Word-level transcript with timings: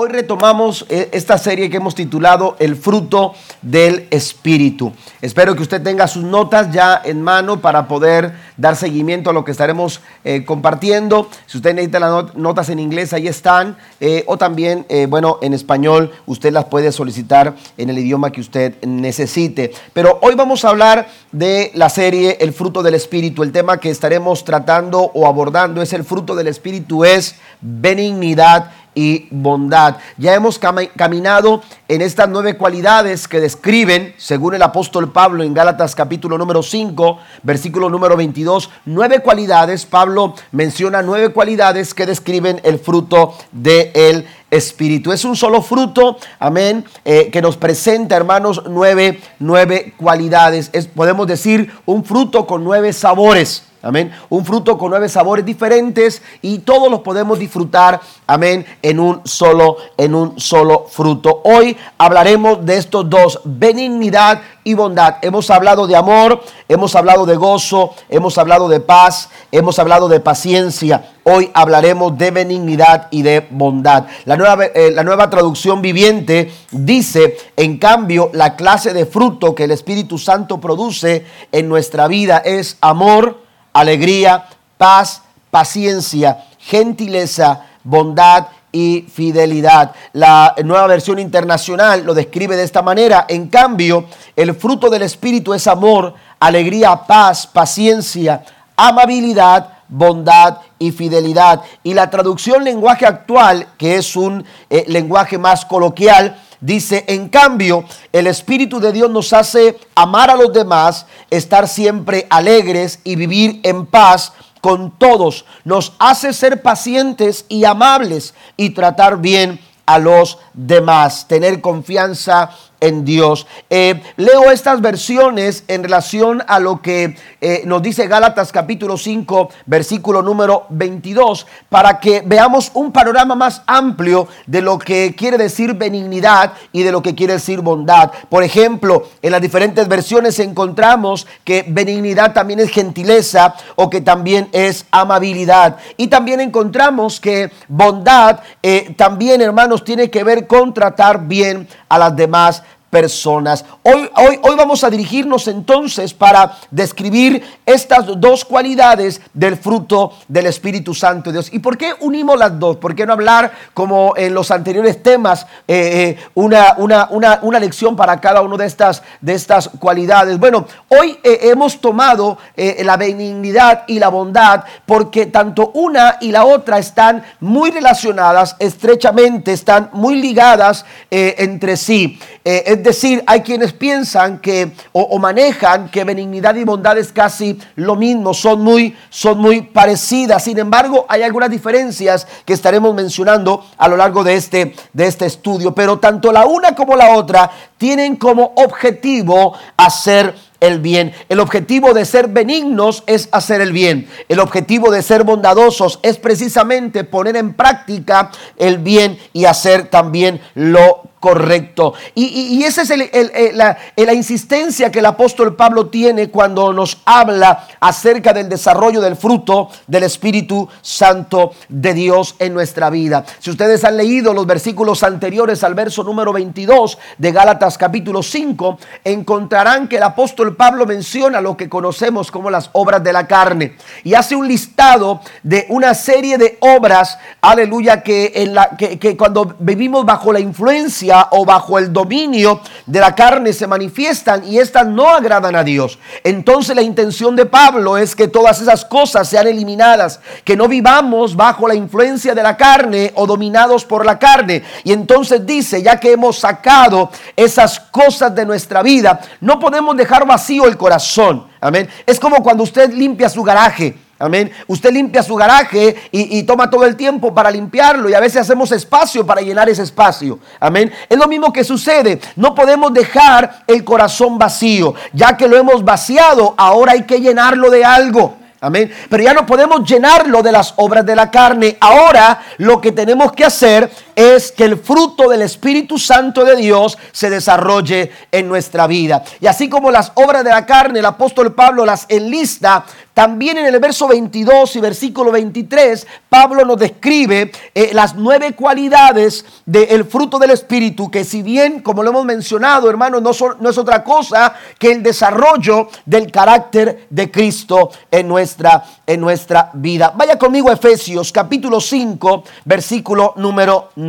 Hoy 0.00 0.10
retomamos 0.10 0.86
eh, 0.90 1.08
esta 1.10 1.38
serie 1.38 1.68
que 1.68 1.78
hemos 1.78 1.96
titulado 1.96 2.54
El 2.60 2.76
fruto 2.76 3.34
del 3.62 4.06
Espíritu. 4.12 4.92
Espero 5.20 5.56
que 5.56 5.62
usted 5.62 5.82
tenga 5.82 6.06
sus 6.06 6.22
notas 6.22 6.70
ya 6.70 7.02
en 7.04 7.20
mano 7.20 7.60
para 7.60 7.88
poder 7.88 8.32
dar 8.56 8.76
seguimiento 8.76 9.30
a 9.30 9.32
lo 9.32 9.44
que 9.44 9.50
estaremos 9.50 10.00
eh, 10.22 10.44
compartiendo. 10.44 11.28
Si 11.46 11.56
usted 11.56 11.74
necesita 11.74 11.98
las 11.98 12.36
notas 12.36 12.68
en 12.68 12.78
inglés, 12.78 13.12
ahí 13.12 13.26
están. 13.26 13.76
Eh, 13.98 14.22
o 14.28 14.38
también, 14.38 14.86
bueno, 15.08 15.40
en 15.42 15.52
español, 15.52 16.12
usted 16.26 16.52
las 16.52 16.66
puede 16.66 16.92
solicitar 16.92 17.56
en 17.76 17.90
el 17.90 17.98
idioma 17.98 18.30
que 18.30 18.40
usted 18.40 18.80
necesite. 18.84 19.72
Pero 19.94 20.20
hoy 20.22 20.36
vamos 20.36 20.64
a 20.64 20.68
hablar 20.68 21.08
de 21.32 21.72
la 21.74 21.88
serie 21.88 22.38
El 22.40 22.52
fruto 22.52 22.84
del 22.84 22.94
Espíritu. 22.94 23.42
El 23.42 23.50
tema 23.50 23.80
que 23.80 23.90
estaremos 23.90 24.44
tratando 24.44 25.10
o 25.12 25.26
abordando 25.26 25.82
es 25.82 25.92
el 25.92 26.04
fruto 26.04 26.36
del 26.36 26.46
Espíritu, 26.46 27.04
es 27.04 27.34
benignidad 27.60 28.70
y 28.94 29.28
bondad. 29.30 29.96
Ya 30.16 30.34
hemos 30.34 30.58
caminado 30.58 31.62
en 31.88 32.02
estas 32.02 32.28
nueve 32.28 32.56
cualidades 32.56 33.28
que 33.28 33.40
describen, 33.40 34.14
según 34.16 34.54
el 34.54 34.62
apóstol 34.62 35.12
Pablo 35.12 35.42
en 35.42 35.54
Gálatas 35.54 35.94
capítulo 35.94 36.36
número 36.38 36.62
5, 36.62 37.18
versículo 37.42 37.90
número 37.90 38.16
22, 38.16 38.70
nueve 38.86 39.20
cualidades. 39.20 39.86
Pablo 39.86 40.34
menciona 40.52 41.02
nueve 41.02 41.32
cualidades 41.32 41.94
que 41.94 42.06
describen 42.06 42.60
el 42.64 42.78
fruto 42.78 43.34
del 43.52 44.26
Espíritu. 44.50 45.12
Es 45.12 45.24
un 45.24 45.36
solo 45.36 45.62
fruto, 45.62 46.16
amén, 46.38 46.84
eh, 47.04 47.28
que 47.30 47.42
nos 47.42 47.56
presenta, 47.56 48.16
hermanos, 48.16 48.62
nueve, 48.66 49.20
nueve 49.38 49.94
cualidades. 49.96 50.70
Es, 50.72 50.86
podemos 50.86 51.26
decir, 51.26 51.70
un 51.84 52.04
fruto 52.04 52.46
con 52.46 52.64
nueve 52.64 52.92
sabores. 52.92 53.67
Amén. 53.80 54.10
Un 54.28 54.44
fruto 54.44 54.76
con 54.76 54.90
nueve 54.90 55.08
sabores 55.08 55.44
diferentes 55.44 56.20
y 56.42 56.58
todos 56.58 56.90
los 56.90 57.00
podemos 57.00 57.38
disfrutar, 57.38 58.00
amén, 58.26 58.66
en 58.82 58.98
un 58.98 59.20
solo 59.24 59.76
en 59.96 60.16
un 60.16 60.40
solo 60.40 60.86
fruto. 60.90 61.42
Hoy 61.44 61.76
hablaremos 61.96 62.66
de 62.66 62.76
estos 62.76 63.08
dos, 63.08 63.40
benignidad 63.44 64.42
y 64.64 64.74
bondad. 64.74 65.16
Hemos 65.22 65.48
hablado 65.50 65.86
de 65.86 65.94
amor, 65.94 66.42
hemos 66.68 66.96
hablado 66.96 67.24
de 67.24 67.36
gozo, 67.36 67.94
hemos 68.08 68.36
hablado 68.36 68.68
de 68.68 68.80
paz, 68.80 69.30
hemos 69.52 69.78
hablado 69.78 70.08
de 70.08 70.18
paciencia. 70.18 71.12
Hoy 71.22 71.50
hablaremos 71.54 72.18
de 72.18 72.32
benignidad 72.32 73.06
y 73.12 73.22
de 73.22 73.46
bondad. 73.50 74.06
La 74.24 74.36
nueva, 74.36 74.64
eh, 74.64 74.90
la 74.92 75.04
nueva 75.04 75.30
traducción 75.30 75.82
viviente 75.82 76.52
dice, 76.72 77.36
en 77.56 77.78
cambio, 77.78 78.30
la 78.32 78.56
clase 78.56 78.92
de 78.92 79.06
fruto 79.06 79.54
que 79.54 79.64
el 79.64 79.70
Espíritu 79.70 80.18
Santo 80.18 80.60
produce 80.60 81.24
en 81.52 81.68
nuestra 81.68 82.08
vida 82.08 82.38
es 82.38 82.76
amor, 82.80 83.47
alegría, 83.80 84.44
paz, 84.76 85.22
paciencia, 85.50 86.44
gentileza, 86.58 87.64
bondad 87.84 88.48
y 88.72 89.06
fidelidad. 89.12 89.92
La 90.12 90.54
nueva 90.64 90.86
versión 90.86 91.18
internacional 91.18 92.04
lo 92.04 92.14
describe 92.14 92.56
de 92.56 92.64
esta 92.64 92.82
manera. 92.82 93.26
En 93.28 93.48
cambio, 93.48 94.06
el 94.36 94.54
fruto 94.54 94.90
del 94.90 95.02
Espíritu 95.02 95.54
es 95.54 95.66
amor, 95.66 96.14
alegría, 96.40 97.06
paz, 97.06 97.46
paciencia, 97.46 98.44
amabilidad, 98.76 99.78
bondad 99.88 100.58
y 100.78 100.92
fidelidad. 100.92 101.62
Y 101.82 101.94
la 101.94 102.10
traducción 102.10 102.64
lenguaje 102.64 103.06
actual, 103.06 103.68
que 103.78 103.96
es 103.96 104.16
un 104.16 104.44
eh, 104.68 104.84
lenguaje 104.88 105.38
más 105.38 105.64
coloquial, 105.64 106.36
Dice, 106.60 107.04
en 107.06 107.28
cambio, 107.28 107.84
el 108.12 108.26
Espíritu 108.26 108.80
de 108.80 108.92
Dios 108.92 109.10
nos 109.10 109.32
hace 109.32 109.78
amar 109.94 110.30
a 110.30 110.36
los 110.36 110.52
demás, 110.52 111.06
estar 111.30 111.68
siempre 111.68 112.26
alegres 112.30 113.00
y 113.04 113.14
vivir 113.14 113.60
en 113.62 113.86
paz 113.86 114.32
con 114.60 114.90
todos. 114.98 115.44
Nos 115.64 115.92
hace 115.98 116.32
ser 116.32 116.62
pacientes 116.62 117.44
y 117.48 117.64
amables 117.64 118.34
y 118.56 118.70
tratar 118.70 119.18
bien 119.18 119.60
a 119.86 119.98
los 119.98 120.38
demás, 120.52 121.26
tener 121.28 121.60
confianza 121.62 122.50
en 122.80 123.04
Dios. 123.04 123.46
Eh, 123.70 124.00
leo 124.16 124.50
estas 124.50 124.80
versiones 124.80 125.64
en 125.68 125.82
relación 125.82 126.42
a 126.46 126.58
lo 126.58 126.80
que 126.80 127.16
eh, 127.40 127.62
nos 127.64 127.82
dice 127.82 128.06
Gálatas 128.06 128.52
capítulo 128.52 128.96
5, 128.96 129.50
versículo 129.66 130.22
número 130.22 130.66
22, 130.70 131.46
para 131.68 132.00
que 132.00 132.22
veamos 132.24 132.70
un 132.74 132.92
panorama 132.92 133.34
más 133.34 133.62
amplio 133.66 134.28
de 134.46 134.62
lo 134.62 134.78
que 134.78 135.14
quiere 135.16 135.38
decir 135.38 135.74
benignidad 135.74 136.52
y 136.72 136.82
de 136.82 136.92
lo 136.92 137.02
que 137.02 137.14
quiere 137.14 137.34
decir 137.34 137.60
bondad. 137.60 138.10
Por 138.28 138.42
ejemplo, 138.42 139.08
en 139.22 139.32
las 139.32 139.40
diferentes 139.40 139.88
versiones 139.88 140.38
encontramos 140.38 141.26
que 141.44 141.64
benignidad 141.66 142.32
también 142.32 142.60
es 142.60 142.70
gentileza 142.70 143.54
o 143.76 143.90
que 143.90 144.00
también 144.00 144.48
es 144.52 144.86
amabilidad. 144.90 145.76
Y 145.96 146.08
también 146.08 146.40
encontramos 146.40 147.20
que 147.20 147.50
bondad 147.68 148.40
eh, 148.62 148.94
también, 148.96 149.40
hermanos, 149.40 149.84
tiene 149.84 150.10
que 150.10 150.24
ver 150.24 150.46
con 150.46 150.74
tratar 150.74 151.26
bien 151.26 151.68
a 151.88 151.98
las 151.98 152.14
demás 152.16 152.62
personas. 152.90 153.64
Hoy, 153.82 154.10
hoy, 154.16 154.38
hoy 154.42 154.56
vamos 154.56 154.82
a 154.84 154.90
dirigirnos 154.90 155.46
entonces 155.48 156.14
para 156.14 156.56
describir 156.70 157.42
estas 157.66 158.06
dos 158.18 158.44
cualidades 158.44 159.20
del 159.34 159.56
fruto 159.56 160.12
del 160.26 160.46
Espíritu 160.46 160.94
Santo 160.94 161.30
de 161.30 161.34
Dios. 161.34 161.52
¿Y 161.52 161.58
por 161.58 161.76
qué 161.76 161.94
unimos 162.00 162.38
las 162.38 162.58
dos? 162.58 162.76
¿Por 162.76 162.94
qué 162.94 163.06
no 163.06 163.12
hablar 163.12 163.52
como 163.74 164.14
en 164.16 164.34
los 164.34 164.50
anteriores 164.50 165.02
temas 165.02 165.46
eh, 165.66 166.16
eh, 166.18 166.24
una, 166.34 166.74
una, 166.78 167.08
una, 167.10 167.40
una, 167.42 167.58
lección 167.58 167.96
para 167.96 168.20
cada 168.20 168.40
una 168.40 168.56
de 168.56 168.66
estas, 168.66 169.02
de 169.20 169.34
estas 169.34 169.68
cualidades? 169.78 170.38
Bueno, 170.38 170.66
hoy 170.88 171.18
eh, 171.22 171.40
hemos 171.42 171.80
tomado 171.80 172.38
la 172.56 172.96
benignidad 172.96 173.84
y 173.86 173.98
la 173.98 174.08
bondad 174.08 174.64
porque 174.84 175.26
tanto 175.26 175.70
una 175.74 176.18
y 176.20 176.32
la 176.32 176.44
otra 176.44 176.78
están 176.78 177.22
muy 177.40 177.70
relacionadas, 177.70 178.56
estrechamente, 178.58 179.52
están 179.52 179.90
muy 179.92 180.16
ligadas 180.16 180.84
entre 181.10 181.76
sí. 181.76 182.18
Es 182.66 182.82
decir, 182.82 183.22
hay 183.26 183.42
quienes 183.42 183.74
piensan 183.74 184.38
que 184.38 184.72
o, 184.92 185.18
manejan 185.18 185.90
que 185.90 186.04
benignidad 186.04 186.54
y 186.54 186.64
bondad 186.64 186.96
es 186.96 187.12
casi 187.12 187.58
lo 187.76 187.94
mismo, 187.94 188.32
son 188.32 188.62
muy, 188.62 188.96
son 189.10 189.38
muy 189.38 189.60
parecidas. 189.60 190.44
Sin 190.44 190.58
embargo, 190.58 191.04
hay 191.10 191.22
algunas 191.22 191.50
diferencias 191.50 192.26
que 192.46 192.54
estaremos 192.54 192.94
mencionando 192.94 193.66
a 193.76 193.86
lo 193.86 193.98
largo 193.98 194.24
de 194.24 194.36
este, 194.36 194.74
de 194.94 195.06
este 195.06 195.26
estudio. 195.26 195.74
Pero 195.74 195.98
tanto 195.98 196.32
la 196.32 196.46
una 196.46 196.74
como 196.74 196.96
la 196.96 197.16
otra 197.16 197.50
tienen 197.76 198.16
como 198.16 198.54
objetivo 198.56 199.54
hacer 199.76 200.34
el 200.60 200.80
bien. 200.80 201.12
El 201.28 201.40
objetivo 201.40 201.92
de 201.92 202.04
ser 202.04 202.28
benignos 202.28 203.04
es 203.06 203.28
hacer 203.30 203.60
el 203.60 203.72
bien. 203.72 204.08
El 204.28 204.40
objetivo 204.40 204.90
de 204.90 205.02
ser 205.02 205.22
bondadosos 205.22 206.00
es 206.02 206.18
precisamente 206.18 207.04
poner 207.04 207.36
en 207.36 207.54
práctica 207.54 208.30
el 208.56 208.78
bien 208.78 209.18
y 209.32 209.44
hacer 209.44 209.88
también 209.88 210.40
lo 210.54 211.02
correcto. 211.20 211.94
Y, 212.14 212.62
esa 212.62 212.82
es 212.82 213.54
la, 213.54 213.76
la, 213.96 214.14
insistencia 214.14 214.90
que 214.90 215.00
el 215.00 215.06
apóstol 215.06 215.56
Pablo 215.56 215.86
tiene 215.86 216.30
cuando 216.30 216.72
nos 216.72 216.98
habla 217.04 217.66
acerca 217.80 218.32
del 218.32 218.48
desarrollo 218.48 219.00
del 219.00 219.16
fruto 219.16 219.68
del 219.86 220.04
Espíritu 220.04 220.68
Santo 220.82 221.52
de 221.68 221.94
Dios 221.94 222.36
en 222.38 222.54
nuestra 222.54 222.90
vida. 222.90 223.24
Si 223.38 223.50
ustedes 223.50 223.84
han 223.84 223.96
leído 223.96 224.32
los 224.32 224.46
versículos 224.46 225.02
anteriores 225.02 225.64
al 225.64 225.74
verso 225.74 226.04
número 226.04 226.32
22 226.32 226.98
de 227.18 227.32
Gálatas 227.32 227.78
capítulo 227.78 228.22
5, 228.22 228.78
encontrarán 229.04 229.88
que 229.88 229.96
el 229.96 230.02
apóstol 230.02 230.56
Pablo 230.56 230.86
menciona 230.86 231.40
lo 231.40 231.56
que 231.56 231.68
conocemos 231.68 232.30
como 232.30 232.50
las 232.50 232.70
obras 232.72 233.02
de 233.02 233.12
la 233.12 233.26
carne 233.26 233.76
y 234.04 234.14
hace 234.14 234.36
un 234.36 234.46
listado 234.46 235.20
de 235.42 235.66
una 235.68 235.94
serie 235.94 236.38
de 236.38 236.58
obras, 236.60 237.18
aleluya, 237.40 238.02
que, 238.02 238.32
en 238.36 238.54
la, 238.54 238.76
que, 238.76 238.98
que 238.98 239.16
cuando 239.16 239.56
vivimos 239.58 240.04
bajo 240.04 240.32
la 240.32 240.40
influencia 240.40 241.07
o 241.30 241.44
bajo 241.44 241.78
el 241.78 241.92
dominio 241.92 242.60
de 242.86 243.00
la 243.00 243.14
carne 243.14 243.52
se 243.52 243.66
manifiestan 243.66 244.44
y 244.46 244.58
estas 244.58 244.86
no 244.86 245.08
agradan 245.08 245.56
a 245.56 245.64
Dios. 245.64 245.98
Entonces 246.24 246.74
la 246.74 246.82
intención 246.82 247.36
de 247.36 247.46
Pablo 247.46 247.96
es 247.96 248.14
que 248.14 248.28
todas 248.28 248.60
esas 248.60 248.84
cosas 248.84 249.28
sean 249.28 249.46
eliminadas, 249.46 250.20
que 250.44 250.56
no 250.56 250.68
vivamos 250.68 251.36
bajo 251.36 251.68
la 251.68 251.74
influencia 251.74 252.34
de 252.34 252.42
la 252.42 252.56
carne 252.56 253.12
o 253.14 253.26
dominados 253.26 253.84
por 253.84 254.04
la 254.04 254.18
carne. 254.18 254.62
Y 254.84 254.92
entonces 254.92 255.44
dice, 255.44 255.82
ya 255.82 255.98
que 255.98 256.12
hemos 256.12 256.38
sacado 256.38 257.10
esas 257.36 257.80
cosas 257.80 258.34
de 258.34 258.44
nuestra 258.44 258.82
vida, 258.82 259.20
no 259.40 259.58
podemos 259.58 259.96
dejar 259.96 260.26
vacío 260.26 260.66
el 260.66 260.76
corazón. 260.76 261.46
Amén. 261.60 261.88
Es 262.06 262.20
como 262.20 262.42
cuando 262.42 262.62
usted 262.62 262.92
limpia 262.92 263.28
su 263.28 263.42
garaje. 263.42 264.07
Amén. 264.20 264.50
Usted 264.66 264.90
limpia 264.92 265.22
su 265.22 265.36
garaje 265.36 265.94
y, 266.10 266.42
toma 266.42 266.68
todo 266.68 266.84
el 266.84 266.96
tiempo 266.96 267.32
para 267.32 267.50
limpiarlo 267.52 268.08
y 268.10 268.14
a 268.14 268.20
veces 268.20 268.40
hacemos 268.40 268.72
espacio 268.72 269.24
para 269.24 269.40
llenar 269.42 269.68
ese 269.68 269.82
espacio. 269.82 270.40
Amén. 270.58 270.92
Es 271.08 271.16
lo 271.16 271.28
mismo 271.28 271.52
que 271.52 271.62
sucede. 271.62 272.20
No 272.34 272.52
podemos 272.54 272.92
dejar 272.92 273.62
el 273.66 273.84
corazón 273.84 274.36
vacío. 274.36 274.94
Ya 275.12 275.36
que 275.36 275.46
lo 275.46 275.56
hemos 275.56 275.84
vaciado, 275.84 276.54
ahora 276.56 276.92
hay 276.92 277.04
que 277.04 277.20
llenarlo 277.20 277.70
de 277.70 277.84
algo. 277.84 278.36
Amén. 278.60 278.92
Pero 279.08 279.22
ya 279.22 279.34
no 279.34 279.46
podemos 279.46 279.88
llenarlo 279.88 280.42
de 280.42 280.50
las 280.50 280.74
obras 280.76 281.06
de 281.06 281.14
la 281.14 281.30
carne. 281.30 281.76
Ahora 281.80 282.40
lo 282.56 282.80
que 282.80 282.90
tenemos 282.90 283.30
que 283.32 283.44
hacer 283.44 283.88
es 284.18 284.50
que 284.50 284.64
el 284.64 284.76
fruto 284.76 285.28
del 285.28 285.42
Espíritu 285.42 285.96
Santo 285.96 286.44
de 286.44 286.56
Dios 286.56 286.98
se 287.12 287.30
desarrolle 287.30 288.10
en 288.32 288.48
nuestra 288.48 288.88
vida. 288.88 289.22
Y 289.40 289.46
así 289.46 289.68
como 289.68 289.92
las 289.92 290.10
obras 290.16 290.42
de 290.42 290.50
la 290.50 290.66
carne, 290.66 290.98
el 290.98 291.04
apóstol 291.04 291.54
Pablo 291.54 291.86
las 291.86 292.04
enlista, 292.08 292.84
también 293.14 293.58
en 293.58 293.66
el 293.66 293.78
verso 293.78 294.08
22 294.08 294.74
y 294.74 294.80
versículo 294.80 295.30
23, 295.30 296.04
Pablo 296.28 296.64
nos 296.64 296.78
describe 296.78 297.52
eh, 297.72 297.90
las 297.92 298.16
nueve 298.16 298.54
cualidades 298.56 299.44
del 299.64 300.04
fruto 300.04 300.40
del 300.40 300.50
Espíritu, 300.50 301.08
que 301.10 301.24
si 301.24 301.42
bien, 301.42 301.80
como 301.80 302.02
lo 302.02 302.10
hemos 302.10 302.24
mencionado, 302.24 302.90
hermano, 302.90 303.20
no, 303.20 303.30
no 303.60 303.70
es 303.70 303.78
otra 303.78 304.02
cosa 304.02 304.54
que 304.80 304.90
el 304.90 305.02
desarrollo 305.04 305.88
del 306.04 306.32
carácter 306.32 307.06
de 307.08 307.30
Cristo 307.30 307.90
en 308.10 308.26
nuestra, 308.26 308.84
en 309.06 309.20
nuestra 309.20 309.70
vida. 309.74 310.12
Vaya 310.16 310.36
conmigo 310.36 310.70
a 310.70 310.74
Efesios 310.74 311.30
capítulo 311.30 311.80
5, 311.80 312.42
versículo 312.64 313.34
número 313.36 313.90
9. 313.94 314.07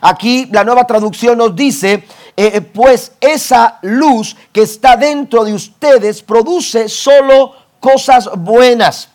Aquí 0.00 0.48
la 0.52 0.64
nueva 0.64 0.86
traducción 0.86 1.38
nos 1.38 1.54
dice, 1.54 1.92
eh, 1.94 2.04
eh, 2.36 2.60
pues 2.60 3.12
esa 3.20 3.78
luz 3.82 4.36
que 4.52 4.62
está 4.62 4.96
dentro 4.96 5.44
de 5.44 5.54
ustedes 5.54 6.22
produce 6.22 6.88
solo 6.88 7.54
cosas 7.80 8.28
buenas. 8.36 9.08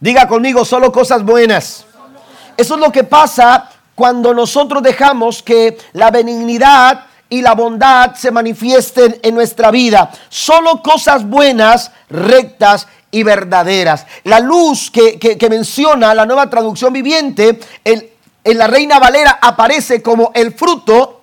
Diga 0.00 0.26
conmigo, 0.26 0.64
solo 0.64 0.90
cosas 0.90 1.24
buenas. 1.24 1.84
Eso 2.56 2.74
es 2.74 2.80
lo 2.80 2.92
que 2.92 3.04
pasa 3.04 3.70
cuando 3.94 4.34
nosotros 4.34 4.82
dejamos 4.82 5.42
que 5.42 5.78
la 5.92 6.10
benignidad 6.10 7.06
y 7.28 7.40
la 7.40 7.54
bondad 7.54 8.14
se 8.14 8.30
manifiesten 8.30 9.18
en 9.22 9.34
nuestra 9.34 9.70
vida. 9.70 10.10
Solo 10.28 10.82
cosas 10.82 11.26
buenas, 11.26 11.90
rectas 12.10 12.86
y 13.10 13.22
verdaderas. 13.22 14.06
La 14.24 14.40
luz 14.40 14.90
que, 14.90 15.38
menciona 15.48 16.14
la 16.14 16.26
nueva 16.26 16.50
traducción 16.50 16.92
viviente 16.92 17.58
en 18.44 18.58
la 18.58 18.66
Reina 18.66 18.98
Valera 18.98 19.38
aparece 19.40 20.02
como 20.02 20.32
el 20.34 20.52
fruto 20.52 21.22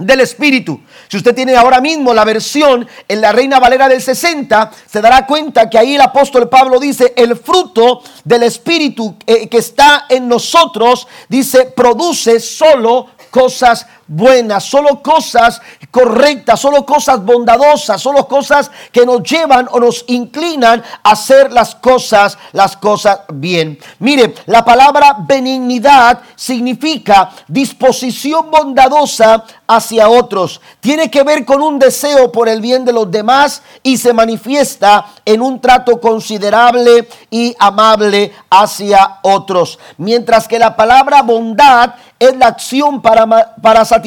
del 0.00 0.20
Espíritu. 0.20 0.80
Si 1.08 1.18
usted 1.18 1.34
tiene 1.34 1.56
ahora 1.56 1.80
mismo 1.80 2.14
la 2.14 2.24
versión 2.24 2.88
en 3.06 3.20
la 3.20 3.32
Reina 3.32 3.60
Valera 3.60 3.88
del 3.88 4.00
60, 4.00 4.70
se 4.86 5.00
dará 5.00 5.26
cuenta 5.26 5.68
que 5.68 5.78
ahí 5.78 5.94
el 5.94 6.00
apóstol 6.00 6.48
Pablo 6.48 6.80
dice, 6.80 7.12
el 7.16 7.36
fruto 7.36 8.02
del 8.24 8.44
Espíritu 8.44 9.16
eh, 9.26 9.48
que 9.48 9.58
está 9.58 10.06
en 10.08 10.26
nosotros, 10.26 11.06
dice, 11.28 11.66
produce 11.66 12.40
solo 12.40 13.08
cosas 13.30 13.86
buenas, 14.10 14.64
solo 14.64 15.00
cosas 15.02 15.62
correctas, 15.92 16.58
solo 16.58 16.84
cosas 16.84 17.24
bondadosas, 17.24 18.02
solo 18.02 18.26
cosas 18.26 18.70
que 18.90 19.06
nos 19.06 19.22
llevan 19.22 19.68
o 19.70 19.78
nos 19.78 20.04
inclinan 20.08 20.82
a 21.04 21.12
hacer 21.12 21.52
las 21.52 21.76
cosas, 21.76 22.36
las 22.52 22.76
cosas 22.76 23.20
bien. 23.32 23.78
Mire, 24.00 24.34
la 24.46 24.64
palabra 24.64 25.16
benignidad 25.20 26.20
significa 26.34 27.30
disposición 27.46 28.50
bondadosa 28.50 29.44
hacia 29.68 30.08
otros. 30.08 30.60
Tiene 30.80 31.08
que 31.08 31.22
ver 31.22 31.44
con 31.44 31.62
un 31.62 31.78
deseo 31.78 32.32
por 32.32 32.48
el 32.48 32.60
bien 32.60 32.84
de 32.84 32.92
los 32.92 33.08
demás 33.08 33.62
y 33.84 33.96
se 33.96 34.12
manifiesta 34.12 35.06
en 35.24 35.40
un 35.40 35.60
trato 35.60 36.00
considerable 36.00 37.08
y 37.30 37.54
amable 37.60 38.32
hacia 38.50 39.18
otros. 39.22 39.78
Mientras 39.98 40.48
que 40.48 40.58
la 40.58 40.74
palabra 40.74 41.22
bondad 41.22 41.94
es 42.18 42.36
la 42.36 42.48
acción 42.48 43.00
para, 43.00 43.54
para 43.62 43.84
satisfacer 43.84 43.99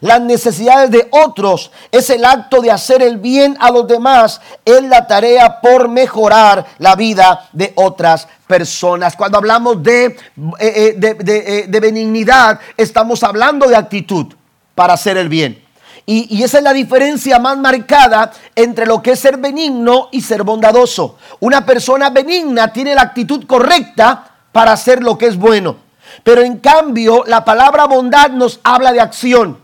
las 0.00 0.20
necesidades 0.20 0.90
de 0.90 1.08
otros, 1.10 1.70
es 1.90 2.10
el 2.10 2.24
acto 2.24 2.60
de 2.60 2.70
hacer 2.70 3.02
el 3.02 3.18
bien 3.18 3.56
a 3.60 3.70
los 3.70 3.86
demás, 3.86 4.40
es 4.64 4.82
la 4.84 5.06
tarea 5.06 5.60
por 5.60 5.88
mejorar 5.88 6.64
la 6.78 6.94
vida 6.96 7.48
de 7.52 7.72
otras 7.76 8.28
personas. 8.46 9.16
Cuando 9.16 9.38
hablamos 9.38 9.82
de, 9.82 10.04
eh, 10.04 10.16
eh, 10.60 10.96
eh, 11.00 11.64
de, 11.68 11.80
benignidad, 11.80 12.60
estamos 12.76 13.22
hablando 13.22 13.66
de 13.68 13.76
actitud 13.76 14.26
para 14.74 14.94
hacer 14.94 15.16
el 15.16 15.28
bien. 15.28 15.62
Y, 16.04 16.42
esa 16.42 16.58
es 16.58 16.64
la 16.64 16.72
diferencia 16.72 17.38
más 17.38 17.56
marcada 17.56 18.32
entre 18.56 18.86
lo 18.86 19.00
que 19.00 19.12
es 19.12 19.20
ser 19.20 19.36
benigno 19.36 20.08
y 20.10 20.20
ser 20.20 20.42
bondadoso. 20.42 21.16
Una 21.40 21.64
persona 21.64 22.10
benigna 22.10 22.72
tiene 22.72 22.94
la 22.94 23.02
actitud 23.02 23.46
correcta 23.46 24.24
para 24.50 24.72
hacer 24.72 25.02
lo 25.02 25.16
que 25.16 25.26
es 25.26 25.36
bueno. 25.36 25.76
Pero 26.22 26.42
en 26.42 26.58
cambio, 26.58 27.24
la 27.26 27.44
palabra 27.44 27.86
bondad 27.86 28.30
nos 28.30 28.60
habla 28.62 28.92
de 28.92 29.00
acción. 29.00 29.58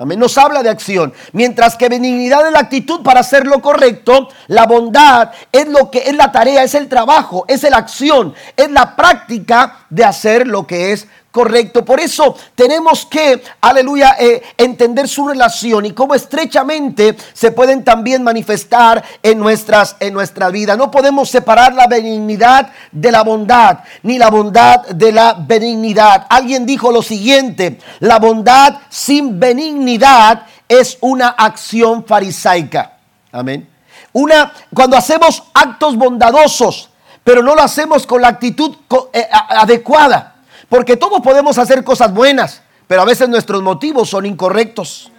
Amén, 0.00 0.18
nos 0.18 0.38
habla 0.38 0.62
de 0.62 0.70
acción. 0.70 1.12
Mientras 1.32 1.76
que 1.76 1.90
benignidad 1.90 2.46
es 2.46 2.52
la 2.54 2.60
actitud 2.60 3.02
para 3.02 3.20
hacer 3.20 3.46
lo 3.46 3.60
correcto, 3.60 4.30
la 4.46 4.64
bondad 4.64 5.30
es 5.52 5.68
lo 5.68 5.90
que 5.90 5.98
es 6.06 6.16
la 6.16 6.32
tarea, 6.32 6.62
es 6.62 6.74
el 6.74 6.88
trabajo, 6.88 7.44
es 7.46 7.64
la 7.64 7.76
acción, 7.76 8.34
es 8.56 8.70
la 8.70 8.96
práctica 8.96 9.80
de 9.90 10.04
hacer 10.04 10.46
lo 10.46 10.66
que 10.66 10.92
es 10.92 11.06
correcto. 11.30 11.84
Por 11.84 12.00
eso 12.00 12.36
tenemos 12.54 13.06
que, 13.06 13.42
aleluya, 13.60 14.16
eh, 14.18 14.42
entender 14.56 15.08
su 15.08 15.28
relación 15.28 15.86
y 15.86 15.92
cómo 15.92 16.14
estrechamente 16.14 17.16
se 17.32 17.52
pueden 17.52 17.84
también 17.84 18.22
manifestar 18.22 19.02
en, 19.22 19.38
nuestras, 19.38 19.96
en 20.00 20.12
nuestra 20.12 20.48
vida. 20.48 20.76
No 20.76 20.90
podemos 20.90 21.28
separar 21.30 21.74
la 21.74 21.86
benignidad 21.86 22.72
de 22.90 23.12
la 23.12 23.22
bondad, 23.22 23.80
ni 24.02 24.18
la 24.18 24.30
bondad 24.30 24.86
de 24.88 25.12
la 25.12 25.34
benignidad. 25.38 26.26
Alguien 26.28 26.66
dijo 26.66 26.90
lo 26.90 27.02
siguiente, 27.02 27.78
la 28.00 28.18
bondad 28.18 28.76
sin 28.88 29.38
benignidad 29.38 30.46
es 30.68 30.98
una 31.00 31.28
acción 31.28 32.04
farisaica. 32.04 32.98
Amén. 33.32 33.68
Una, 34.12 34.52
cuando 34.74 34.96
hacemos 34.96 35.44
actos 35.54 35.96
bondadosos, 35.96 36.90
pero 37.22 37.42
no 37.42 37.54
lo 37.54 37.62
hacemos 37.62 38.06
con 38.06 38.22
la 38.22 38.28
actitud 38.28 38.74
eh, 39.12 39.28
adecuada 39.30 40.39
porque 40.70 40.96
todos 40.96 41.20
podemos 41.20 41.58
hacer 41.58 41.84
cosas 41.84 42.14
buenas, 42.14 42.62
pero 42.86 43.02
a 43.02 43.04
veces 43.04 43.28
nuestros 43.28 43.62
motivos 43.62 44.08
son 44.08 44.24
incorrectos. 44.24 45.12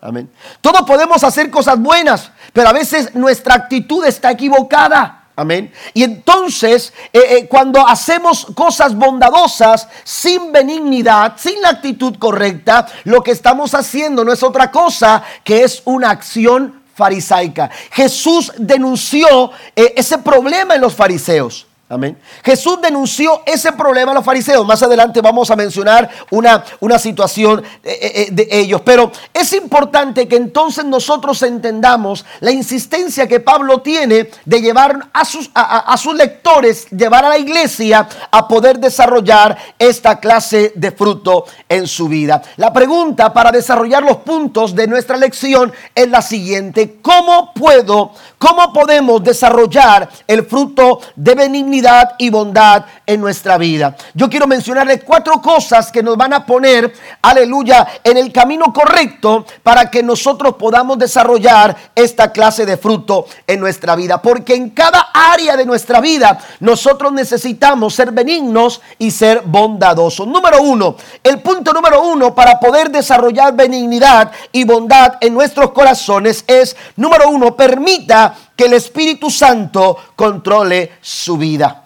Amén. 0.00 0.30
Todos 0.60 0.82
podemos 0.82 1.22
hacer 1.22 1.50
cosas 1.50 1.78
buenas, 1.78 2.32
pero 2.52 2.68
a 2.68 2.72
veces 2.72 3.14
nuestra 3.14 3.54
actitud 3.54 4.04
está 4.04 4.32
equivocada. 4.32 5.28
Amén. 5.36 5.72
Y 5.92 6.04
entonces, 6.04 6.92
eh, 7.12 7.20
eh, 7.28 7.48
cuando 7.48 7.86
hacemos 7.86 8.46
cosas 8.54 8.94
bondadosas 8.94 9.88
sin 10.04 10.52
benignidad, 10.52 11.34
sin 11.36 11.60
la 11.60 11.70
actitud 11.70 12.16
correcta, 12.18 12.86
lo 13.04 13.22
que 13.22 13.32
estamos 13.32 13.74
haciendo 13.74 14.24
no 14.24 14.32
es 14.32 14.42
otra 14.42 14.70
cosa 14.70 15.22
que 15.42 15.64
es 15.64 15.82
una 15.84 16.10
acción 16.10 16.82
farisaica. 16.94 17.70
Jesús 17.90 18.52
denunció 18.56 19.50
eh, 19.74 19.94
ese 19.96 20.18
problema 20.18 20.76
en 20.76 20.80
los 20.80 20.94
fariseos. 20.94 21.66
Amén. 21.94 22.18
Jesús 22.42 22.80
denunció 22.82 23.42
ese 23.46 23.70
problema 23.70 24.10
a 24.10 24.16
los 24.16 24.24
fariseos. 24.24 24.66
Más 24.66 24.82
adelante 24.82 25.20
vamos 25.20 25.48
a 25.52 25.54
mencionar 25.54 26.10
una, 26.30 26.64
una 26.80 26.98
situación 26.98 27.62
eh, 27.84 27.98
eh, 28.02 28.12
eh, 28.14 28.28
de, 28.32 28.48
ellos. 28.50 28.80
Pero 28.84 29.12
es 29.32 29.52
importante 29.52 30.26
que 30.26 30.34
entonces 30.34 30.84
nosotros 30.84 31.40
entendamos 31.44 32.24
la 32.40 32.50
insistencia 32.50 33.28
que 33.28 33.38
Pablo 33.38 33.80
tiene 33.80 34.28
de 34.44 34.60
llevar 34.60 35.08
a 35.12 35.24
sus, 35.24 35.48
a 35.54 35.96
sus 35.96 36.16
lectores, 36.16 36.88
llevar 36.90 37.26
a 37.26 37.28
la 37.28 37.38
iglesia 37.38 38.08
a 38.28 38.48
poder 38.48 38.80
desarrollar 38.80 39.56
esta 39.78 40.18
clase 40.18 40.72
de 40.74 40.90
fruto 40.90 41.44
en 41.68 41.86
su 41.86 42.08
vida. 42.08 42.42
La 42.56 42.72
pregunta 42.72 43.32
para 43.32 43.52
desarrollar 43.52 44.02
los 44.02 44.16
puntos 44.16 44.74
de 44.74 44.88
nuestra 44.88 45.16
lección 45.16 45.72
es 45.94 46.08
la 46.08 46.22
siguiente. 46.22 46.98
¿Cómo 47.00 47.52
puedo, 47.54 48.10
cómo 48.36 48.72
podemos 48.72 49.22
desarrollar 49.22 50.08
el 50.26 50.44
fruto 50.44 51.00
de 51.14 51.36
benignidad? 51.36 51.83
Y 52.18 52.30
bondad 52.30 52.84
en 53.06 53.20
nuestra 53.20 53.58
vida. 53.58 53.96
Yo 54.14 54.30
quiero 54.30 54.46
mencionarles 54.46 55.02
cuatro 55.04 55.40
cosas 55.42 55.92
que 55.92 56.02
nos 56.02 56.16
van 56.16 56.32
a 56.32 56.46
poner, 56.46 56.92
aleluya, 57.22 57.86
en 58.02 58.16
el 58.16 58.32
camino 58.32 58.72
correcto 58.72 59.44
para 59.62 59.90
que 59.90 60.02
nosotros 60.02 60.54
podamos 60.56 60.98
desarrollar 60.98 61.76
esta 61.94 62.32
clase 62.32 62.64
de 62.64 62.76
fruto 62.76 63.26
en 63.46 63.60
nuestra 63.60 63.94
vida. 63.96 64.20
Porque 64.22 64.54
en 64.54 64.70
cada 64.70 65.10
área 65.12 65.56
de 65.56 65.66
nuestra 65.66 66.00
vida 66.00 66.38
nosotros 66.60 67.12
necesitamos 67.12 67.94
ser 67.94 68.12
benignos 68.12 68.80
y 68.98 69.10
ser 69.10 69.42
bondadosos. 69.44 70.26
Número 70.26 70.62
uno, 70.62 70.96
el 71.22 71.40
punto 71.40 71.72
número 71.72 72.02
uno 72.02 72.34
para 72.34 72.58
poder 72.58 72.90
desarrollar 72.90 73.54
benignidad 73.54 74.32
y 74.52 74.64
bondad 74.64 75.14
en 75.20 75.34
nuestros 75.34 75.70
corazones 75.72 76.44
es, 76.46 76.76
número 76.96 77.28
uno, 77.28 77.54
permita 77.56 78.34
que 78.56 78.64
el 78.64 78.74
Espíritu 78.74 79.30
Santo 79.30 79.96
controle 80.16 80.92
su 81.00 81.36
vida. 81.36 81.84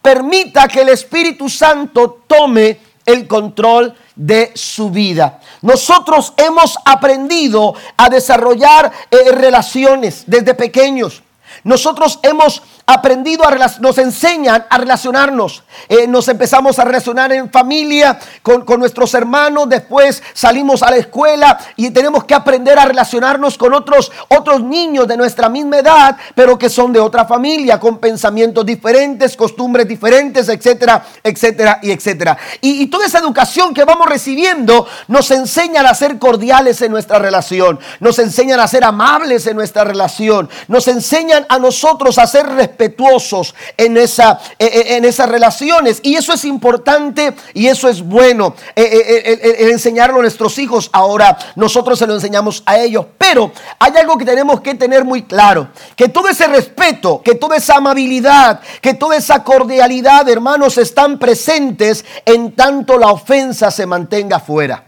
Permita 0.00 0.68
que 0.68 0.82
el 0.82 0.90
Espíritu 0.90 1.48
Santo 1.48 2.24
tome 2.26 2.80
el 3.04 3.26
control 3.26 3.94
de 4.14 4.52
su 4.54 4.90
vida. 4.90 5.40
Nosotros 5.62 6.34
hemos 6.36 6.76
aprendido 6.84 7.74
a 7.96 8.08
desarrollar 8.08 8.92
eh, 9.10 9.32
relaciones 9.32 10.24
desde 10.26 10.54
pequeños. 10.54 11.22
Nosotros 11.64 12.20
hemos 12.22 12.62
aprendido 12.88 13.46
a 13.46 13.54
nos 13.80 13.98
enseñan 13.98 14.64
a 14.70 14.78
relacionarnos. 14.78 15.62
Eh, 15.88 16.06
nos 16.06 16.26
empezamos 16.28 16.78
a 16.78 16.84
relacionar 16.84 17.30
en 17.32 17.50
familia 17.50 18.18
con, 18.42 18.64
con 18.64 18.80
nuestros 18.80 19.12
hermanos, 19.12 19.68
después 19.68 20.22
salimos 20.32 20.82
a 20.82 20.90
la 20.90 20.96
escuela 20.96 21.58
y 21.76 21.90
tenemos 21.90 22.24
que 22.24 22.34
aprender 22.34 22.78
a 22.78 22.86
relacionarnos 22.86 23.58
con 23.58 23.74
otros, 23.74 24.10
otros 24.28 24.62
niños 24.62 25.06
de 25.06 25.18
nuestra 25.18 25.50
misma 25.50 25.78
edad, 25.78 26.16
pero 26.34 26.58
que 26.58 26.70
son 26.70 26.92
de 26.92 27.00
otra 27.00 27.26
familia, 27.26 27.78
con 27.78 27.98
pensamientos 27.98 28.64
diferentes, 28.64 29.36
costumbres 29.36 29.86
diferentes, 29.86 30.48
etcétera, 30.48 31.04
etcétera 31.22 31.80
y 31.82 31.90
etcétera. 31.90 32.38
Y, 32.62 32.86
toda 32.86 33.04
esa 33.04 33.18
educación 33.18 33.74
que 33.74 33.84
vamos 33.84 34.08
recibiendo 34.08 34.86
nos 35.08 35.30
enseña 35.30 35.82
a 35.82 35.94
ser 35.94 36.18
cordiales 36.18 36.80
en 36.80 36.90
nuestra 36.90 37.18
relación, 37.18 37.78
nos 38.00 38.18
enseñan 38.18 38.60
a 38.60 38.66
ser 38.66 38.82
amables 38.82 39.46
en 39.46 39.56
nuestra 39.56 39.84
relación, 39.84 40.48
nos 40.68 40.88
enseñan 40.88 41.44
a 41.50 41.58
nosotros 41.58 42.16
a 42.16 42.26
ser 42.26 42.46
respetuosos 42.78 43.54
en, 43.76 43.96
esa, 43.96 44.38
e, 44.58 44.64
e, 44.66 44.96
en 44.96 45.04
esas 45.04 45.28
relaciones. 45.28 46.00
Y 46.02 46.14
eso 46.14 46.32
es 46.32 46.44
importante 46.44 47.34
y 47.54 47.66
eso 47.66 47.88
es 47.88 48.02
bueno, 48.02 48.54
eh, 48.76 49.68
enseñarlo 49.70 50.18
a 50.18 50.22
nuestros 50.22 50.58
hijos. 50.58 50.88
Ahora 50.92 51.36
nosotros 51.56 51.98
se 51.98 52.06
lo 52.06 52.14
enseñamos 52.14 52.62
a 52.66 52.78
ellos. 52.78 53.06
Pero 53.16 53.52
hay 53.78 53.92
algo 53.96 54.16
que 54.16 54.24
tenemos 54.24 54.60
que 54.60 54.74
tener 54.74 55.04
muy 55.04 55.22
claro, 55.24 55.68
que 55.96 56.08
todo 56.08 56.28
ese 56.28 56.46
respeto, 56.46 57.20
que 57.22 57.34
toda 57.34 57.56
esa 57.56 57.76
amabilidad, 57.76 58.60
que 58.80 58.94
toda 58.94 59.16
esa 59.16 59.42
cordialidad, 59.42 60.28
hermanos, 60.28 60.78
están 60.78 61.18
presentes 61.18 62.04
en 62.24 62.52
tanto 62.52 62.96
la 62.98 63.08
ofensa 63.08 63.70
se 63.70 63.86
mantenga 63.86 64.38
fuera. 64.38 64.84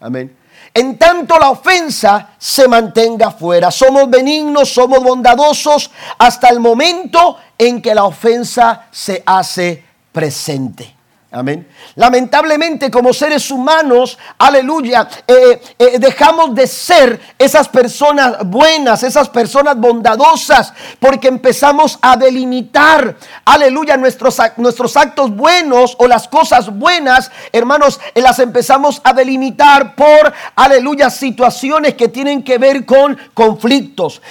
Amén 0.00 0.43
en 0.74 0.98
tanto 0.98 1.38
la 1.38 1.50
ofensa 1.50 2.30
se 2.36 2.66
mantenga 2.66 3.30
fuera. 3.30 3.70
Somos 3.70 4.10
benignos, 4.10 4.70
somos 4.70 5.02
bondadosos 5.02 5.92
hasta 6.18 6.48
el 6.48 6.58
momento 6.58 7.38
en 7.56 7.80
que 7.80 7.94
la 7.94 8.04
ofensa 8.04 8.88
se 8.90 9.22
hace 9.24 9.84
presente. 10.10 10.94
Amén. 11.34 11.66
Lamentablemente 11.96 12.92
como 12.92 13.12
seres 13.12 13.50
humanos, 13.50 14.16
aleluya, 14.38 15.08
eh, 15.26 15.60
eh, 15.80 15.98
dejamos 15.98 16.54
de 16.54 16.68
ser 16.68 17.20
esas 17.36 17.68
personas 17.68 18.48
buenas, 18.48 19.02
esas 19.02 19.28
personas 19.28 19.76
bondadosas, 19.76 20.72
porque 21.00 21.26
empezamos 21.26 21.98
a 22.02 22.16
delimitar, 22.16 23.16
aleluya, 23.44 23.96
nuestros, 23.96 24.38
nuestros 24.58 24.96
actos 24.96 25.34
buenos 25.34 25.96
o 25.98 26.06
las 26.06 26.28
cosas 26.28 26.72
buenas, 26.72 27.32
hermanos, 27.50 27.98
eh, 28.14 28.20
las 28.20 28.38
empezamos 28.38 29.00
a 29.02 29.12
delimitar 29.12 29.96
por, 29.96 30.32
aleluya, 30.54 31.10
situaciones 31.10 31.94
que 31.94 32.06
tienen 32.06 32.44
que 32.44 32.58
ver 32.58 32.86
con 32.86 33.18
conflictos, 33.34 34.22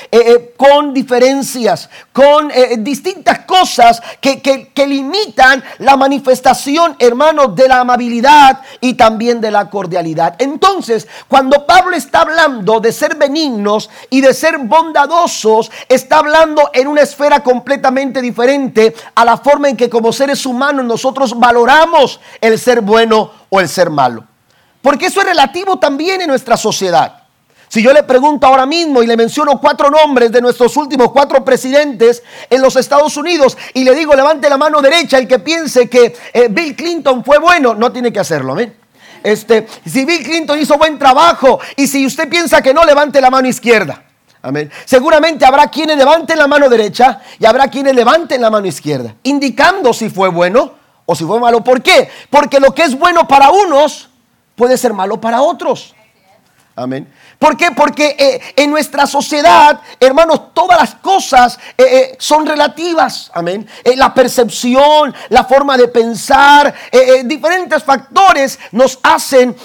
con 0.56 0.94
diferencias, 0.94 1.90
con 2.14 2.50
distintas 2.78 3.40
cosas 3.40 4.02
que, 4.22 4.42
que 4.42 4.88
limitan 4.88 5.62
la 5.80 5.98
manifestación 5.98 6.93
hermanos, 7.00 7.56
de 7.56 7.68
la 7.68 7.80
amabilidad 7.80 8.62
y 8.82 8.94
también 8.94 9.42
de 9.42 9.52
la 9.52 9.70
cordialidad. 9.70 10.36
Entonces, 10.40 11.08
cuando 11.28 11.66
Pablo 11.66 11.96
está 11.96 12.22
hablando 12.22 12.80
de 12.80 12.92
ser 12.92 13.16
benignos 13.16 13.90
y 14.10 14.22
de 14.22 14.34
ser 14.34 14.58
bondadosos, 14.60 15.72
está 15.90 16.20
hablando 16.20 16.70
en 16.74 16.88
una 16.88 17.02
esfera 17.02 17.42
completamente 17.42 18.22
diferente 18.22 18.96
a 19.16 19.26
la 19.26 19.38
forma 19.38 19.70
en 19.70 19.78
que 19.78 19.90
como 19.90 20.14
seres 20.14 20.46
humanos 20.46 20.86
nosotros 20.86 21.38
valoramos 21.38 22.20
el 22.42 22.60
ser 22.60 22.82
bueno 22.82 23.32
o 23.50 23.60
el 23.60 23.70
ser 23.70 23.90
malo. 23.90 24.26
Porque 24.82 25.06
eso 25.08 25.22
es 25.22 25.28
relativo 25.28 25.80
también 25.80 26.22
en 26.22 26.28
nuestra 26.28 26.58
sociedad. 26.58 27.23
Si 27.74 27.82
yo 27.82 27.92
le 27.92 28.04
pregunto 28.04 28.46
ahora 28.46 28.68
mismo 28.68 29.02
y 29.02 29.08
le 29.08 29.18
menciono 29.18 29.60
cuatro 29.60 29.90
nombres 29.90 30.32
de 30.32 30.40
nuestros 30.42 30.78
últimos 30.78 31.12
cuatro 31.12 31.44
presidentes 31.44 32.22
en 32.48 32.62
los 32.62 32.76
Estados 32.76 33.18
Unidos 33.18 33.58
y 33.74 33.84
le 33.84 33.96
digo 33.96 34.14
levante 34.14 34.48
la 34.48 34.58
mano 34.58 34.80
derecha 34.80 35.18
el 35.18 35.28
que 35.28 35.40
piense 35.40 35.90
que 35.90 36.16
eh, 36.34 36.50
Bill 36.52 36.76
Clinton 36.76 37.26
fue 37.26 37.40
bueno, 37.40 37.74
no 37.74 37.92
tiene 37.92 38.14
que 38.14 38.20
hacerlo, 38.20 38.56
Este, 39.24 39.66
si 39.88 40.06
Bill 40.06 40.22
Clinton 40.24 40.60
hizo 40.60 40.78
buen 40.78 41.00
trabajo 41.00 41.60
y 41.76 41.88
si 41.88 42.06
usted 42.06 42.30
piensa 42.30 42.62
que 42.62 42.76
no, 42.76 42.84
levante 42.86 43.20
la 43.20 43.32
mano 43.32 43.48
izquierda. 43.48 44.04
Amén. 44.44 44.70
Seguramente 44.86 45.44
habrá 45.44 45.66
quienes 45.66 45.98
levanten 45.98 46.38
la 46.38 46.46
mano 46.46 46.70
derecha 46.70 47.22
y 47.40 47.46
habrá 47.48 47.70
quienes 47.70 47.96
levanten 47.96 48.40
la 48.40 48.52
mano 48.52 48.68
izquierda, 48.68 49.16
indicando 49.24 49.94
si 49.94 50.12
fue 50.12 50.30
bueno 50.30 50.74
o 51.08 51.16
si 51.16 51.26
fue 51.26 51.40
malo. 51.40 51.64
¿Por 51.64 51.82
qué? 51.82 52.08
Porque 52.30 52.60
lo 52.60 52.76
que 52.76 52.84
es 52.84 52.96
bueno 52.96 53.28
para 53.28 53.50
unos 53.50 54.10
puede 54.56 54.78
ser 54.78 54.94
malo 54.94 55.20
para 55.20 55.42
otros. 55.42 55.96
Amén. 56.76 57.08
¿Por 57.44 57.58
qué? 57.58 57.72
Porque 57.72 58.16
eh, 58.18 58.42
en 58.56 58.72
nuestra 58.72 59.06
sociedad, 59.06 59.82
hermanos, 60.00 60.54
todas 60.54 60.80
las 60.80 60.96
cosas 60.96 61.60
eh, 61.78 61.84
eh, 61.84 62.16
son 62.18 62.46
relativas. 62.46 63.30
Amén. 63.34 63.68
la 63.98 64.14
percepción, 64.14 65.14
la 65.28 65.44
forma 65.44 65.76
de 65.76 65.90
pensar, 65.90 66.74
diferentes 67.26 67.84
factores 67.84 68.58
nos 68.72 68.98
hacen 69.04 69.58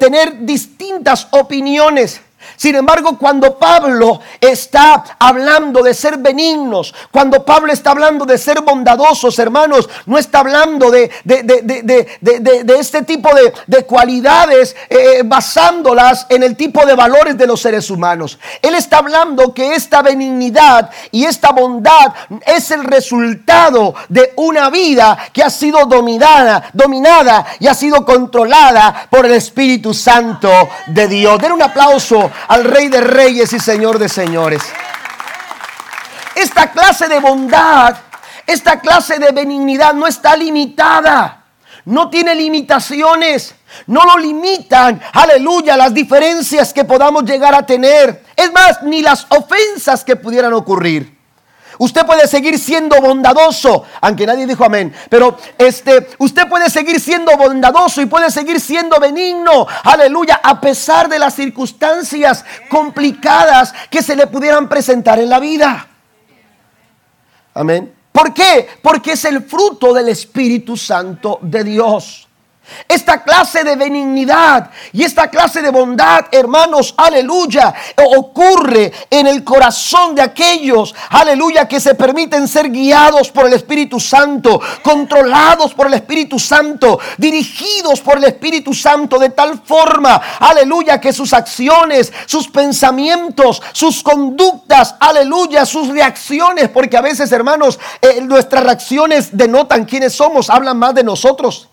tener 0.00 0.44
distintas 0.44 1.28
opiniones. 1.30 2.20
Sin 2.62 2.76
embargo, 2.76 3.18
cuando 3.18 3.58
Pablo 3.58 4.20
está 4.40 5.02
hablando 5.18 5.82
de 5.82 5.92
ser 5.94 6.18
benignos, 6.18 6.94
cuando 7.10 7.44
Pablo 7.44 7.72
está 7.72 7.90
hablando 7.90 8.24
de 8.24 8.38
ser 8.38 8.60
bondadosos, 8.60 9.36
hermanos, 9.40 9.90
no 10.06 10.16
está 10.16 10.38
hablando 10.38 10.88
de, 10.88 11.10
de, 11.24 12.76
este 12.78 13.02
tipo 13.02 13.30
de, 13.66 13.84
cualidades 13.84 14.76
eh, 14.88 15.22
basándolas 15.24 16.26
en 16.28 16.44
el 16.44 16.56
tipo 16.56 16.86
de 16.86 16.94
valores 16.94 17.36
de 17.36 17.48
los 17.48 17.60
seres 17.60 17.90
humanos. 17.90 18.38
Él 18.62 18.76
está 18.76 18.98
hablando 18.98 19.52
que 19.52 19.74
esta 19.74 20.00
benignidad 20.00 20.88
y 21.10 21.24
esta 21.24 21.50
bondad 21.50 22.14
es 22.46 22.70
el 22.70 22.84
resultado 22.84 23.92
de 24.08 24.34
una 24.36 24.70
vida 24.70 25.18
que 25.32 25.42
ha 25.42 25.50
sido 25.50 25.84
dominada, 25.86 26.70
dominada 26.72 27.44
y 27.58 27.66
ha 27.66 27.74
sido 27.74 28.04
controlada 28.04 29.08
por 29.10 29.26
el 29.26 29.32
Espíritu 29.32 29.92
Santo 29.92 30.48
de 30.86 31.08
Dios. 31.08 31.40
Den 31.40 31.50
un 31.50 31.62
aplauso 31.62 32.30
al 32.52 32.64
Rey 32.64 32.88
de 32.88 33.00
Reyes 33.00 33.50
y 33.54 33.58
Señor 33.58 33.98
de 33.98 34.10
Señores. 34.10 34.62
Esta 36.34 36.70
clase 36.70 37.08
de 37.08 37.18
bondad, 37.18 37.96
esta 38.46 38.78
clase 38.78 39.18
de 39.18 39.32
benignidad 39.32 39.94
no 39.94 40.06
está 40.06 40.36
limitada, 40.36 41.44
no 41.86 42.10
tiene 42.10 42.34
limitaciones, 42.34 43.54
no 43.86 44.02
lo 44.02 44.18
limitan, 44.18 45.00
aleluya, 45.14 45.78
las 45.78 45.94
diferencias 45.94 46.74
que 46.74 46.84
podamos 46.84 47.24
llegar 47.24 47.54
a 47.54 47.64
tener. 47.64 48.22
Es 48.36 48.52
más, 48.52 48.82
ni 48.82 49.00
las 49.00 49.26
ofensas 49.30 50.04
que 50.04 50.16
pudieran 50.16 50.52
ocurrir. 50.52 51.21
Usted 51.82 52.06
puede 52.06 52.28
seguir 52.28 52.60
siendo 52.60 53.00
bondadoso, 53.00 53.82
aunque 54.00 54.24
nadie 54.24 54.46
dijo 54.46 54.64
amén, 54.64 54.94
pero 55.10 55.36
este 55.58 56.10
usted 56.18 56.48
puede 56.48 56.70
seguir 56.70 57.00
siendo 57.00 57.36
bondadoso 57.36 58.00
y 58.00 58.06
puede 58.06 58.30
seguir 58.30 58.60
siendo 58.60 59.00
benigno. 59.00 59.66
Aleluya, 59.82 60.40
a 60.44 60.60
pesar 60.60 61.08
de 61.08 61.18
las 61.18 61.34
circunstancias 61.34 62.44
complicadas 62.70 63.74
que 63.90 64.00
se 64.00 64.14
le 64.14 64.28
pudieran 64.28 64.68
presentar 64.68 65.18
en 65.18 65.28
la 65.28 65.40
vida. 65.40 65.88
Amén. 67.52 67.92
¿Por 68.12 68.32
qué? 68.32 68.68
Porque 68.80 69.14
es 69.14 69.24
el 69.24 69.42
fruto 69.42 69.92
del 69.92 70.08
Espíritu 70.08 70.76
Santo 70.76 71.40
de 71.42 71.64
Dios. 71.64 72.28
Esta 72.88 73.22
clase 73.22 73.64
de 73.64 73.76
benignidad 73.76 74.70
y 74.92 75.02
esta 75.02 75.28
clase 75.28 75.62
de 75.62 75.70
bondad, 75.70 76.26
hermanos, 76.30 76.94
aleluya, 76.96 77.74
ocurre 78.16 78.92
en 79.10 79.26
el 79.26 79.42
corazón 79.44 80.14
de 80.14 80.22
aquellos, 80.22 80.94
aleluya, 81.10 81.66
que 81.66 81.80
se 81.80 81.94
permiten 81.94 82.46
ser 82.46 82.70
guiados 82.70 83.30
por 83.30 83.46
el 83.46 83.54
Espíritu 83.54 83.98
Santo, 83.98 84.60
controlados 84.82 85.74
por 85.74 85.86
el 85.86 85.94
Espíritu 85.94 86.38
Santo, 86.38 86.98
dirigidos 87.18 88.00
por 88.00 88.18
el 88.18 88.24
Espíritu 88.24 88.72
Santo 88.72 89.18
de 89.18 89.30
tal 89.30 89.60
forma, 89.64 90.20
aleluya, 90.38 91.00
que 91.00 91.12
sus 91.12 91.32
acciones, 91.32 92.12
sus 92.26 92.48
pensamientos, 92.48 93.62
sus 93.72 94.02
conductas, 94.02 94.94
aleluya, 95.00 95.66
sus 95.66 95.88
reacciones, 95.88 96.68
porque 96.68 96.96
a 96.96 97.02
veces, 97.02 97.32
hermanos, 97.32 97.78
eh, 98.00 98.20
nuestras 98.22 98.64
reacciones 98.64 99.36
denotan 99.36 99.84
quiénes 99.84 100.14
somos, 100.14 100.48
hablan 100.48 100.78
más 100.78 100.94
de 100.94 101.04
nosotros. 101.04 101.68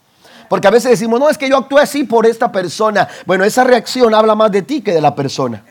Porque 0.49 0.67
a 0.67 0.71
veces 0.71 0.91
decimos, 0.91 1.19
no, 1.19 1.29
es 1.29 1.37
que 1.37 1.47
yo 1.47 1.57
actué 1.57 1.81
así 1.81 2.03
por 2.03 2.25
esta 2.25 2.51
persona. 2.51 3.07
Bueno, 3.25 3.43
esa 3.43 3.63
reacción 3.63 4.13
habla 4.13 4.35
más 4.35 4.51
de 4.51 4.63
ti 4.63 4.81
que 4.81 4.91
de 4.91 4.99
la 4.99 5.13
persona. 5.13 5.63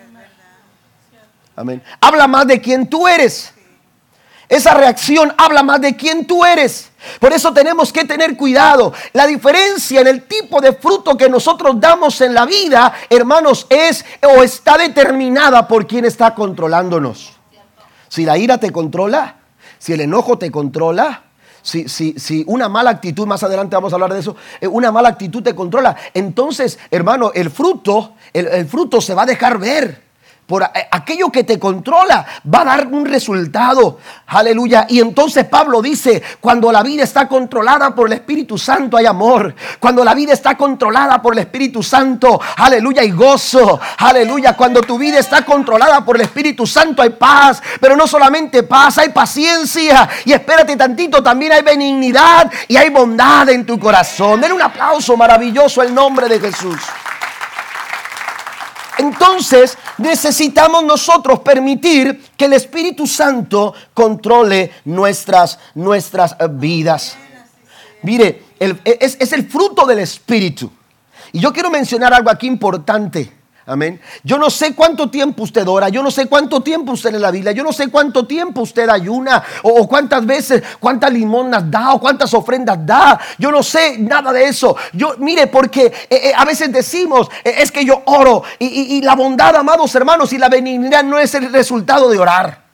Amén. 1.57 1.83
Habla 2.01 2.29
más 2.29 2.47
de 2.47 2.61
quién 2.61 2.89
tú 2.89 3.09
eres. 3.09 3.53
Esa 4.49 4.73
reacción 4.73 5.35
habla 5.37 5.63
más 5.63 5.81
de 5.81 5.97
quién 5.97 6.27
tú 6.27 6.45
eres. 6.45 6.91
Por 7.21 7.33
eso 7.33 7.53
tenemos 7.53 7.93
que 7.93 8.05
tener 8.05 8.37
cuidado. 8.37 8.95
La 9.13 9.27
diferencia 9.27 10.01
en 10.01 10.07
el 10.07 10.23
tipo 10.27 10.61
de 10.61 10.73
fruto 10.73 11.17
que 11.17 11.29
nosotros 11.29 11.79
damos 11.79 12.21
en 12.21 12.33
la 12.33 12.47
vida, 12.47 12.95
hermanos, 13.11 13.67
es 13.69 14.05
o 14.23 14.43
está 14.43 14.79
determinada 14.79 15.69
por 15.69 15.87
quién 15.87 16.07
está 16.07 16.35
controlándonos. 16.35 17.35
Si 18.09 18.25
la 18.25 18.39
ira 18.39 18.59
te 18.59 18.71
controla, 18.71 19.37
si 19.79 19.93
el 19.93 20.01
enojo 20.01 20.39
te 20.39 20.51
controla, 20.51 21.25
si, 21.69 22.15
si, 22.19 22.45
una 22.47 22.69
mala 22.69 22.91
actitud, 22.91 23.27
más 23.27 23.43
adelante 23.43 23.77
vamos 23.77 23.93
a 23.93 23.97
hablar 23.97 24.15
de 24.15 24.21
eso, 24.21 24.37
eh, 24.61 24.67
una 24.67 24.91
mala 24.91 25.11
actitud 25.11 25.43
te 25.43 25.55
controla, 25.55 25.97
entonces, 26.15 26.79
hermano, 26.91 27.31
el 27.35 27.51
fruto, 27.51 28.15
el, 28.33 28.67
fruto 28.67 29.01
se 29.01 29.15
va 29.15 29.23
a 29.23 29.27
dejar 29.27 29.59
ver. 29.59 30.08
Por 30.49 30.65
aquello 30.65 31.31
que 31.31 31.45
te 31.45 31.59
controla, 31.59 32.25
va 32.53 32.63
a 32.63 32.65
dar 32.65 32.87
un 32.87 33.05
resultado. 33.05 33.99
Aleluya. 34.29 34.87
Y 34.89 34.99
entonces 34.99 35.45
Pablo 35.45 35.83
dice, 35.83 36.23
cuando 36.41 36.73
la 36.73 36.83
vida 36.83 37.03
está 37.03 37.29
controlada 37.29 37.95
por 37.95 38.07
el 38.07 38.15
Espíritu 38.15 38.57
Santo 38.57 38.97
hay 38.97 39.05
amor. 39.05 39.55
Cuando 39.79 40.03
la 40.03 40.15
vida 40.15 40.33
está 40.33 40.57
controlada 40.57 41.21
por 41.21 41.35
el 41.35 41.41
Espíritu 41.41 41.83
Santo, 41.83 42.41
aleluya, 42.57 43.03
hay 43.03 43.11
gozo. 43.11 43.79
Aleluya. 43.99 44.57
Cuando 44.57 44.81
tu 44.81 44.97
vida 44.97 45.19
está 45.19 45.45
controlada 45.45 46.03
por 46.03 46.17
el 46.17 46.23
Espíritu 46.23 46.67
Santo 46.67 47.03
hay 47.03 47.11
paz. 47.11 47.63
Pero 47.79 47.95
no 47.95 48.07
solamente 48.07 48.63
paz, 48.63 48.97
hay 48.97 49.11
paciencia. 49.11 50.09
Y 50.25 50.33
espérate 50.33 50.75
tantito, 50.77 51.23
también 51.23 51.53
hay 51.53 51.63
benignidad 51.63 52.51
y 52.69 52.79
hay 52.79 52.89
bondad 52.89 53.51
en 53.51 53.67
tu 53.67 53.79
corazón. 53.79 54.41
Den 54.41 54.53
un 54.53 54.63
aplauso 54.63 55.15
maravilloso 55.15 55.83
al 55.83 55.95
nombre 55.95 56.27
de 56.27 56.41
Jesús. 56.41 56.79
Entonces 58.99 59.79
necesitamos 59.97 60.85
nosotros 60.85 61.41
permitir 61.41 62.23
que 62.37 62.47
el 62.47 62.53
Espíritu 62.53 63.07
Santo 63.07 63.73
controle 63.95 64.73
nuestras, 64.85 65.59
nuestras 65.75 66.37
vidas. 66.51 67.17
Mire, 68.03 68.45
es 68.59 69.33
el 69.33 69.49
fruto 69.49 69.87
del 69.87 70.01
Espíritu. 70.01 70.71
Y 71.33 71.41
yo 71.41 71.53
quiero 71.53 71.71
mencionar 71.71 72.13
algo 72.13 72.31
aquí 72.31 72.47
importante. 72.47 73.38
Amén. 73.69 74.01
Yo 74.25 74.39
no 74.39 74.49
sé 74.49 74.75
cuánto 74.75 75.11
tiempo 75.11 75.43
usted 75.43 75.69
ora, 75.69 75.91
yo 75.91 76.03
no 76.03 76.11
sé 76.11 76.25
cuánto 76.25 76.63
tiempo 76.63 76.93
usted 76.93 77.13
lee 77.13 77.19
la 77.19 77.31
Biblia, 77.31 77.53
yo 77.53 77.63
no 77.63 77.71
sé 77.71 77.89
cuánto 77.91 78.27
tiempo 78.27 78.63
usted 78.63 78.89
ayuna, 78.89 79.45
o, 79.63 79.87
cuántas 79.87 80.25
veces, 80.25 80.63
cuántas 80.81 81.13
limonas 81.13 81.71
da, 81.71 81.93
o 81.93 82.01
cuántas 82.01 82.33
ofrendas 82.33 82.79
da. 82.87 83.21
Yo 83.37 83.53
no 83.53 83.63
sé 83.63 83.99
nada 83.99 84.33
de 84.33 84.45
eso. 84.45 84.75
Yo, 84.95 85.17
mire, 85.19 85.49
porque 85.49 85.85
eh, 85.85 86.09
eh, 86.09 86.33
a 86.35 86.47
veces 86.47 86.73
decimos, 86.73 87.29
eh, 87.45 87.57
es 87.59 87.71
que 87.71 87.85
yo 87.85 88.01
oro, 88.07 88.43
y, 88.59 88.67
y 88.67 89.03
la 89.03 89.15
bondad, 89.15 89.55
amados 89.55 89.95
hermanos, 89.95 90.33
y 90.33 90.39
la 90.39 90.49
benignidad 90.49 91.05
no 91.05 91.19
es 91.19 91.35
el 91.35 91.53
resultado 91.53 92.09
de 92.09 92.19
orar, 92.19 92.65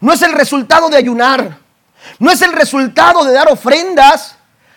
no 0.00 0.12
es 0.12 0.22
el 0.22 0.34
resultado 0.34 0.88
de 0.88 0.98
ayunar, 0.98 1.58
no 2.20 2.30
es 2.30 2.40
el 2.42 2.52
resultado 2.52 3.24
de 3.24 3.32
dar 3.32 3.50
ofrendas 3.50 4.35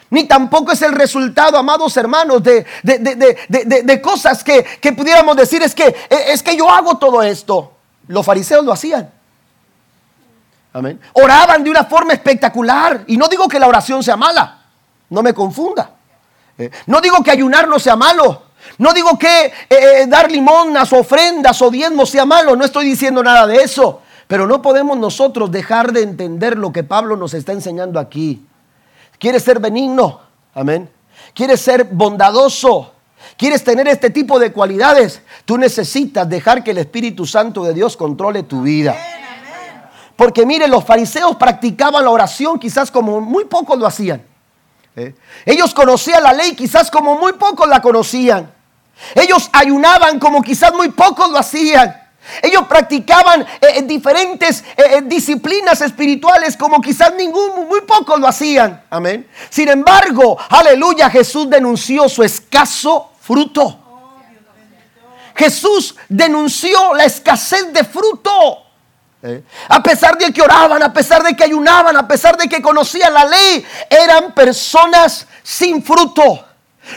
ni 0.10 0.24
tampoco 0.24 0.72
es 0.72 0.82
el 0.82 0.94
resultado, 0.94 1.58
amados 1.58 1.96
hermanos, 1.98 2.42
de, 2.42 2.66
de, 2.84 4.02
cosas 4.02 4.44
que, 4.44 4.66
pudiéramos 4.96 5.36
decir, 5.36 5.62
es 5.62 5.76
que, 5.76 5.88
e, 6.10 6.34
es 6.34 6.42
que 6.42 6.58
yo 6.58 6.70
hago 6.70 6.98
todo 6.98 7.22
esto. 7.22 7.74
Los 8.08 8.26
fariseos 8.26 8.66
lo 8.66 8.74
hacían. 8.74 9.12
Amén. 10.74 11.00
Oraban 11.14 11.64
de 11.64 11.70
una 11.70 11.84
forma 11.84 12.14
espectacular. 12.14 13.04
Y 13.08 13.18
no 13.18 13.28
digo 13.28 13.48
que 13.48 13.60
la 13.60 13.68
oración 13.68 14.04
sea 14.04 14.18
mala. 14.18 14.62
No 15.10 15.22
me 15.22 15.34
confunda. 15.34 15.92
Eh, 16.58 16.72
no 16.88 17.02
digo 17.02 17.24
que 17.24 17.32
ayunar 17.32 17.68
no 17.68 17.78
sea 17.78 17.96
malo. 17.96 18.44
No 18.80 18.94
digo 18.94 19.18
que 19.18 19.46
eh, 19.46 19.54
eh, 19.70 20.06
dar 20.08 20.32
limonas, 20.32 20.92
ofrendas 20.92 21.62
o 21.62 21.70
diezmos 21.70 22.10
sea 22.10 22.26
malo. 22.26 22.56
No 22.56 22.66
estoy 22.66 22.86
diciendo 22.86 23.24
nada 23.24 23.46
de 23.46 23.58
eso. 23.58 24.02
Pero 24.28 24.48
no 24.48 24.62
podemos 24.62 24.98
nosotros 24.98 25.52
dejar 25.52 25.92
de 25.92 26.02
entender 26.02 26.58
lo 26.58 26.72
que 26.72 26.84
Pablo 26.84 27.16
nos 27.16 27.34
está 27.34 27.52
enseñando 27.52 28.00
aquí. 28.00 28.46
¿Quieres 29.20 29.44
ser 29.44 29.60
benigno? 29.60 30.22
Amén. 30.54 30.90
¿Quieres 31.34 31.62
ser 31.62 31.84
bondadoso? 31.84 32.94
¿Quieres 33.38 33.64
tener 33.64 33.88
este 33.88 34.10
tipo 34.10 34.40
de 34.40 34.52
cualidades? 34.52 35.22
Tú 35.46 35.58
necesitas 35.58 36.28
dejar 36.28 36.64
que 36.64 36.72
el 36.72 36.78
Espíritu 36.80 37.26
Santo 37.26 37.64
de 37.64 37.74
Dios 37.74 37.98
controle 37.98 38.44
tu 38.44 38.62
vida. 38.62 38.96
Porque 40.16 40.46
mire, 40.46 40.68
los 40.68 40.84
fariseos 40.84 41.36
practicaban 41.36 42.04
la 42.04 42.10
oración 42.10 42.60
quizás 42.60 42.92
como 42.92 43.22
muy 43.22 43.46
pocos 43.46 43.78
lo 43.78 43.86
hacían. 43.86 44.24
¿Eh? 44.96 45.16
Ellos 45.46 45.74
conocían 45.74 46.24
la 46.24 46.34
ley 46.34 46.56
quizás 46.56 46.90
como 46.92 47.18
muy 47.18 47.34
pocos 47.34 47.68
la 47.68 47.82
conocían. 47.82 48.52
Ellos 49.16 49.50
ayunaban 49.54 50.20
como 50.20 50.42
quizás 50.42 50.74
muy 50.74 50.90
pocos 50.90 51.30
lo 51.32 51.38
hacían. 51.38 52.09
Ellos 52.42 52.66
practicaban 52.68 53.46
eh, 53.62 53.82
diferentes 53.84 54.64
eh, 54.76 54.84
eh, 54.98 55.02
disciplinas 55.04 55.82
espirituales 55.82 56.56
como 56.56 56.82
quizás 56.82 57.14
ningún, 57.16 57.68
muy 57.68 57.82
pocos 57.82 58.20
lo 58.20 58.28
hacían. 58.28 58.84
Amén. 58.90 59.28
Sin 59.50 59.70
embargo, 59.70 60.38
aleluya, 60.50 61.10
Jesús 61.10 61.50
denunció 61.50 62.08
su 62.10 62.24
escaso 62.24 63.12
fruto. 63.22 63.80
Jesús 65.36 65.96
denunció 66.10 66.94
la 66.94 67.06
escasez 67.06 67.72
de 67.72 67.84
fruto. 67.84 68.66
A 69.68 69.84
pesar 69.84 70.18
de 70.18 70.32
que 70.32 70.42
oraban, 70.42 70.82
a 70.82 70.94
pesar 70.94 71.24
de 71.24 71.36
que 71.36 71.44
ayunaban, 71.44 71.96
a 71.96 72.08
pesar 72.08 72.38
de 72.38 72.48
que 72.48 72.62
conocían 72.62 73.14
la 73.14 73.26
ley, 73.26 73.66
eran 73.90 74.34
personas 74.34 75.28
sin 75.44 75.84
fruto. 75.84 76.49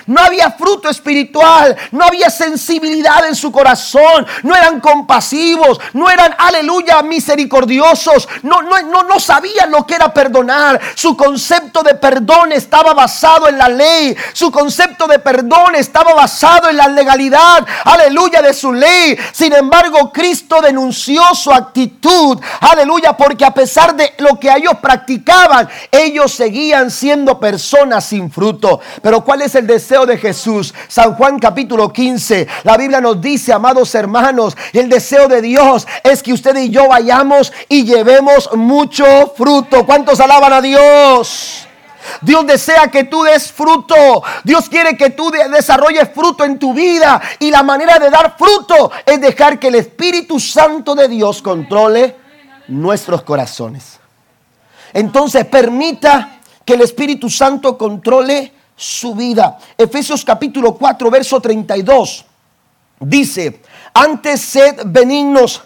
No 0.06 0.20
había 0.20 0.50
fruto 0.50 0.88
espiritual, 0.88 1.76
no 1.90 2.04
había 2.04 2.30
sensibilidad 2.30 3.26
en 3.26 3.34
su 3.34 3.50
corazón, 3.52 4.26
no 4.42 4.54
eran 4.54 4.80
compasivos, 4.80 5.80
no 5.92 6.10
eran, 6.10 6.34
aleluya, 6.38 7.02
misericordiosos, 7.02 8.28
no, 8.42 8.62
no, 8.62 8.80
no, 8.82 9.02
no 9.02 9.20
sabían 9.20 9.70
lo 9.70 9.86
que 9.86 9.94
era 9.94 10.12
perdonar. 10.12 10.80
Su 10.94 11.16
concepto 11.16 11.82
de 11.82 11.94
perdón 11.94 12.52
estaba 12.52 12.94
basado 12.94 13.48
en 13.48 13.58
la 13.58 13.68
ley, 13.68 14.16
su 14.32 14.50
concepto 14.50 15.06
de 15.06 15.18
perdón 15.18 15.74
estaba 15.74 16.14
basado 16.14 16.68
en 16.68 16.76
la 16.76 16.88
legalidad, 16.88 17.66
aleluya, 17.84 18.42
de 18.42 18.54
su 18.54 18.72
ley. 18.72 19.16
Sin 19.32 19.52
embargo, 19.52 20.12
Cristo 20.12 20.60
denunció 20.60 21.22
su 21.34 21.52
actitud, 21.52 22.38
aleluya, 22.60 23.16
porque 23.16 23.44
a 23.44 23.54
pesar 23.54 23.94
de 23.94 24.14
lo 24.18 24.38
que 24.38 24.50
ellos 24.50 24.74
practicaban, 24.80 25.68
ellos 25.90 26.32
seguían 26.32 26.90
siendo 26.90 27.38
personas 27.38 28.04
sin 28.04 28.30
fruto. 28.30 28.80
Pero 29.02 29.24
¿cuál 29.24 29.42
es 29.42 29.54
el 29.54 29.66
deseo? 29.66 29.81
Deseo 29.82 30.06
de 30.06 30.16
Jesús. 30.16 30.72
San 30.86 31.14
Juan 31.16 31.40
capítulo 31.40 31.92
15, 31.92 32.46
la 32.62 32.76
Biblia 32.76 33.00
nos 33.00 33.20
dice, 33.20 33.52
amados 33.52 33.92
hermanos, 33.96 34.56
el 34.72 34.88
deseo 34.88 35.26
de 35.26 35.42
Dios 35.42 35.88
es 36.04 36.22
que 36.22 36.32
usted 36.32 36.56
y 36.56 36.70
yo 36.70 36.86
vayamos 36.86 37.52
y 37.68 37.84
llevemos 37.84 38.48
mucho 38.54 39.04
fruto. 39.36 39.84
¿Cuántos 39.84 40.20
alaban 40.20 40.52
a 40.52 40.60
Dios? 40.60 41.66
Dios 42.20 42.46
desea 42.46 42.88
que 42.92 43.04
tú 43.04 43.24
des 43.24 43.50
fruto. 43.50 44.22
Dios 44.44 44.68
quiere 44.68 44.96
que 44.96 45.10
tú 45.10 45.32
desarrolles 45.32 46.08
fruto 46.14 46.44
en 46.44 46.60
tu 46.60 46.72
vida. 46.72 47.20
Y 47.40 47.50
la 47.50 47.64
manera 47.64 47.98
de 47.98 48.08
dar 48.08 48.36
fruto 48.38 48.92
es 49.04 49.20
dejar 49.20 49.58
que 49.58 49.66
el 49.66 49.74
Espíritu 49.74 50.38
Santo 50.38 50.94
de 50.94 51.08
Dios 51.08 51.42
controle 51.42 52.16
nuestros 52.68 53.22
corazones. 53.22 53.98
Entonces 54.92 55.44
permita 55.46 56.38
que 56.64 56.74
el 56.74 56.82
Espíritu 56.82 57.28
Santo 57.28 57.76
controle 57.76 58.61
su 58.76 59.14
vida. 59.14 59.58
Efesios 59.76 60.24
capítulo 60.24 60.74
4, 60.74 61.10
verso 61.10 61.40
32 61.40 62.26
dice, 63.04 63.60
antes 63.92 64.40
sed 64.40 64.82
benignos 64.86 65.62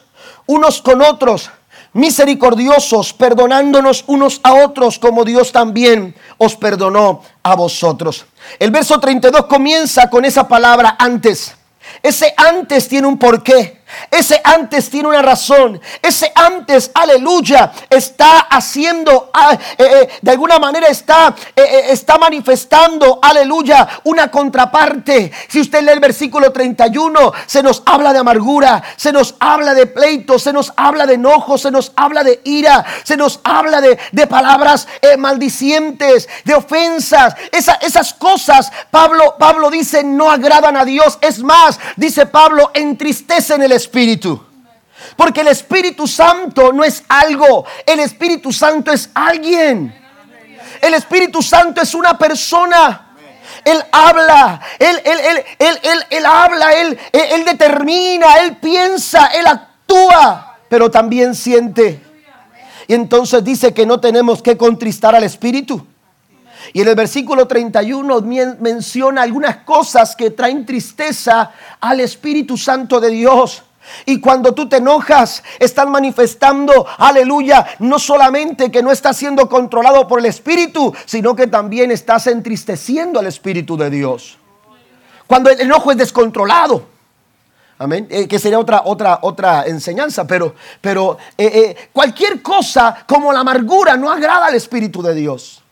unos 0.46 0.80
con 0.80 1.02
otros, 1.02 1.50
misericordiosos, 1.92 3.12
perdonándonos 3.12 4.04
unos 4.06 4.40
a 4.42 4.54
otros 4.54 4.98
como 4.98 5.24
Dios 5.24 5.50
también 5.52 6.14
os 6.38 6.56
perdonó 6.56 7.22
a 7.42 7.54
vosotros. 7.56 8.26
El 8.58 8.70
verso 8.70 9.00
32 9.00 9.46
comienza 9.46 10.08
con 10.10 10.24
esa 10.24 10.46
palabra 10.46 10.96
antes. 10.98 11.54
Ese 12.02 12.34
antes 12.36 12.88
tiene 12.88 13.06
un 13.06 13.18
porqué. 13.18 13.75
Ese 14.10 14.40
antes 14.42 14.90
tiene 14.90 15.08
una 15.08 15.22
razón. 15.22 15.80
Ese 16.02 16.32
antes, 16.34 16.90
aleluya, 16.94 17.72
está 17.88 18.40
haciendo, 18.40 19.30
ah, 19.32 19.56
eh, 19.78 19.84
eh, 19.84 20.08
de 20.20 20.30
alguna 20.30 20.58
manera 20.58 20.88
está, 20.88 21.34
eh, 21.54 21.86
está 21.90 22.18
manifestando, 22.18 23.20
aleluya, 23.22 23.88
una 24.04 24.30
contraparte. 24.30 25.30
Si 25.48 25.60
usted 25.60 25.82
lee 25.82 25.92
el 25.92 26.00
versículo 26.00 26.50
31, 26.52 27.32
se 27.46 27.62
nos 27.62 27.82
habla 27.86 28.12
de 28.12 28.18
amargura, 28.18 28.82
se 28.96 29.12
nos 29.12 29.36
habla 29.38 29.72
de 29.74 29.86
pleito, 29.86 30.38
se 30.38 30.52
nos 30.52 30.72
habla 30.76 31.06
de 31.06 31.14
enojo, 31.14 31.56
se 31.56 31.70
nos 31.70 31.92
habla 31.96 32.24
de 32.24 32.40
ira, 32.44 32.84
se 33.04 33.16
nos 33.16 33.40
habla 33.44 33.80
de, 33.80 33.96
palabras 34.26 34.88
maldicientes, 35.18 36.28
de 36.44 36.54
ofensas. 36.54 37.34
esas 37.52 38.12
cosas, 38.14 38.72
Pablo, 38.90 39.36
Pablo 39.38 39.70
dice, 39.70 40.02
no 40.02 40.30
agradan 40.30 40.76
a 40.76 40.84
Dios. 40.84 41.18
Es 41.20 41.38
más, 41.42 41.78
dice 41.96 42.26
Pablo, 42.26 42.70
entristecen 42.74 43.62
el 43.62 43.75
Espíritu. 43.76 44.42
Porque 45.16 45.42
el 45.42 45.48
Espíritu 45.48 46.06
Santo 46.06 46.72
no 46.72 46.84
es 46.84 47.04
algo, 47.08 47.64
el 47.84 48.00
Espíritu 48.00 48.52
Santo 48.52 48.90
es 48.92 49.10
alguien. 49.14 49.94
El 50.80 50.94
Espíritu 50.94 51.42
Santo 51.42 51.80
es 51.80 51.94
una 51.94 52.18
persona. 52.18 53.02
Él 53.64 53.82
habla, 53.90 54.60
él, 54.78 55.00
él, 55.04 55.44
él, 55.58 56.04
él, 56.10 56.26
habla, 56.26 56.72
él, 56.74 56.98
él 57.12 57.44
determina, 57.44 58.38
él 58.38 58.56
piensa, 58.56 59.26
él 59.26 59.46
actúa, 59.46 60.58
pero 60.68 60.90
también 60.90 61.34
siente. 61.34 62.00
Y 62.86 62.94
entonces 62.94 63.42
dice 63.42 63.74
que 63.74 63.86
no 63.86 63.98
tenemos 63.98 64.42
que 64.42 64.56
contristar 64.56 65.14
al 65.14 65.24
Espíritu. 65.24 65.84
Y 66.72 66.82
en 66.82 66.88
el 66.88 66.94
versículo 66.94 67.46
31 67.46 68.20
menciona 68.60 69.22
algunas 69.22 69.58
cosas 69.58 70.14
que 70.14 70.30
traen 70.30 70.66
tristeza 70.66 71.52
al 71.80 72.00
Espíritu 72.00 72.56
Santo 72.56 73.00
de 73.00 73.10
Dios. 73.10 73.62
Y 74.04 74.20
cuando 74.20 74.52
tú 74.52 74.68
te 74.68 74.76
enojas, 74.76 75.42
están 75.58 75.90
manifestando, 75.90 76.86
aleluya, 76.98 77.66
no 77.78 77.98
solamente 77.98 78.70
que 78.70 78.82
no 78.82 78.90
estás 78.90 79.16
siendo 79.16 79.48
controlado 79.48 80.06
por 80.06 80.20
el 80.20 80.26
Espíritu, 80.26 80.94
sino 81.04 81.34
que 81.34 81.46
también 81.46 81.90
estás 81.90 82.26
entristeciendo 82.26 83.20
al 83.20 83.26
Espíritu 83.26 83.76
de 83.76 83.90
Dios. 83.90 84.38
Cuando 85.26 85.50
el 85.50 85.60
enojo 85.60 85.90
es 85.90 85.98
descontrolado, 85.98 86.96
Amén. 87.78 88.06
Eh, 88.08 88.26
que 88.26 88.38
sería 88.38 88.58
otra, 88.58 88.82
otra, 88.86 89.18
otra 89.22 89.66
enseñanza, 89.66 90.26
pero, 90.26 90.54
pero 90.80 91.18
eh, 91.36 91.44
eh, 91.46 91.88
cualquier 91.92 92.40
cosa 92.40 93.04
como 93.06 93.32
la 93.32 93.40
amargura 93.40 93.96
no 93.96 94.10
agrada 94.10 94.46
al 94.46 94.54
Espíritu 94.54 95.02
de 95.02 95.14
Dios. 95.14 95.62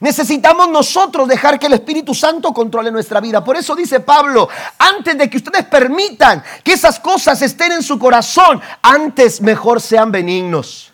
Necesitamos 0.00 0.68
nosotros 0.68 1.28
dejar 1.28 1.58
que 1.58 1.66
el 1.66 1.74
Espíritu 1.74 2.14
Santo 2.14 2.52
controle 2.52 2.90
nuestra 2.90 3.20
vida. 3.20 3.42
Por 3.42 3.56
eso 3.56 3.74
dice 3.74 4.00
Pablo, 4.00 4.48
antes 4.78 5.16
de 5.16 5.28
que 5.28 5.38
ustedes 5.38 5.64
permitan 5.66 6.42
que 6.62 6.72
esas 6.72 7.00
cosas 7.00 7.40
estén 7.42 7.72
en 7.72 7.82
su 7.82 7.98
corazón, 7.98 8.60
antes 8.82 9.40
mejor 9.40 9.80
sean 9.80 10.10
benignos. 10.12 10.92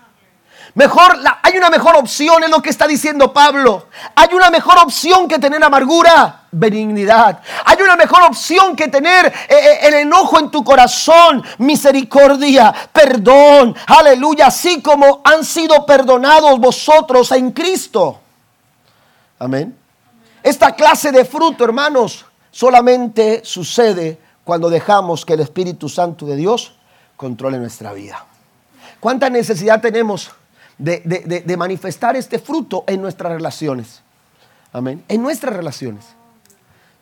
Mejor, 0.75 1.21
hay 1.43 1.57
una 1.57 1.71
mejor 1.71 1.95
opción, 1.97 2.43
es 2.43 2.51
lo 2.51 2.61
que 2.61 2.71
está 2.71 2.89
diciendo 2.89 3.33
Pablo. 3.33 3.87
Hay 4.17 4.35
una 4.35 4.51
mejor 4.51 4.79
opción 4.79 5.29
que 5.29 5.39
tener 5.39 5.63
amargura, 5.63 6.47
benignidad. 6.51 7.41
Hay 7.65 7.81
una 7.81 7.95
mejor 7.95 8.25
opción 8.25 8.75
que 8.75 8.89
tener 8.89 9.27
eh, 9.27 9.33
eh, 9.49 9.79
el 9.83 9.95
enojo 9.95 10.41
en 10.41 10.51
tu 10.51 10.65
corazón, 10.65 11.45
misericordia, 11.59 12.75
perdón. 12.93 13.77
Aleluya, 13.87 14.49
así 14.49 14.83
como 14.83 15.21
han 15.23 15.45
sido 15.45 15.87
perdonados 15.87 16.59
vosotros 16.59 17.31
en 17.31 17.53
Cristo. 17.53 18.24
Amén. 19.45 19.77
Esta 20.43 20.75
clase 20.75 21.13
de 21.13 21.23
fruto, 21.27 21.65
hermanos, 21.65 22.25
solamente 22.51 23.43
sucede 23.45 24.19
cuando 24.43 24.71
dejamos 24.71 25.27
que 25.27 25.35
el 25.35 25.41
Espíritu 25.41 25.91
Santo 25.91 26.25
de 26.25 26.35
Dios 26.35 26.77
controle 27.15 27.59
nuestra 27.59 27.93
vida. 27.93 28.25
¿Cuánta 29.01 29.29
necesidad 29.29 29.83
tenemos 29.83 30.31
de, 30.79 31.55
manifestar 31.59 32.17
este 32.17 32.39
fruto 32.39 32.85
en 32.87 33.03
nuestras 33.03 33.33
relaciones? 33.33 34.01
Amén. 34.73 35.05
En 35.09 35.23
nuestras 35.23 35.55
relaciones. 35.55 36.07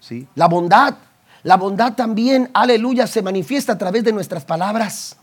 ¿Sí? 0.00 0.26
La 0.34 0.48
bondad, 0.48 0.96
la 1.44 1.56
bondad 1.56 1.92
también, 1.94 2.50
aleluya, 2.54 3.06
se 3.06 3.22
manifiesta 3.22 3.74
a 3.74 3.78
través 3.78 4.02
de 4.02 4.12
nuestras 4.12 4.44
palabras, 4.44 5.16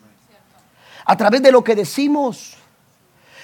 a 1.04 1.18
través 1.18 1.42
de 1.42 1.52
lo 1.52 1.66
que 1.66 1.76
decimos. 1.76 2.56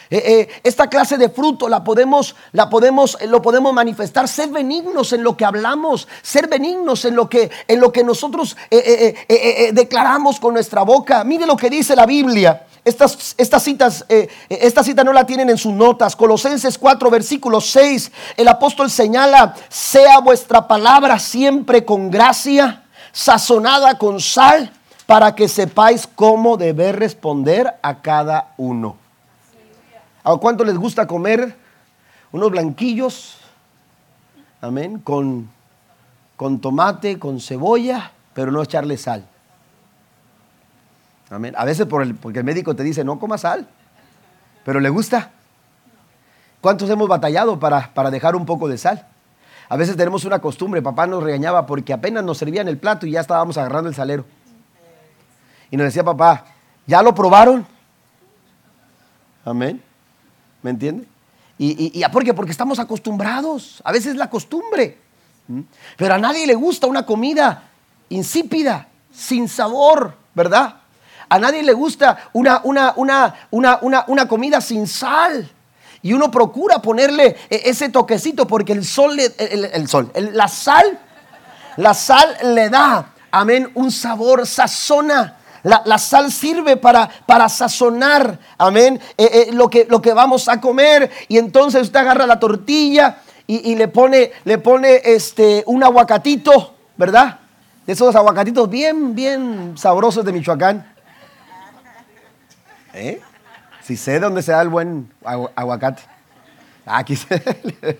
Eh, 0.09 0.17
eh, 0.25 0.61
esta 0.63 0.87
clase 0.87 1.17
de 1.17 1.29
fruto 1.29 1.67
la 1.67 1.83
podemos, 1.83 2.35
la 2.51 2.69
podemos, 2.69 3.17
lo 3.27 3.41
podemos 3.41 3.73
manifestar, 3.73 4.27
ser 4.27 4.49
benignos 4.49 5.13
en 5.13 5.23
lo 5.23 5.35
que 5.35 5.45
hablamos, 5.45 6.07
ser 6.21 6.47
benignos 6.47 7.05
en 7.05 7.15
lo 7.15 7.29
que, 7.29 7.49
en 7.67 7.79
lo 7.79 7.91
que 7.91 8.03
nosotros 8.03 8.55
eh, 8.69 9.71
declaramos 9.73 10.39
con 10.39 10.53
nuestra 10.53 10.83
boca. 10.83 11.23
Mire 11.23 11.45
lo 11.45 11.57
que 11.57 11.69
dice 11.69 11.95
la 11.95 12.05
Biblia. 12.05 12.65
Estas, 12.83 13.33
estas 13.39 13.63
citas, 13.63 14.05
esta 14.47 14.83
cita 14.83 15.03
no 15.03 15.11
la 15.11 15.25
tienen 15.25 15.49
en 15.49 15.57
sus 15.57 15.73
notas. 15.73 16.15
Colosenses 16.15 16.77
4, 16.77 17.09
versículo 17.09 17.59
6. 17.59 18.11
El 18.37 18.47
apóstol 18.47 18.91
señala, 18.91 19.55
sea 19.69 20.19
vuestra 20.19 20.67
palabra 20.67 21.17
siempre 21.17 21.83
con 21.83 22.11
gracia, 22.11 22.83
sazonada 23.11 23.97
con 23.97 24.21
sal, 24.21 24.71
para 25.07 25.33
que 25.33 25.47
sepáis 25.47 26.07
cómo 26.07 26.57
deber 26.57 26.99
responder 26.99 27.73
a 27.81 28.01
cada 28.01 28.53
uno. 28.57 29.04
¿A 30.25 30.35
cuánto 30.37 30.63
les 30.63 30.75
gusta 30.75 31.05
comer 31.05 31.55
unos 32.31 32.49
blanquillos? 32.49 33.37
Amén. 34.59 34.99
Con, 34.99 35.51
con 36.35 36.59
tomate, 36.59 37.19
con 37.19 37.39
cebolla, 37.39 38.11
pero 38.33 38.51
no 38.51 38.63
echarle 38.63 38.97
sal. 38.97 39.23
Amén. 41.29 41.53
A 41.55 41.63
veces 41.63 41.85
por 41.85 42.01
el, 42.01 42.15
porque 42.15 42.39
el 42.39 42.45
médico 42.45 42.75
te 42.75 42.81
dice 42.81 43.03
no 43.03 43.19
coma 43.19 43.37
sal, 43.37 43.67
pero 44.63 44.79
le 44.79 44.89
gusta. 44.89 45.29
¿Cuántos 46.59 46.89
hemos 46.89 47.07
batallado 47.07 47.59
para, 47.59 47.93
para 47.93 48.09
dejar 48.09 48.35
un 48.35 48.47
poco 48.47 48.67
de 48.67 48.79
sal? 48.79 49.05
A 49.69 49.77
veces 49.77 49.95
tenemos 49.95 50.25
una 50.25 50.39
costumbre, 50.39 50.81
papá 50.81 51.05
nos 51.05 51.23
regañaba 51.23 51.67
porque 51.67 51.93
apenas 51.93 52.23
nos 52.23 52.39
servían 52.39 52.67
el 52.67 52.79
plato 52.79 53.05
y 53.05 53.11
ya 53.11 53.21
estábamos 53.21 53.59
agarrando 53.59 53.89
el 53.89 53.95
salero. 53.95 54.25
Y 55.69 55.77
nos 55.77 55.85
decía 55.85 56.03
papá, 56.03 56.45
¿ya 56.87 57.03
lo 57.03 57.13
probaron? 57.13 57.67
Amén. 59.43 59.83
¿Me 60.65 60.71
entiende? 60.71 61.05
Y, 61.59 61.91
y, 61.93 62.03
¿por 62.09 62.23
qué? 62.23 62.33
Porque 62.33 62.51
estamos 62.51 62.79
acostumbrados. 62.79 63.83
A 63.85 63.91
veces 63.91 64.15
la 64.15 64.31
costumbre. 64.31 64.97
Pero 65.95 66.15
a 66.15 66.17
nadie 66.17 66.47
le 66.47 66.55
gusta 66.55 66.87
una 66.87 67.05
comida 67.05 67.65
insípida, 68.09 68.87
sin 69.13 69.47
sabor, 69.47 70.15
¿verdad? 70.33 70.77
A 71.29 71.37
nadie 71.37 71.61
le 71.61 71.73
gusta 71.73 72.17
una, 72.33 72.61
una, 72.63 72.95
una, 73.51 74.05
una 74.07 74.27
comida 74.27 74.59
sin 74.59 74.87
sal. 74.87 75.51
Y 76.01 76.13
uno 76.13 76.31
procura 76.31 76.81
ponerle 76.81 77.37
e, 77.47 77.61
ese 77.65 77.89
toquecito 77.89 78.47
porque 78.47 78.73
el 78.73 78.83
sol, 78.83 79.19
el, 79.19 79.87
sol, 79.87 80.11
la 80.15 80.47
sal, 80.47 80.99
la 81.77 81.93
sal 81.93 82.37
le 82.55 82.71
da, 82.71 83.13
amén, 83.29 83.69
un 83.75 83.91
sabor, 83.91 84.47
sazona 84.47 85.37
la, 85.65 85.97
sal 85.97 86.31
sirve 86.31 86.77
para, 86.77 87.09
para 87.25 87.49
sazonar, 87.49 88.37
amén, 88.57 89.01
eh, 89.17 89.29
eh, 89.33 89.49
lo, 89.51 89.67
que, 89.67 89.87
lo 89.89 89.99
que 89.99 90.13
vamos 90.13 90.47
a 90.47 90.61
comer. 90.61 91.09
Y 91.27 91.39
entonces 91.39 91.81
usted 91.81 91.99
agarra 91.99 92.27
la 92.27 92.39
tortilla 92.39 93.17
y, 93.47 93.75
le 93.75 93.87
pone, 93.87 94.31
le 94.43 94.59
pone 94.59 95.01
este, 95.03 95.63
un 95.65 95.83
aguacatito, 95.83 96.75
¿verdad? 96.97 97.39
De 97.85 97.93
esos 97.93 98.15
aguacatitos 98.15 98.69
bien, 98.69 99.15
bien 99.15 99.75
sabrosos 99.75 100.23
de 100.23 100.33
Michoacán. 100.33 100.93
¿Eh? 102.93 103.19
Si 103.81 103.97
sé 103.97 104.19
dónde 104.19 104.43
se 104.43 104.51
da 104.51 104.61
el 104.61 104.69
buen 104.69 105.11
aguacate. 105.23 106.03
Aquí 106.85 107.15
se... 107.15 107.99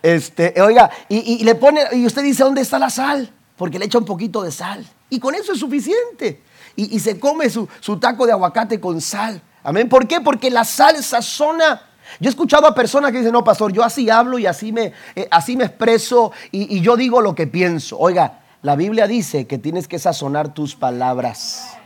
Este, 0.00 0.54
oiga, 0.62 0.88
y, 1.08 1.40
y, 1.40 1.44
le 1.44 1.56
pone, 1.56 1.80
y 1.90 2.06
usted 2.06 2.22
dice, 2.22 2.44
¿dónde 2.44 2.60
está 2.60 2.78
la 2.78 2.88
sal? 2.88 3.32
Porque 3.56 3.80
le 3.80 3.86
echa 3.86 3.98
un 3.98 4.04
poquito 4.04 4.42
de 4.42 4.52
sal. 4.52 4.86
Y 5.10 5.18
con 5.18 5.34
eso 5.34 5.52
es 5.52 5.58
suficiente 5.58 6.40
y, 6.78 7.00
se 7.00 7.18
come 7.18 7.50
su, 7.50 7.66
taco 8.00 8.24
de 8.24 8.30
aguacate 8.30 8.78
con 8.78 9.00
sal. 9.00 9.42
Amén. 9.64 9.88
¿Por 9.88 10.06
qué? 10.06 10.20
Porque 10.20 10.48
la 10.48 10.64
sal 10.64 11.02
sazona. 11.02 11.82
Yo 12.20 12.28
he 12.28 12.30
escuchado 12.30 12.68
a 12.68 12.74
personas 12.74 13.10
que 13.10 13.18
dicen, 13.18 13.32
no, 13.32 13.42
pastor, 13.42 13.72
yo 13.72 13.82
así 13.82 14.08
hablo 14.08 14.38
y 14.38 14.46
así 14.46 14.70
me, 14.70 14.92
eh, 15.16 15.26
así 15.30 15.56
me 15.56 15.64
expreso 15.64 16.30
y, 16.52 16.76
y 16.76 16.80
yo 16.80 16.96
digo 16.96 17.20
lo 17.20 17.34
que 17.34 17.48
pienso. 17.48 17.98
Oiga, 17.98 18.42
la 18.62 18.76
Biblia 18.76 19.08
dice 19.08 19.48
que 19.48 19.58
tienes 19.58 19.88
que 19.88 19.98
sazonar 19.98 20.54
tus 20.54 20.76
palabras. 20.76 21.76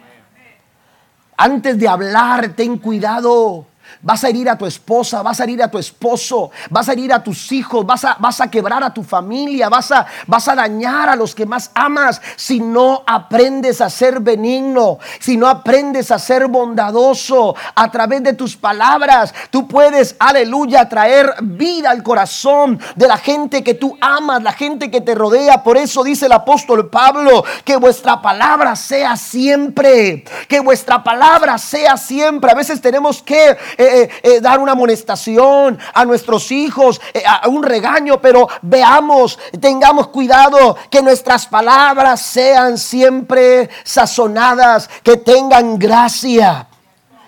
Antes 1.38 1.78
de 1.78 1.88
hablar, 1.88 2.50
ten 2.55 2.76
cuidado. 2.76 3.66
Vas 4.00 4.24
a 4.24 4.28
herir 4.28 4.48
a 4.48 4.57
tu 4.57 4.66
esposa, 4.66 5.22
vas 5.22 5.40
a 5.40 5.44
herir 5.44 5.62
a 5.62 5.70
tu 5.70 5.78
esposo, 5.78 6.50
vas 6.70 6.88
a 6.88 6.92
herir 6.92 7.12
a 7.12 7.22
tus 7.22 7.52
hijos, 7.52 7.85
vas 7.85 8.05
a, 8.05 8.16
vas 8.18 8.40
a 8.40 8.50
quebrar 8.50 8.83
a 8.83 8.92
tu 8.92 9.02
familia, 9.02 9.68
vas 9.68 9.92
a, 9.92 10.07
vas 10.26 10.48
a 10.48 10.55
dañar 10.55 11.09
a 11.09 11.16
los 11.16 11.35
que 11.35 11.46
más 11.46 11.70
amas 11.74 12.20
si 12.37 12.61
no 12.61 13.02
aprendes 13.07 13.81
a 13.81 13.90
ser 13.90 14.20
benigno, 14.20 14.98
si 15.20 15.37
no 15.37 15.48
aprendes 15.48 16.11
a 16.11 16.18
ser 16.18 16.48
bondadoso 16.48 17.55
a 17.74 17.90
través 17.90 18.22
de 18.22 18.33
tus 18.33 18.57
palabras. 18.57 19.35
Tú 19.50 19.68
puedes, 19.68 20.16
aleluya, 20.18 20.88
traer 20.88 21.35
vida 21.42 21.90
al 21.90 22.02
corazón 22.02 22.81
de 22.96 23.09
la 23.09 23.16
gente 23.16 23.62
que 23.62 23.74
tú 23.74 23.96
amas, 24.00 24.42
la 24.42 24.52
gente 24.52 24.90
que 24.90 25.00
te 25.00 25.14
rodea. 25.14 25.62
Por 25.62 25.76
eso 25.76 26.02
dice 26.02 26.26
el 26.26 26.33
apóstol 26.33 26.90
Pablo, 26.90 27.44
que 27.64 27.76
vuestra 27.76 28.20
palabra 28.20 28.76
sea 28.76 29.16
siempre, 29.16 30.24
que 30.48 30.61
vuestra 30.61 31.02
palabra 31.02 31.59
sea 31.59 31.96
siempre. 31.96 32.50
A 32.50 32.55
veces 32.55 32.81
tenemos 32.81 33.22
que 33.22 33.57
eh, 33.83 34.11
eh, 34.23 34.40
dar 34.40 34.61
una 34.61 34.73
amonestación 34.73 35.79
a 35.95 36.05
nuestros 36.05 36.51
hijos, 36.51 37.01
eh, 37.12 37.23
a 37.27 37.49
un 37.49 37.62
regaño, 37.62 38.21
pero 38.21 38.49
veamos, 38.62 39.38
tengamos 39.61 40.09
cuidado 40.09 40.77
que 40.90 41.03
nuestras 41.03 41.47
palabras 41.47 42.21
sean 42.21 42.79
siempre 42.79 43.68
sazonadas, 43.85 44.88
que 45.03 45.16
tengan 45.16 45.79
gracia. 45.79 46.68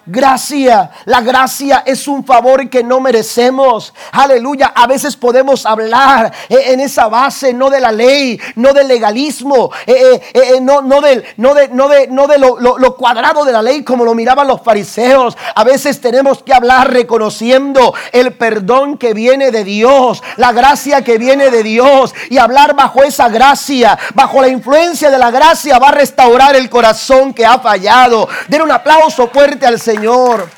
Gracia, 0.06 0.90
la 1.06 1.22
gracia 1.22 1.82
es 1.86 2.06
un 2.06 2.26
favor 2.26 2.68
que 2.68 2.84
no 2.84 3.00
merecemos. 3.00 3.94
Aleluya, 4.12 4.74
a 4.74 4.86
veces 4.86 5.16
podemos 5.16 5.64
hablar 5.64 6.30
eh, 6.50 6.72
en 6.72 6.80
esa 6.80 7.08
base, 7.08 7.54
no 7.54 7.70
de 7.70 7.80
la 7.80 7.90
ley, 7.90 8.38
no 8.56 8.74
del 8.74 8.86
legalismo, 8.86 9.70
eh, 9.86 10.20
eh, 10.34 10.60
no, 10.60 10.82
del, 11.00 11.24
no 11.38 11.54
de, 11.54 11.68
no 11.68 11.88
de, 11.88 12.08
no 12.08 12.26
de 12.26 12.38
lo, 12.38 12.58
lo, 12.58 12.96
cuadrado 12.96 13.46
de 13.46 13.52
la 13.52 13.62
ley 13.62 13.82
como 13.82 14.04
lo 14.04 14.14
miraban 14.14 14.46
los 14.46 14.60
fariseos. 14.60 15.38
A 15.54 15.64
veces 15.64 16.02
tenemos 16.02 16.42
que 16.42 16.52
hablar 16.52 16.92
reconociendo 16.92 17.94
el 18.12 18.34
perdón 18.34 18.98
que 18.98 19.14
viene 19.14 19.50
de 19.50 19.64
Dios, 19.64 20.22
la 20.36 20.52
gracia 20.52 21.02
que 21.02 21.16
viene 21.16 21.48
de 21.48 21.62
Dios 21.62 22.14
y 22.28 22.36
hablar 22.36 22.76
bajo 22.76 23.02
esa 23.02 23.30
gracia, 23.30 23.98
bajo 24.12 24.42
la 24.42 24.48
influencia 24.48 25.10
de 25.10 25.16
la 25.16 25.30
gracia 25.30 25.78
va 25.78 25.88
a 25.88 25.92
restaurar 25.92 26.56
el 26.56 26.68
corazón 26.68 27.32
que 27.32 27.46
ha 27.46 27.58
fallado. 27.58 28.28
Den 28.48 28.60
un 28.60 28.70
aplauso 28.70 29.28
fuerte 29.28 29.64
al 29.66 29.80
Señor. 29.80 29.93
Señor. 29.94 30.48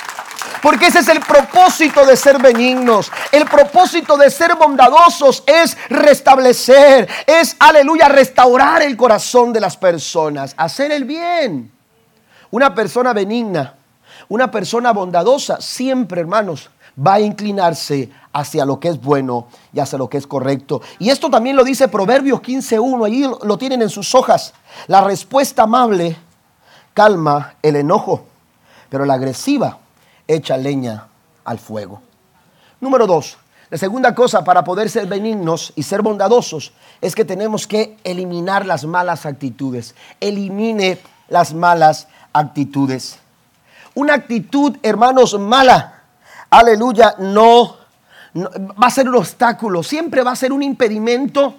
Porque 0.62 0.86
ese 0.86 1.00
es 1.00 1.08
el 1.08 1.20
propósito 1.20 2.06
de 2.06 2.16
ser 2.16 2.40
benignos. 2.40 3.12
El 3.30 3.44
propósito 3.44 4.16
de 4.16 4.30
ser 4.30 4.54
bondadosos 4.56 5.44
es 5.46 5.76
restablecer, 5.90 7.08
es, 7.26 7.54
aleluya, 7.58 8.08
restaurar 8.08 8.82
el 8.82 8.96
corazón 8.96 9.52
de 9.52 9.60
las 9.60 9.76
personas, 9.76 10.54
hacer 10.56 10.90
el 10.90 11.04
bien. 11.04 11.70
Una 12.50 12.74
persona 12.74 13.12
benigna, 13.12 13.74
una 14.28 14.50
persona 14.50 14.92
bondadosa, 14.92 15.60
siempre, 15.60 16.22
hermanos, 16.22 16.70
va 16.98 17.14
a 17.14 17.20
inclinarse 17.20 18.10
hacia 18.32 18.64
lo 18.64 18.80
que 18.80 18.88
es 18.88 19.00
bueno 19.00 19.48
y 19.72 19.80
hacia 19.80 19.98
lo 19.98 20.08
que 20.08 20.16
es 20.16 20.26
correcto. 20.26 20.80
Y 20.98 21.10
esto 21.10 21.28
también 21.30 21.56
lo 21.56 21.64
dice 21.64 21.88
Proverbios 21.88 22.40
15.1, 22.40 23.06
allí 23.06 23.30
lo 23.42 23.58
tienen 23.58 23.82
en 23.82 23.90
sus 23.90 24.14
hojas. 24.14 24.54
La 24.86 25.02
respuesta 25.02 25.64
amable 25.64 26.16
calma 26.94 27.54
el 27.62 27.76
enojo, 27.76 28.24
pero 28.96 29.04
la 29.04 29.12
agresiva 29.12 29.76
echa 30.26 30.56
leña 30.56 31.06
al 31.44 31.58
fuego. 31.58 32.00
Número 32.80 33.06
dos, 33.06 33.36
la 33.68 33.76
segunda 33.76 34.14
cosa 34.14 34.42
para 34.42 34.64
poder 34.64 34.88
ser 34.88 35.06
benignos 35.06 35.74
y 35.76 35.82
ser 35.82 36.00
bondadosos 36.00 36.72
es 37.02 37.14
que 37.14 37.26
tenemos 37.26 37.66
que 37.66 37.98
eliminar 38.04 38.64
las 38.64 38.86
malas 38.86 39.26
actitudes. 39.26 39.94
Elimine 40.18 40.98
las 41.28 41.52
malas 41.52 42.08
actitudes. 42.32 43.18
Una 43.94 44.14
actitud, 44.14 44.78
hermanos, 44.82 45.38
mala, 45.38 46.04
aleluya, 46.48 47.16
no, 47.18 47.76
va 48.34 48.86
a 48.86 48.90
ser 48.90 49.10
un 49.10 49.16
obstáculo, 49.16 49.82
siempre 49.82 50.22
va 50.22 50.30
a 50.30 50.36
ser 50.36 50.54
un 50.54 50.62
impedimento 50.62 51.56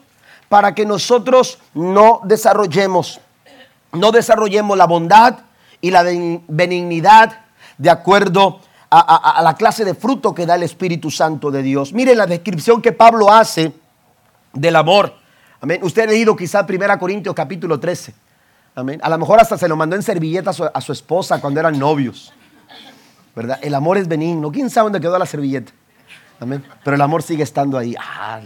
para 0.49 0.73
que 0.73 0.87
nosotros 0.87 1.59
no 1.75 2.19
desarrollemos, 2.23 3.19
no 3.91 4.11
desarrollemos 4.11 4.75
la 4.75 4.87
bondad 4.87 5.37
y 5.81 5.91
la 5.91 6.03
benignidad 6.03 7.45
de 7.77 7.89
acuerdo 7.89 8.59
a, 8.89 9.41
la 9.43 9.55
clase 9.55 9.83
de 9.83 9.93
fruto 9.93 10.33
que 10.33 10.45
da 10.45 10.55
el 10.55 10.63
Espíritu 10.63 11.11
Santo 11.11 11.51
de 11.51 11.61
Dios. 11.61 11.93
Mire 11.93 12.15
la 12.15 12.25
descripción 12.25 12.81
que 12.81 12.91
Pablo 12.91 13.31
hace 13.31 13.73
del 14.53 14.75
amor. 14.75 15.13
Amén. 15.59 15.79
Usted 15.83 16.03
ha 16.03 16.07
leído 16.07 16.35
quizá 16.35 16.65
1 16.67 16.99
Corintios 16.99 17.35
capítulo 17.35 17.79
13. 17.79 18.13
Amén. 18.75 18.99
A 19.03 19.09
lo 19.09 19.17
mejor 19.17 19.39
hasta 19.39 19.57
se 19.57 19.67
lo 19.67 19.75
mandó 19.75 19.95
en 19.95 20.03
servilleta 20.03 20.51
a 20.51 20.81
su, 20.81 20.91
esposa 20.91 21.41
cuando 21.41 21.59
eran 21.59 21.77
novios. 21.77 22.33
¿Verdad? 23.35 23.59
El 23.61 23.75
amor 23.75 23.97
es 23.97 24.07
benigno. 24.07 24.51
¿Quién 24.51 24.69
sabe 24.69 24.85
dónde 24.85 25.01
quedó 25.01 25.17
la 25.17 25.25
servilleta? 25.25 25.71
Amén. 26.39 26.63
Pero 26.83 26.95
el 26.95 27.01
amor 27.01 27.23
sigue 27.23 27.43
estando 27.43 27.77
ahí. 27.77 27.95
Ah, 27.99 28.39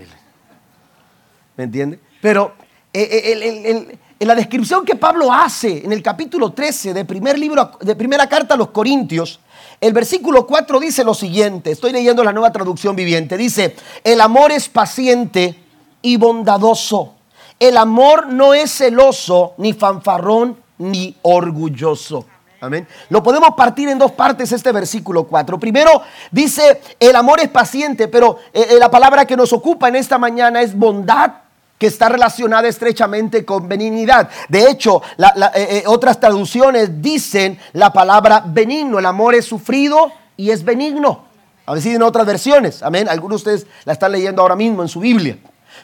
¿Me 1.58 1.66
entiende? 1.66 2.00
Pero 2.22 2.56
eh, 2.94 3.08
eh, 3.12 4.00
en 4.22 4.28
la 4.28 4.36
descripción 4.36 4.86
que 4.86 4.96
Pablo 4.96 5.34
hace 5.34 5.84
en 5.84 5.92
el 5.92 6.04
capítulo 6.04 6.52
13 6.52 6.94
de 6.94 7.06
primer 7.06 7.40
libro, 7.40 7.72
de 7.82 7.96
primera 7.96 8.30
carta 8.30 8.54
a 8.54 8.58
los 8.58 8.70
Corintios, 8.70 9.40
el 9.80 9.94
versículo 9.94 10.46
4 10.46 10.80
dice 10.80 11.04
lo 11.04 11.16
siguiente, 11.16 11.72
estoy 11.72 11.92
leyendo 11.92 12.24
la 12.24 12.32
nueva 12.32 12.52
traducción 12.52 12.96
viviente, 12.96 13.36
dice, 13.36 13.76
el 14.04 14.22
amor 14.22 14.52
es 14.52 14.70
paciente 14.70 15.56
y 16.04 16.18
bondadoso. 16.18 17.16
El 17.60 17.78
amor 17.78 18.28
no 18.28 18.54
es 18.54 18.70
celoso, 18.72 19.56
ni 19.58 19.74
fanfarrón, 19.74 20.56
ni 20.78 21.18
orgulloso. 21.24 22.28
Amén. 22.60 22.88
Lo 23.10 23.24
podemos 23.24 23.56
partir 23.58 23.90
en 23.90 23.98
dos 23.98 24.12
partes 24.12 24.52
este 24.52 24.72
versículo 24.72 25.24
4. 25.24 25.60
Primero 25.60 26.04
dice, 26.30 26.80
el 27.00 27.16
amor 27.16 27.40
es 27.40 27.50
paciente, 27.50 28.08
pero 28.08 28.38
eh, 28.54 28.68
eh, 28.70 28.80
la 28.80 28.92
palabra 28.92 29.26
que 29.26 29.36
nos 29.36 29.52
ocupa 29.52 29.88
en 29.88 29.96
esta 29.96 30.20
mañana 30.20 30.62
es 30.62 30.78
bondad 30.78 31.41
que 31.82 31.88
está 31.88 32.10
relacionada 32.10 32.68
estrechamente 32.68 33.44
con 33.44 33.68
benignidad. 33.68 34.30
De 34.50 34.70
hecho, 34.70 35.02
eh, 35.18 35.26
eh, 35.56 35.84
otras 35.88 36.20
traducciones 36.20 37.02
dicen 37.02 37.58
la 37.74 37.92
palabra 37.92 38.44
benigno. 38.46 39.00
El 39.00 39.06
amor 39.08 39.34
es 39.34 39.46
sufrido 39.46 40.12
y 40.38 40.52
es 40.52 40.64
benigno. 40.64 41.26
A 41.66 41.74
veces 41.74 41.96
en 41.96 42.04
otras 42.04 42.28
versiones. 42.28 42.84
Amén. 42.84 43.10
Algunos 43.10 43.44
de 43.44 43.56
ustedes 43.56 43.72
la 43.84 43.94
están 43.94 44.12
leyendo 44.12 44.44
ahora 44.44 44.56
mismo 44.56 44.84
en 44.84 44.90
su 44.90 45.00
Biblia. 45.00 45.40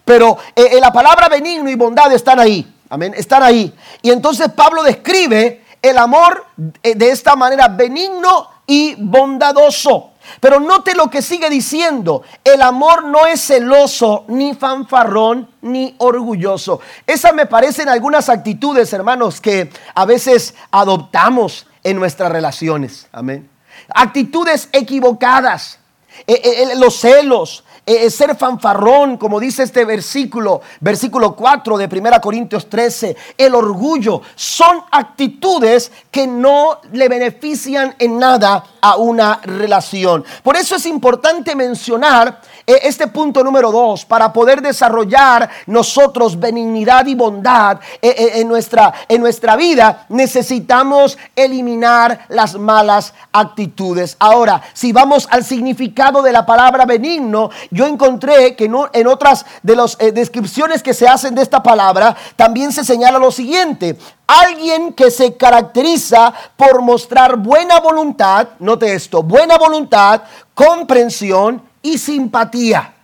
Pero 0.05 0.37
eh, 0.55 0.77
la 0.79 0.93
palabra 0.93 1.29
benigno 1.29 1.67
y 1.67 1.73
bondad 1.73 2.13
están 2.13 2.39
ahí. 2.39 2.71
Amén. 2.91 3.15
Están 3.17 3.41
ahí. 3.41 3.73
Y 4.03 4.11
entonces 4.11 4.51
Pablo 4.51 4.83
describe 4.83 5.63
el 5.81 5.97
amor 5.97 6.45
de 6.55 7.09
esta 7.09 7.35
manera 7.35 7.69
benigno 7.69 8.49
y 8.67 8.93
bondadoso. 8.99 10.11
Pero 10.39 10.59
note 10.59 10.95
lo 10.95 11.09
que 11.09 11.21
sigue 11.21 11.49
diciendo. 11.49 12.23
El 12.43 12.61
amor 12.61 13.05
no 13.05 13.25
es 13.25 13.41
celoso, 13.41 14.25
ni 14.27 14.53
fanfarrón, 14.53 15.49
ni 15.61 15.95
orgulloso. 15.97 16.79
Esas 17.05 17.33
me 17.33 17.45
parecen 17.45 17.89
algunas 17.89 18.29
actitudes, 18.29 18.91
hermanos, 18.93 19.41
que 19.41 19.69
a 19.95 20.05
veces 20.05 20.55
adoptamos 20.71 21.67
en 21.83 21.97
nuestras 21.97 22.31
relaciones. 22.31 23.07
Amén. 23.11 23.49
Actitudes 23.89 24.69
equivocadas. 24.71 25.79
Eh, 26.25 26.41
eh, 26.43 26.75
los 26.77 26.99
celos, 26.99 27.63
eh, 27.89 28.09
ser 28.09 28.35
fanfarrón, 28.35 29.15
como 29.15 29.39
dice 29.39 29.63
este 29.63 29.85
versículo, 29.85 30.59
versículo 30.81 31.33
4 31.37 31.77
de 31.77 31.85
1 31.85 32.21
Corintios 32.21 32.69
13, 32.69 33.15
el 33.37 33.55
orgullo, 33.55 34.21
son 34.35 34.81
actitudes 34.91 35.89
que 36.11 36.27
no 36.27 36.81
le 36.91 37.07
benefician 37.07 37.95
en 37.97 38.19
nada 38.19 38.61
a 38.81 38.97
una 38.97 39.39
relación. 39.41 40.25
Por 40.43 40.57
eso 40.57 40.75
es 40.75 40.85
importante 40.85 41.55
mencionar 41.55 42.41
eh, 42.65 42.79
este 42.83 43.07
punto 43.07 43.41
número 43.41 43.71
2, 43.71 44.03
para 44.03 44.33
poder 44.33 44.61
desarrollar 44.61 45.49
nosotros 45.67 46.37
benignidad 46.37 47.05
y 47.05 47.15
bondad 47.15 47.79
eh, 48.01 48.33
en, 48.35 48.49
nuestra, 48.49 48.93
en 49.07 49.21
nuestra 49.21 49.55
vida, 49.55 50.05
necesitamos 50.09 51.17
eliminar 51.37 52.25
las 52.27 52.55
malas 52.55 53.13
actitudes. 53.31 54.17
Ahora, 54.19 54.61
si 54.73 54.91
vamos 54.91 55.25
al 55.31 55.45
significado 55.45 56.21
de 56.21 56.33
la 56.33 56.45
palabra 56.45 56.85
benigno, 56.85 57.49
yo 57.77 57.85
encontré 57.85 58.55
que 58.55 58.65
en 58.65 59.07
otras 59.07 59.45
de 59.61 59.75
las 59.75 59.95
eh, 59.99 60.11
descripciones 60.11 60.81
que 60.81 60.95
se 60.95 61.07
hacen 61.07 61.35
de 61.35 61.43
esta 61.43 61.61
palabra, 61.61 62.15
también 62.35 62.73
se 62.73 62.83
señala 62.83 63.19
lo 63.19 63.31
siguiente. 63.31 63.97
Alguien 64.25 64.93
que 64.93 65.11
se 65.11 65.37
caracteriza 65.37 66.33
por 66.55 66.81
mostrar 66.81 67.37
buena 67.37 67.79
voluntad, 67.79 68.49
note 68.59 68.93
esto, 68.93 69.21
buena 69.21 69.57
voluntad, 69.57 70.23
comprensión 70.55 71.61
y 71.83 71.99
simpatía. 71.99 72.95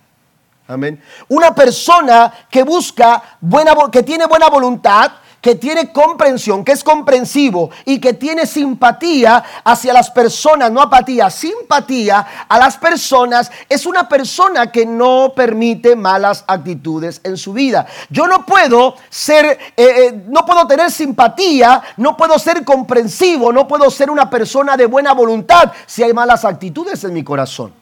Amén. 0.66 1.00
Una 1.28 1.54
persona 1.54 2.32
que 2.50 2.64
busca 2.64 3.22
buena, 3.40 3.74
que 3.92 4.02
tiene 4.02 4.26
buena 4.26 4.48
voluntad, 4.48 5.12
que 5.44 5.56
tiene 5.56 5.92
comprensión, 5.92 6.64
que 6.64 6.72
es 6.72 6.82
comprensivo 6.82 7.68
y 7.84 8.00
que 8.00 8.14
tiene 8.14 8.46
simpatía 8.46 9.44
hacia 9.62 9.92
las 9.92 10.10
personas, 10.10 10.72
no 10.72 10.80
apatía, 10.80 11.28
simpatía 11.28 12.26
a 12.48 12.58
las 12.58 12.78
personas, 12.78 13.52
es 13.68 13.84
una 13.84 14.08
persona 14.08 14.72
que 14.72 14.86
no 14.86 15.34
permite 15.36 15.96
malas 15.96 16.44
actitudes 16.46 17.20
en 17.24 17.36
su 17.36 17.52
vida. 17.52 17.84
Yo 18.08 18.26
no 18.26 18.46
puedo 18.46 18.94
ser, 19.10 19.44
eh, 19.44 19.58
eh, 19.76 20.24
no 20.28 20.46
puedo 20.46 20.66
tener 20.66 20.90
simpatía, 20.90 21.82
no 21.98 22.16
puedo 22.16 22.38
ser 22.38 22.64
comprensivo, 22.64 23.52
no 23.52 23.68
puedo 23.68 23.90
ser 23.90 24.10
una 24.10 24.30
persona 24.30 24.78
de 24.78 24.86
buena 24.86 25.12
voluntad 25.12 25.72
si 25.84 26.02
hay 26.02 26.14
malas 26.14 26.46
actitudes 26.46 27.04
en 27.04 27.12
mi 27.12 27.22
corazón. 27.22 27.74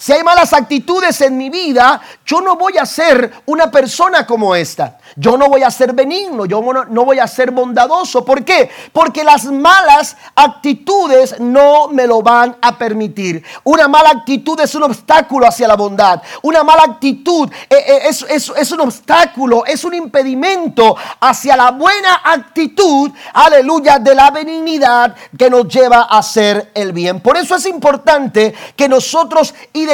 Si 0.00 0.12
hay 0.12 0.22
malas 0.22 0.52
actitudes 0.52 1.20
en 1.22 1.36
mi 1.36 1.50
vida, 1.50 2.00
yo 2.24 2.40
no 2.40 2.54
voy 2.54 2.78
a 2.78 2.86
ser 2.86 3.42
una 3.46 3.68
persona 3.68 4.24
como 4.24 4.54
esta. 4.54 4.96
Yo 5.16 5.36
no 5.36 5.48
voy 5.48 5.64
a 5.64 5.72
ser 5.72 5.92
benigno, 5.92 6.46
yo 6.46 6.62
no, 6.88 7.04
voy 7.04 7.18
a 7.18 7.26
ser 7.26 7.50
bondadoso. 7.50 8.24
¿Por 8.24 8.44
qué? 8.44 8.70
Porque 8.92 9.24
las 9.24 9.46
malas 9.46 10.16
actitudes 10.36 11.40
no 11.40 11.88
me 11.88 12.06
lo 12.06 12.22
van 12.22 12.56
a 12.62 12.78
permitir. 12.78 13.42
Una 13.64 13.88
mala 13.88 14.10
actitud 14.10 14.60
es 14.60 14.72
un 14.76 14.84
obstáculo 14.84 15.48
hacia 15.48 15.66
la 15.66 15.74
bondad. 15.74 16.22
Una 16.42 16.62
mala 16.62 16.84
actitud 16.84 17.50
eh, 17.68 17.76
eh, 17.76 18.00
es, 18.04 18.22
es 18.56 18.70
un 18.70 18.82
obstáculo, 18.82 19.64
es 19.66 19.82
un 19.82 19.94
impedimento 19.94 20.96
hacia 21.18 21.56
la 21.56 21.72
buena 21.72 22.20
actitud, 22.22 23.10
aleluya, 23.34 23.98
de 23.98 24.14
la 24.14 24.30
benignidad 24.30 25.16
que 25.36 25.50
nos 25.50 25.66
lleva 25.66 26.06
a 26.08 26.18
hacer 26.18 26.70
el 26.72 26.92
bien. 26.92 27.20
Por 27.20 27.36
eso 27.36 27.56
es 27.56 27.66
importante 27.66 28.54
que 28.76 28.88
nosotros 28.88 29.52
identifiquemos 29.72 29.87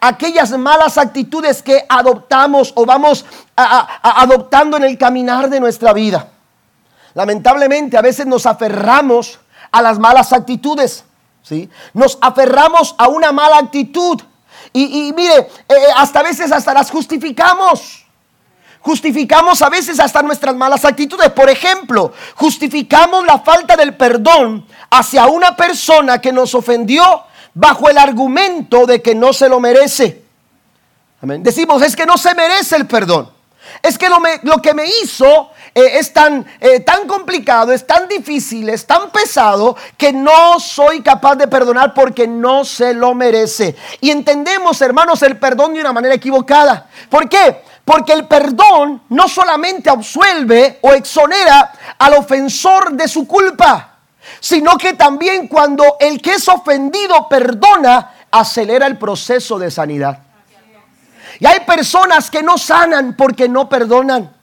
aquellas 0.00 0.50
malas 0.58 0.98
actitudes 0.98 1.62
que 1.62 1.84
adoptamos 1.88 2.72
o 2.76 2.84
vamos 2.86 3.24
adoptando 3.56 4.76
en 4.76 4.84
el 4.84 4.98
caminar 4.98 5.48
de 5.48 5.60
nuestra 5.60 5.92
vida. 5.92 6.28
Lamentablemente 7.14 7.96
a 7.96 8.02
veces 8.02 8.26
nos 8.26 8.46
aferramos 8.46 9.40
a 9.72 9.82
las 9.82 9.98
malas 9.98 10.32
actitudes, 10.32 11.04
¿sí? 11.42 11.68
Nos 11.92 12.18
aferramos 12.20 12.94
a 12.98 13.08
una 13.08 13.32
mala 13.32 13.58
actitud 13.58 14.20
y, 14.72 15.12
mire, 15.16 15.38
eh, 15.38 15.48
eh, 15.68 15.74
hasta 15.96 16.20
a 16.20 16.22
veces 16.22 16.52
hasta 16.52 16.74
las 16.74 16.90
justificamos. 16.90 18.04
Justificamos 18.80 19.60
a 19.62 19.68
veces 19.68 19.98
hasta 19.98 20.22
nuestras 20.22 20.54
malas 20.54 20.84
actitudes. 20.84 21.30
Por 21.30 21.50
ejemplo, 21.50 22.12
justificamos 22.36 23.26
la 23.26 23.40
falta 23.40 23.76
del 23.76 23.96
perdón 23.96 24.66
hacia 24.90 25.26
una 25.26 25.56
persona 25.56 26.20
que 26.20 26.32
nos 26.32 26.54
ofendió 26.54 27.24
bajo 27.54 27.88
el 27.88 27.98
argumento 27.98 28.86
de 28.86 29.02
que 29.02 29.14
no 29.14 29.32
se 29.32 29.48
lo 29.48 29.60
merece. 29.60 30.22
Decimos, 31.20 31.82
es 31.82 31.96
que 31.96 32.06
no 32.06 32.16
se 32.16 32.34
merece 32.34 32.76
el 32.76 32.86
perdón. 32.86 33.30
Es 33.82 33.98
que 33.98 34.08
lo, 34.08 34.18
lo 34.42 34.62
que 34.62 34.72
me 34.72 34.84
hizo 34.86 35.50
eh, 35.74 35.98
es 35.98 36.12
tan, 36.12 36.46
eh, 36.60 36.80
tan 36.80 37.06
complicado, 37.06 37.72
es 37.72 37.86
tan 37.86 38.08
difícil, 38.08 38.68
es 38.68 38.86
tan 38.86 39.10
pesado 39.10 39.76
que 39.96 40.12
no 40.12 40.58
soy 40.58 41.02
capaz 41.02 41.36
de 41.36 41.46
perdonar 41.48 41.94
porque 41.94 42.26
no 42.26 42.64
se 42.64 42.94
lo 42.94 43.14
merece. 43.14 43.76
Y 44.00 44.10
entendemos, 44.10 44.80
hermanos, 44.80 45.22
el 45.22 45.38
perdón 45.38 45.74
de 45.74 45.80
una 45.80 45.92
manera 45.92 46.14
equivocada. 46.14 46.88
¿Por 47.08 47.28
qué? 47.28 47.62
Porque 47.84 48.12
el 48.12 48.26
perdón 48.26 49.02
no 49.08 49.28
solamente 49.28 49.90
absuelve 49.90 50.78
o 50.82 50.92
exonera 50.92 51.72
al 51.98 52.14
ofensor 52.14 52.92
de 52.92 53.06
su 53.08 53.26
culpa, 53.26 53.97
sino 54.40 54.76
que 54.76 54.94
también 54.94 55.48
cuando 55.48 55.96
el 56.00 56.20
que 56.20 56.34
es 56.34 56.48
ofendido 56.48 57.28
perdona, 57.28 58.14
acelera 58.30 58.86
el 58.86 58.98
proceso 58.98 59.58
de 59.58 59.70
sanidad. 59.70 60.18
Y 61.40 61.46
hay 61.46 61.60
personas 61.60 62.30
que 62.30 62.42
no 62.42 62.58
sanan 62.58 63.14
porque 63.16 63.48
no 63.48 63.68
perdonan. 63.68 64.34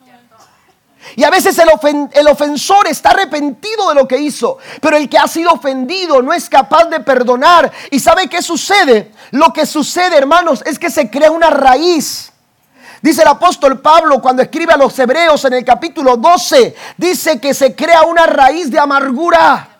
Y 1.15 1.23
a 1.23 1.29
veces 1.29 1.57
el, 1.59 1.69
el, 2.13 2.27
ofensor 2.27 2.87
está 2.87 3.11
arrepentido 3.11 3.89
de 3.89 3.95
lo 3.95 4.07
que 4.07 4.17
hizo, 4.17 4.57
pero 4.81 4.97
el 4.97 5.07
que 5.07 5.19
ha 5.19 5.27
sido 5.27 5.51
ofendido 5.51 6.21
no 6.21 6.33
es 6.33 6.49
capaz 6.49 6.85
de 6.85 6.99
perdonar. 6.99 7.71
¿Y 7.91 7.99
sabe 7.99 8.27
qué 8.27 8.41
sucede? 8.41 9.11
Lo 9.31 9.53
que 9.53 9.65
sucede, 9.65 10.17
hermanos, 10.17 10.63
es 10.65 10.79
que 10.79 10.89
se 10.89 11.09
crea 11.09 11.29
una 11.29 11.51
raíz. 11.51 12.31
Dice 13.01 13.21
el 13.21 13.27
apóstol 13.27 13.81
Pablo 13.81 14.19
cuando 14.19 14.41
escribe 14.41 14.73
a 14.73 14.77
los 14.77 14.97
hebreos 14.97 15.45
en 15.45 15.53
el 15.53 15.63
capítulo 15.63 16.17
12, 16.17 16.75
dice 16.97 17.39
que 17.39 17.53
se 17.53 17.75
crea 17.75 18.01
una 18.01 18.25
raíz 18.25 18.71
de 18.71 18.79
amargura. 18.79 19.74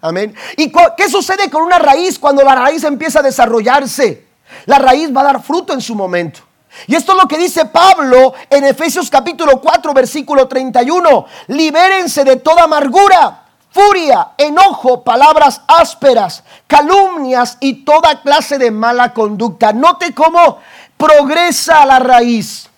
Amén. 0.00 0.34
¿Y 0.56 0.72
qué 0.96 1.08
sucede 1.08 1.50
con 1.50 1.62
una 1.62 1.78
raíz 1.78 2.18
cuando 2.18 2.42
la 2.42 2.54
raíz 2.54 2.84
empieza 2.84 3.20
a 3.20 3.22
desarrollarse? 3.22 4.26
La 4.66 4.78
raíz 4.78 5.14
va 5.14 5.20
a 5.20 5.24
dar 5.24 5.42
fruto 5.42 5.72
en 5.72 5.80
su 5.80 5.94
momento. 5.94 6.40
Y 6.86 6.94
esto 6.94 7.12
es 7.12 7.22
lo 7.22 7.28
que 7.28 7.38
dice 7.38 7.66
Pablo 7.66 8.32
en 8.48 8.64
Efesios 8.64 9.10
capítulo 9.10 9.60
4, 9.60 9.92
versículo 9.92 10.48
31. 10.48 11.26
Libérense 11.48 12.24
de 12.24 12.36
toda 12.36 12.64
amargura, 12.64 13.42
furia, 13.70 14.32
enojo, 14.38 15.02
palabras 15.02 15.62
ásperas, 15.66 16.44
calumnias 16.66 17.58
y 17.60 17.84
toda 17.84 18.22
clase 18.22 18.58
de 18.58 18.70
mala 18.70 19.12
conducta. 19.12 19.72
Note 19.72 20.14
cómo 20.14 20.58
progresa 20.96 21.84
la 21.86 21.98
raíz. 21.98 22.68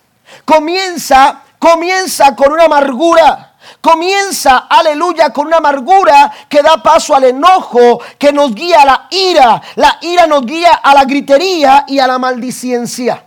Comienza, 0.45 1.43
comienza 1.59 2.35
con 2.35 2.53
una 2.53 2.65
amargura. 2.65 3.52
Comienza, 3.81 4.67
aleluya, 4.69 5.33
con 5.33 5.47
una 5.47 5.59
amargura 5.59 6.33
que 6.49 6.63
da 6.63 6.83
paso 6.83 7.15
al 7.15 7.25
enojo, 7.25 8.01
que 8.19 8.33
nos 8.33 8.55
guía 8.55 8.83
a 8.83 8.87
la 8.87 9.09
ira. 9.11 9.63
La 9.77 9.99
ira 10.01 10.27
nos 10.27 10.47
guía 10.47 10.75
a 10.75 10.95
la 10.95 11.05
gritería 11.05 11.85
y 11.89 11.99
a 11.99 12.07
la 12.07 12.19
maldiciencia. 12.19 13.25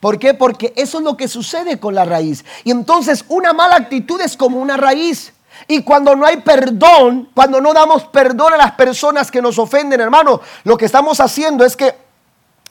¿Por 0.00 0.18
qué? 0.18 0.34
Porque 0.34 0.72
eso 0.76 0.98
es 0.98 1.04
lo 1.04 1.16
que 1.16 1.28
sucede 1.28 1.80
con 1.80 1.94
la 1.94 2.04
raíz. 2.04 2.44
Y 2.62 2.70
entonces 2.70 3.24
una 3.28 3.54
mala 3.54 3.76
actitud 3.76 4.20
es 4.20 4.36
como 4.36 4.58
una 4.58 4.76
raíz. 4.76 5.32
Y 5.66 5.82
cuando 5.82 6.14
no 6.14 6.26
hay 6.26 6.38
perdón, 6.38 7.30
cuando 7.34 7.60
no 7.60 7.72
damos 7.72 8.04
perdón 8.04 8.52
a 8.52 8.58
las 8.58 8.72
personas 8.72 9.30
que 9.30 9.40
nos 9.40 9.58
ofenden, 9.58 10.00
hermano, 10.00 10.40
lo 10.64 10.76
que 10.76 10.84
estamos 10.84 11.20
haciendo 11.20 11.64
es 11.64 11.76
que 11.76 11.96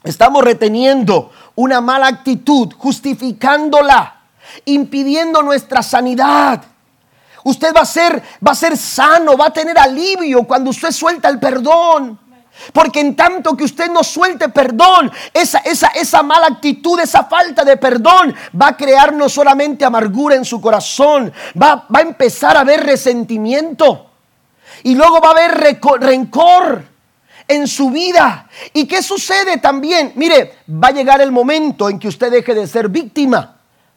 estamos 0.03 0.43
reteniendo 0.43 1.31
una 1.55 1.81
mala 1.81 2.07
actitud, 2.07 2.71
justificándola, 2.77 4.22
impidiendo 4.65 5.41
nuestra 5.41 5.81
sanidad. 5.81 6.63
Usted 7.43 7.73
va 7.75 7.81
a 7.81 7.85
ser 7.85 8.21
va 8.45 8.51
a 8.51 8.55
ser 8.55 8.77
sano, 8.77 9.37
va 9.37 9.47
a 9.47 9.53
tener 9.53 9.77
alivio 9.77 10.43
cuando 10.43 10.69
usted 10.69 10.91
suelta 10.91 11.29
el 11.29 11.39
perdón. 11.39 12.19
Porque 12.71 12.99
en 12.99 13.15
tanto 13.15 13.57
que 13.57 13.63
usted 13.63 13.89
no 13.89 14.03
suelte 14.03 14.47
perdón, 14.49 15.11
esa, 15.33 15.57
esa, 15.59 15.87
esa 15.87 16.21
mala 16.21 16.47
actitud, 16.47 16.99
esa 16.99 17.23
falta 17.23 17.65
de 17.65 17.77
perdón 17.77 18.33
va 18.59 18.67
a 18.67 18.77
crear 18.77 19.11
no 19.11 19.27
solamente 19.27 19.83
amargura 19.83 20.35
en 20.35 20.45
su 20.45 20.61
corazón, 20.61 21.33
va, 21.61 21.87
va 21.93 21.99
a 21.99 22.03
empezar 22.03 22.55
a 22.55 22.61
haber 22.61 22.85
resentimiento. 22.85 24.11
Y 24.83 24.95
luego 24.95 25.19
va 25.19 25.29
a 25.29 25.31
haber 25.31 25.77
rencor 25.99 26.83
en 27.47 27.67
su 27.67 27.89
vida. 27.89 28.47
¿Y 28.73 28.85
qué 28.85 29.01
sucede 29.01 29.57
también? 29.57 30.13
Mire, 30.15 30.59
va 30.69 30.89
a 30.89 30.91
llegar 30.91 31.21
el 31.21 31.31
momento 31.31 31.89
en 31.89 31.99
que 31.99 32.07
usted 32.07 32.31
deje 32.31 32.53
de 32.53 32.67
ser 32.67 32.87
víctima 32.87 33.52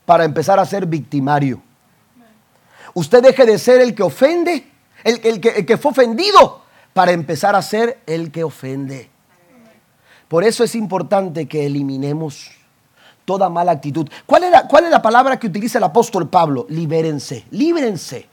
para 0.06 0.24
empezar 0.24 0.58
a 0.58 0.64
ser 0.64 0.86
victimario. 0.86 1.60
Usted 2.94 3.22
deje 3.22 3.44
de 3.44 3.58
ser 3.58 3.82
el 3.82 3.94
que 3.94 4.02
ofende, 4.02 4.70
el, 5.04 5.20
el, 5.22 5.40
que, 5.40 5.66
que 5.66 5.76
fue 5.76 5.90
ofendido 5.90 6.62
para 6.94 7.12
empezar 7.12 7.54
a 7.54 7.60
ser 7.60 8.00
el 8.06 8.32
que 8.32 8.42
ofende. 8.42 9.10
Por 10.28 10.44
eso 10.44 10.64
es 10.64 10.74
importante 10.74 11.46
que 11.46 11.66
eliminemos 11.66 12.50
toda 13.24 13.50
mala 13.50 13.72
actitud. 13.72 14.08
¿Cuál 14.24 14.44
es 14.44 14.50
la, 14.50 14.66
cuál 14.66 14.84
es 14.84 14.90
la 14.90 15.02
palabra 15.02 15.38
que 15.38 15.48
utiliza 15.48 15.78
el 15.78 15.84
apóstol 15.84 16.30
Pablo? 16.30 16.66
Libérense, 16.70 17.44
líbrense. 17.50 18.26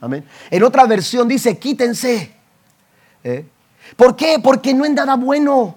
Amén. 0.00 0.24
En 0.50 0.62
otra 0.62 0.86
versión 0.86 1.28
dice, 1.28 1.58
quítense. 1.58 2.32
¿Eh? 3.22 3.44
¿Por 3.96 4.16
qué? 4.16 4.38
Porque 4.42 4.72
no 4.72 4.84
es 4.84 4.92
nada 4.92 5.16
bueno 5.16 5.76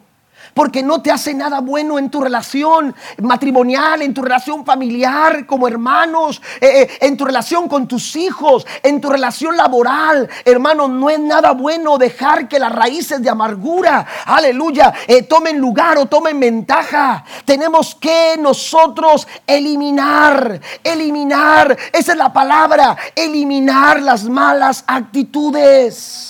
porque 0.53 0.83
no 0.83 1.01
te 1.01 1.11
hace 1.11 1.33
nada 1.33 1.59
bueno 1.59 1.97
en 1.97 2.09
tu 2.09 2.21
relación 2.21 2.95
matrimonial, 3.21 4.01
en 4.01 4.13
tu 4.13 4.21
relación 4.21 4.65
familiar, 4.65 5.45
como 5.45 5.67
hermanos, 5.67 6.41
eh, 6.61 6.81
eh, 6.81 6.89
en 7.01 7.17
tu 7.17 7.25
relación 7.25 7.67
con 7.67 7.87
tus 7.87 8.15
hijos, 8.15 8.65
en 8.81 9.01
tu 9.01 9.09
relación 9.09 9.57
laboral. 9.57 10.29
Hermano, 10.45 10.87
no 10.87 11.09
es 11.09 11.19
nada 11.19 11.51
bueno 11.51 11.97
dejar 11.97 12.47
que 12.47 12.59
las 12.59 12.71
raíces 12.71 13.21
de 13.21 13.29
amargura, 13.29 14.05
aleluya, 14.25 14.93
eh, 15.07 15.23
tomen 15.23 15.57
lugar 15.57 15.97
o 15.97 16.05
tomen 16.05 16.39
ventaja. 16.39 17.23
Tenemos 17.45 17.95
que 17.95 18.35
nosotros 18.39 19.27
eliminar, 19.47 20.59
eliminar, 20.83 21.77
esa 21.91 22.11
es 22.11 22.17
la 22.17 22.31
palabra, 22.31 22.95
eliminar 23.15 24.01
las 24.01 24.25
malas 24.25 24.83
actitudes. 24.87 26.29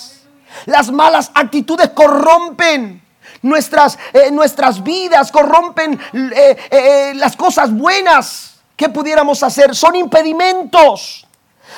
Las 0.66 0.90
malas 0.90 1.30
actitudes 1.34 1.90
corrompen 1.90 3.03
nuestras, 3.44 3.98
eh, 4.12 4.30
nuestras 4.30 4.82
vidas, 4.82 5.30
corrompen 5.30 6.00
eh, 6.12 6.56
eh, 6.70 7.12
las 7.14 7.36
cosas 7.36 7.72
buenas 7.72 8.54
que 8.76 8.88
pudiéramos 8.88 9.42
hacer. 9.42 9.76
Son 9.76 9.94
impedimentos. 9.94 11.26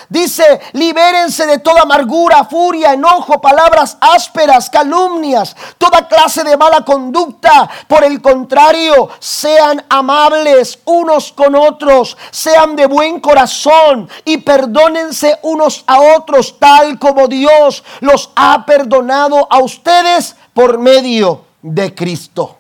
Dice, 0.08 0.60
libérense 0.72 1.46
de 1.46 1.58
toda 1.58 1.82
amargura, 1.82 2.44
furia, 2.44 2.92
enojo, 2.92 3.40
palabras 3.40 3.96
ásperas, 4.00 4.68
calumnias, 4.68 5.56
toda 5.78 6.06
clase 6.06 6.44
de 6.44 6.56
mala 6.56 6.84
conducta. 6.84 7.68
Por 7.88 8.04
el 8.04 8.20
contrario, 8.20 9.08
sean 9.18 9.84
amables 9.88 10.80
unos 10.84 11.32
con 11.32 11.54
otros, 11.54 12.16
sean 12.30 12.76
de 12.76 12.86
buen 12.86 13.20
corazón 13.20 14.08
y 14.24 14.38
perdónense 14.38 15.38
unos 15.42 15.82
a 15.86 16.00
otros 16.00 16.58
tal 16.58 16.98
como 16.98 17.26
Dios 17.26 17.82
los 18.00 18.30
ha 18.36 18.66
perdonado 18.66 19.48
a 19.50 19.58
ustedes 19.60 20.36
por 20.52 20.78
medio 20.78 21.45
de 21.62 21.94
Cristo. 21.94 22.58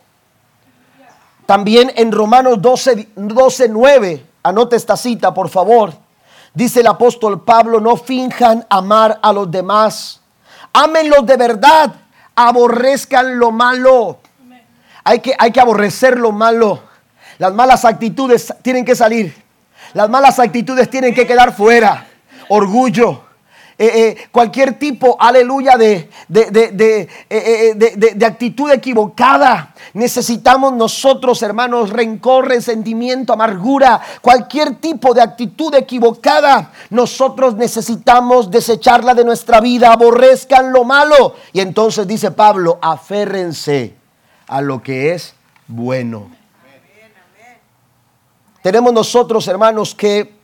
También 1.46 1.92
en 1.96 2.10
Romanos 2.10 2.60
12, 2.60 3.08
12 3.14 3.68
9, 3.68 4.26
anote 4.42 4.76
esta 4.76 4.96
cita 4.96 5.32
por 5.32 5.48
favor, 5.48 5.92
dice 6.52 6.80
el 6.80 6.88
apóstol 6.88 7.44
Pablo, 7.44 7.80
no 7.80 7.96
finjan 7.96 8.66
amar 8.68 9.18
a 9.22 9.32
los 9.32 9.50
demás, 9.50 10.20
ámenlos 10.72 11.24
de 11.24 11.36
verdad, 11.36 11.94
aborrezcan 12.34 13.38
lo 13.38 13.52
malo. 13.52 14.18
Hay 15.04 15.20
que, 15.20 15.34
hay 15.38 15.52
que 15.52 15.60
aborrecer 15.60 16.18
lo 16.18 16.32
malo. 16.32 16.80
Las 17.38 17.52
malas 17.52 17.84
actitudes 17.84 18.52
tienen 18.62 18.84
que 18.84 18.96
salir. 18.96 19.34
Las 19.94 20.10
malas 20.10 20.38
actitudes 20.38 20.90
tienen 20.90 21.14
que 21.14 21.26
quedar 21.26 21.54
fuera. 21.54 22.08
Orgullo, 22.48 23.25
eh, 23.78 23.90
eh, 23.94 24.28
cualquier 24.32 24.78
tipo, 24.78 25.18
aleluya, 25.20 25.76
de, 25.76 26.08
eh, 26.32 27.74
de, 27.76 28.12
de, 28.14 28.26
actitud 28.26 28.70
equivocada. 28.70 29.74
Necesitamos 29.92 30.72
nosotros, 30.72 31.42
hermanos, 31.42 31.90
rencor, 31.90 32.48
resentimiento, 32.48 33.34
amargura, 33.34 34.00
cualquier 34.22 34.76
tipo 34.76 35.12
de 35.12 35.20
actitud 35.20 35.74
equivocada. 35.74 36.72
Nosotros 36.88 37.54
necesitamos 37.56 38.50
desecharla 38.50 39.12
de 39.12 39.24
nuestra 39.24 39.60
vida, 39.60 39.92
aborrezcan 39.92 40.72
lo 40.72 40.84
malo. 40.84 41.34
Y 41.52 41.60
entonces 41.60 42.06
dice 42.06 42.30
Pablo, 42.30 42.78
aférrense 42.80 43.94
a 44.46 44.62
lo 44.62 44.82
que 44.82 45.12
es 45.12 45.34
bueno. 45.68 46.30
Tenemos 48.62 48.94
nosotros, 48.94 49.46
hermanos, 49.48 49.94
que 49.94 50.35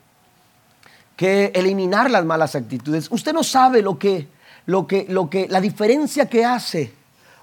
que 1.23 1.53
eliminar 1.55 2.11
las 2.11 2.25
malas 2.25 2.57
actitudes. 2.57 3.07
Usted 3.09 3.33
no 3.33 3.45
sabe 3.45 3.81
lo 3.81 3.97
que, 3.97 4.27
lo 4.67 4.89
que, 4.89 5.07
lo 5.09 5.31
que, 5.31 5.47
la 5.47 5.61
diferencia 5.61 6.27
que 6.27 6.45
hace 6.45 6.93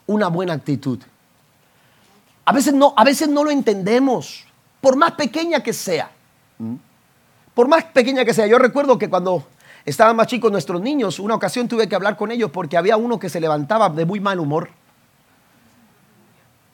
una 0.06 0.28
buena 0.28 0.52
actitud. 0.52 1.00
A 2.44 2.52
veces 2.52 2.74
no, 2.74 2.94
a 2.98 3.06
veces 3.06 3.30
no 3.30 3.42
lo 3.42 3.52
entendemos, 3.52 4.44
por 4.82 4.98
más 4.98 5.14
pequeña 5.14 5.64
que 5.64 5.72
sea. 5.72 6.12
¿Mm? 6.58 6.76
Por 7.54 7.70
más 7.70 7.86
pequeña 7.86 8.26
que 8.26 8.34
sea. 8.34 8.48
Yo 8.48 8.60
recuerdo 8.60 8.98
que 8.98 9.10
cuando 9.10 9.48
estaban 9.86 10.18
más 10.18 10.28
chicos 10.28 10.52
nuestros 10.52 10.82
niños, 10.82 11.18
una 11.18 11.36
ocasión 11.36 11.70
tuve 11.70 11.88
que 11.88 11.96
hablar 11.96 12.18
con 12.18 12.34
ellos 12.34 12.52
porque 12.52 12.76
había 12.76 12.98
uno 12.98 13.18
que 13.18 13.30
se 13.30 13.40
levantaba 13.40 13.88
de 13.88 14.04
muy 14.04 14.20
mal 14.20 14.42
humor. 14.42 14.72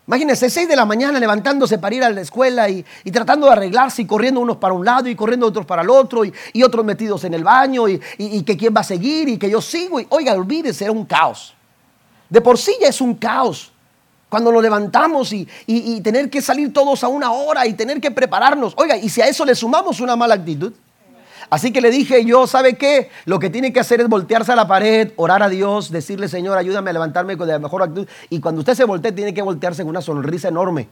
Imagínense, 0.08 0.52
6 0.52 0.68
de 0.68 0.76
la 0.76 0.86
mañana 0.86 1.20
levantándose 1.20 1.80
para 1.80 1.96
ir 1.96 2.04
a 2.04 2.10
la 2.12 2.22
escuela 2.22 2.70
y, 2.70 2.86
tratando 3.12 3.48
de 3.48 3.54
arreglarse 3.54 4.04
y 4.04 4.06
corriendo 4.06 4.40
unos 4.40 4.58
para 4.58 4.74
un 4.74 4.86
lado 4.86 5.10
y 5.10 5.16
corriendo 5.16 5.48
otros 5.48 5.66
para 5.66 5.82
el 5.82 5.90
otro 5.90 6.24
y, 6.24 6.64
otros 6.64 6.86
metidos 6.86 7.24
en 7.24 7.34
el 7.34 7.44
baño 7.44 7.88
y, 7.88 8.44
que 8.44 8.56
quién 8.56 8.74
va 8.76 8.82
a 8.82 8.84
seguir 8.84 9.30
y 9.30 9.38
que 9.38 9.50
yo 9.50 9.62
sigo. 9.62 10.00
Y, 10.00 10.06
oiga, 10.10 10.34
olvídese, 10.34 10.86
era 10.86 10.92
un 10.92 11.06
caos. 11.06 11.56
De 12.30 12.40
por 12.40 12.58
sí 12.58 12.76
ya 12.80 12.88
es 12.88 13.02
un 13.02 13.16
caos. 13.16 13.72
Cuando 14.30 14.52
nos 14.52 14.62
levantamos 14.62 15.34
y, 15.34 15.48
tener 16.02 16.30
que 16.30 16.42
salir 16.42 16.72
todos 16.72 17.04
a 17.04 17.08
una 17.08 17.32
hora 17.32 17.66
y 17.66 17.74
tener 17.74 18.00
que 18.00 18.12
prepararnos. 18.12 18.74
Oiga, 18.78 18.98
y 18.98 19.10
si 19.10 19.22
a 19.22 19.28
eso 19.28 19.44
le 19.44 19.56
sumamos 19.56 20.00
una 20.02 20.16
mala 20.16 20.36
actitud, 20.36 20.74
Así 21.50 21.72
que 21.72 21.82
le 21.82 21.92
dije 21.92 22.26
yo, 22.26 22.48
¿sabe 22.48 22.76
qué? 22.76 23.10
Lo 23.26 23.40
que 23.40 23.50
tiene 23.50 23.72
que 23.72 23.80
hacer 23.80 24.02
es 24.02 24.08
voltearse 24.08 24.52
a 24.52 24.56
la 24.56 24.68
pared, 24.68 25.12
orar 25.16 25.44
a 25.44 25.50
Dios, 25.50 25.92
decirle, 25.92 26.28
Señor, 26.28 26.58
ayúdame 26.58 26.90
a 26.90 26.94
levantarme 26.94 27.38
con 27.38 27.48
la 27.48 27.60
mejor 27.60 27.84
actitud. 27.84 28.08
Y 28.30 28.40
cuando 28.40 28.60
usted 28.60 28.74
se 28.74 28.86
voltee, 28.86 29.12
tiene 29.12 29.34
que 29.34 29.42
voltearse 29.42 29.84
con 29.84 29.90
una 29.90 30.02
sonrisa 30.02 30.48
enorme. 30.48 30.88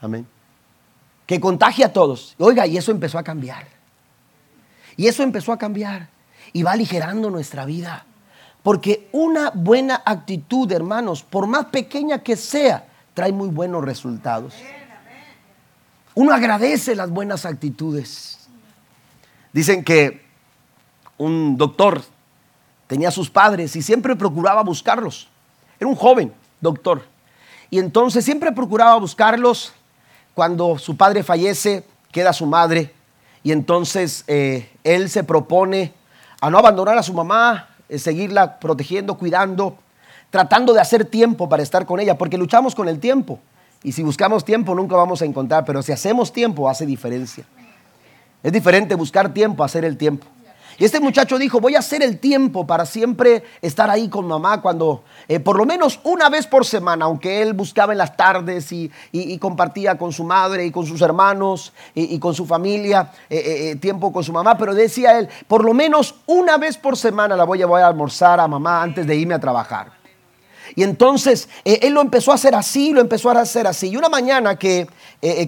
Amén. 0.00 0.26
Que 1.26 1.40
contagie 1.40 1.84
a 1.84 1.92
todos. 1.92 2.34
Oiga, 2.38 2.66
y 2.66 2.76
eso 2.76 2.90
empezó 2.90 3.18
a 3.18 3.22
cambiar. 3.22 3.66
Y 4.96 5.06
eso 5.06 5.22
empezó 5.22 5.52
a 5.52 5.58
cambiar. 5.58 6.08
Y 6.52 6.62
va 6.62 6.72
aligerando 6.72 7.30
nuestra 7.30 7.64
vida. 7.64 8.04
Porque 8.62 9.08
una 9.12 9.50
buena 9.54 10.02
actitud, 10.04 10.70
hermanos, 10.72 11.22
por 11.22 11.46
más 11.46 11.66
pequeña 11.66 12.18
que 12.18 12.36
sea, 12.36 12.86
trae 13.14 13.32
muy 13.32 13.48
buenos 13.48 13.84
resultados. 13.84 14.54
Uno 16.14 16.32
agradece 16.32 16.94
las 16.94 17.10
buenas 17.10 17.46
actitudes. 17.46 18.37
Dicen 19.52 19.84
que 19.84 20.22
un 21.16 21.56
doctor 21.56 22.02
tenía 22.86 23.08
a 23.08 23.12
sus 23.12 23.30
padres 23.30 23.74
y 23.76 23.82
siempre 23.82 24.16
procuraba 24.16 24.62
buscarlos. 24.62 25.28
Era 25.78 25.88
un 25.88 25.96
joven 25.96 26.32
doctor. 26.60 27.02
Y 27.70 27.78
entonces 27.78 28.24
siempre 28.24 28.52
procuraba 28.52 28.96
buscarlos. 28.96 29.72
Cuando 30.34 30.78
su 30.78 30.96
padre 30.96 31.22
fallece, 31.22 31.84
queda 32.12 32.32
su 32.32 32.46
madre. 32.46 32.94
Y 33.42 33.52
entonces 33.52 34.24
eh, 34.26 34.70
él 34.84 35.10
se 35.10 35.24
propone 35.24 35.92
a 36.40 36.50
no 36.50 36.58
abandonar 36.58 36.96
a 36.96 37.02
su 37.02 37.12
mamá, 37.12 37.68
eh, 37.88 37.98
seguirla 37.98 38.58
protegiendo, 38.58 39.16
cuidando, 39.16 39.76
tratando 40.30 40.72
de 40.72 40.80
hacer 40.80 41.04
tiempo 41.04 41.48
para 41.48 41.62
estar 41.62 41.86
con 41.86 42.00
ella, 42.00 42.16
porque 42.16 42.38
luchamos 42.38 42.74
con 42.74 42.88
el 42.88 43.00
tiempo. 43.00 43.38
Y 43.82 43.92
si 43.92 44.02
buscamos 44.02 44.44
tiempo 44.44 44.74
nunca 44.74 44.96
vamos 44.96 45.22
a 45.22 45.24
encontrar, 45.24 45.64
pero 45.64 45.82
si 45.82 45.92
hacemos 45.92 46.32
tiempo 46.32 46.68
hace 46.68 46.86
diferencia. 46.86 47.44
Es 48.42 48.52
diferente 48.52 48.94
buscar 48.94 49.32
tiempo 49.34 49.62
a 49.62 49.66
hacer 49.66 49.84
el 49.84 49.96
tiempo. 49.96 50.26
Y 50.80 50.84
este 50.84 51.00
muchacho 51.00 51.38
dijo, 51.38 51.60
voy 51.60 51.74
a 51.74 51.80
hacer 51.80 52.04
el 52.04 52.20
tiempo 52.20 52.64
para 52.64 52.86
siempre 52.86 53.42
estar 53.60 53.90
ahí 53.90 54.08
con 54.08 54.28
mamá 54.28 54.62
cuando, 54.62 55.02
eh, 55.26 55.40
por 55.40 55.56
lo 55.56 55.66
menos 55.66 55.98
una 56.04 56.28
vez 56.28 56.46
por 56.46 56.64
semana, 56.64 57.06
aunque 57.06 57.42
él 57.42 57.52
buscaba 57.52 57.92
en 57.92 57.98
las 57.98 58.16
tardes 58.16 58.70
y, 58.70 58.88
compartía 59.40 59.98
con 59.98 60.12
su 60.12 60.22
madre 60.22 60.66
y 60.66 60.70
con 60.70 60.86
sus 60.86 61.00
hermanos 61.02 61.72
y, 61.96 62.16
con 62.20 62.32
su 62.32 62.46
familia 62.46 63.10
eh, 63.28 63.72
eh, 63.72 63.76
tiempo 63.76 64.12
con 64.12 64.22
su 64.22 64.32
mamá, 64.32 64.56
pero 64.56 64.72
decía 64.72 65.18
él, 65.18 65.28
por 65.48 65.64
lo 65.64 65.74
menos 65.74 66.14
una 66.26 66.58
vez 66.58 66.76
por 66.76 66.96
semana 66.96 67.34
la 67.34 67.42
voy 67.42 67.60
a, 67.60 67.66
voy 67.66 67.82
a 67.82 67.88
almorzar 67.88 68.38
a 68.38 68.46
mamá 68.46 68.80
antes 68.80 69.04
de 69.04 69.16
irme 69.16 69.34
a 69.34 69.40
trabajar. 69.40 69.97
Y 70.74 70.82
entonces 70.82 71.48
él 71.64 71.92
lo 71.92 72.00
empezó 72.00 72.32
a 72.32 72.34
hacer 72.34 72.54
así, 72.54 72.92
lo 72.92 73.00
empezó 73.00 73.30
a 73.30 73.40
hacer 73.40 73.66
así. 73.66 73.88
Y 73.88 73.96
una 73.96 74.08
mañana 74.08 74.56
que 74.56 74.88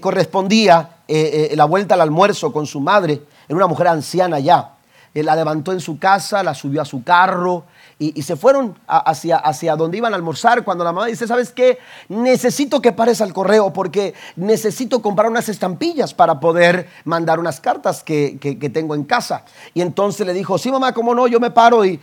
correspondía 0.01 0.97
la 1.09 1.64
vuelta 1.64 1.95
al 1.95 2.01
almuerzo 2.03 2.53
con 2.53 2.66
su 2.66 2.81
madre, 2.81 3.23
era 3.49 3.57
una 3.57 3.66
mujer 3.66 3.89
anciana 3.89 4.39
ya, 4.39 4.75
la 5.14 5.35
levantó 5.35 5.73
en 5.73 5.81
su 5.81 5.99
casa, 5.99 6.43
la 6.43 6.55
subió 6.55 6.83
a 6.83 6.85
su 6.85 7.03
carro 7.03 7.64
y, 8.03 8.22
se 8.22 8.34
fueron 8.34 8.78
hacia, 8.86 9.36
hacia 9.36 9.76
donde 9.76 9.98
iban 9.98 10.14
a 10.14 10.16
almorzar. 10.16 10.64
Cuando 10.64 10.84
la 10.84 10.92
mamá 10.92 11.07
dice, 11.07 11.26
¿sabes 11.26 11.53
qué? 11.53 11.78
Necesito 12.09 12.80
que 12.80 12.92
pares 12.92 13.20
al 13.20 13.34
correo 13.34 13.74
porque 13.74 14.14
necesito 14.36 15.03
comprar 15.03 15.30
unas 15.30 15.51
estampillas 15.51 16.14
para 16.14 16.40
poder 16.40 16.88
mandar 17.05 17.38
unas 17.38 17.61
cartas 17.61 18.03
que, 18.03 18.38
tengo 18.72 18.94
en 18.94 19.05
casa. 19.05 19.44
Y 19.74 19.82
entonces 19.82 20.26
le 20.26 20.32
dijo, 20.32 20.57
sí 20.57 20.72
mamá, 20.72 20.94
¿cómo 20.94 21.14
no? 21.14 21.26
Yo 21.26 21.40
me 21.40 21.51
paro 21.51 21.84
y, 21.84 22.01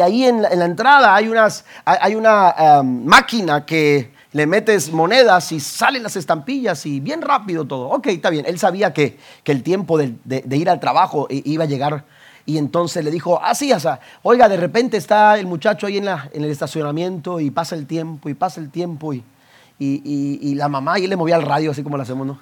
ahí 0.00 0.24
en 0.24 0.40
la, 0.40 0.64
entrada 0.64 1.14
hay, 1.14 1.28
unas, 1.28 1.66
hay 1.84 2.14
una 2.14 2.80
um, 2.80 3.04
máquina 3.04 3.66
que 3.66 4.14
le 4.32 4.46
metes 4.46 4.90
monedas 4.90 5.52
y 5.52 5.60
salen 5.60 6.02
las 6.02 6.16
estampillas 6.16 6.86
y 6.86 7.00
bien 7.00 7.20
rápido 7.20 7.66
todo. 7.66 7.90
Ok, 7.90 8.06
está 8.06 8.30
bien. 8.30 8.46
Él 8.46 8.58
sabía 8.58 8.94
que, 8.94 9.18
el 9.44 9.62
tiempo 9.62 9.98
de, 9.98 10.14
de, 10.24 10.56
ir 10.56 10.70
al 10.70 10.80
trabajo 10.80 11.26
iba 11.28 11.64
a 11.64 11.66
llegar 11.66 12.04
y 12.46 12.58
entonces 12.58 13.02
le 13.02 13.10
dijo, 13.10 13.42
así, 13.42 13.72
ah, 13.72 13.80
sea, 13.80 14.00
oiga, 14.22 14.48
de 14.48 14.58
repente 14.58 14.96
está 14.96 15.38
el 15.38 15.46
muchacho 15.46 15.86
ahí 15.86 15.96
en, 15.96 16.04
la, 16.04 16.28
en 16.32 16.44
el 16.44 16.50
estacionamiento 16.50 17.40
y 17.40 17.50
pasa 17.50 17.74
el 17.74 17.86
tiempo 17.86 18.28
y 18.28 18.34
pasa 18.34 18.60
el 18.60 18.70
tiempo 18.70 19.14
y, 19.14 19.24
y, 19.78 20.54
la 20.54 20.68
mamá, 20.68 20.98
y 20.98 21.04
él 21.04 21.10
le 21.10 21.16
movía 21.16 21.36
el 21.36 21.42
radio 21.42 21.70
así 21.70 21.82
como 21.82 21.96
lo 21.96 22.02
hacemos, 22.02 22.26
¿no? 22.26 22.38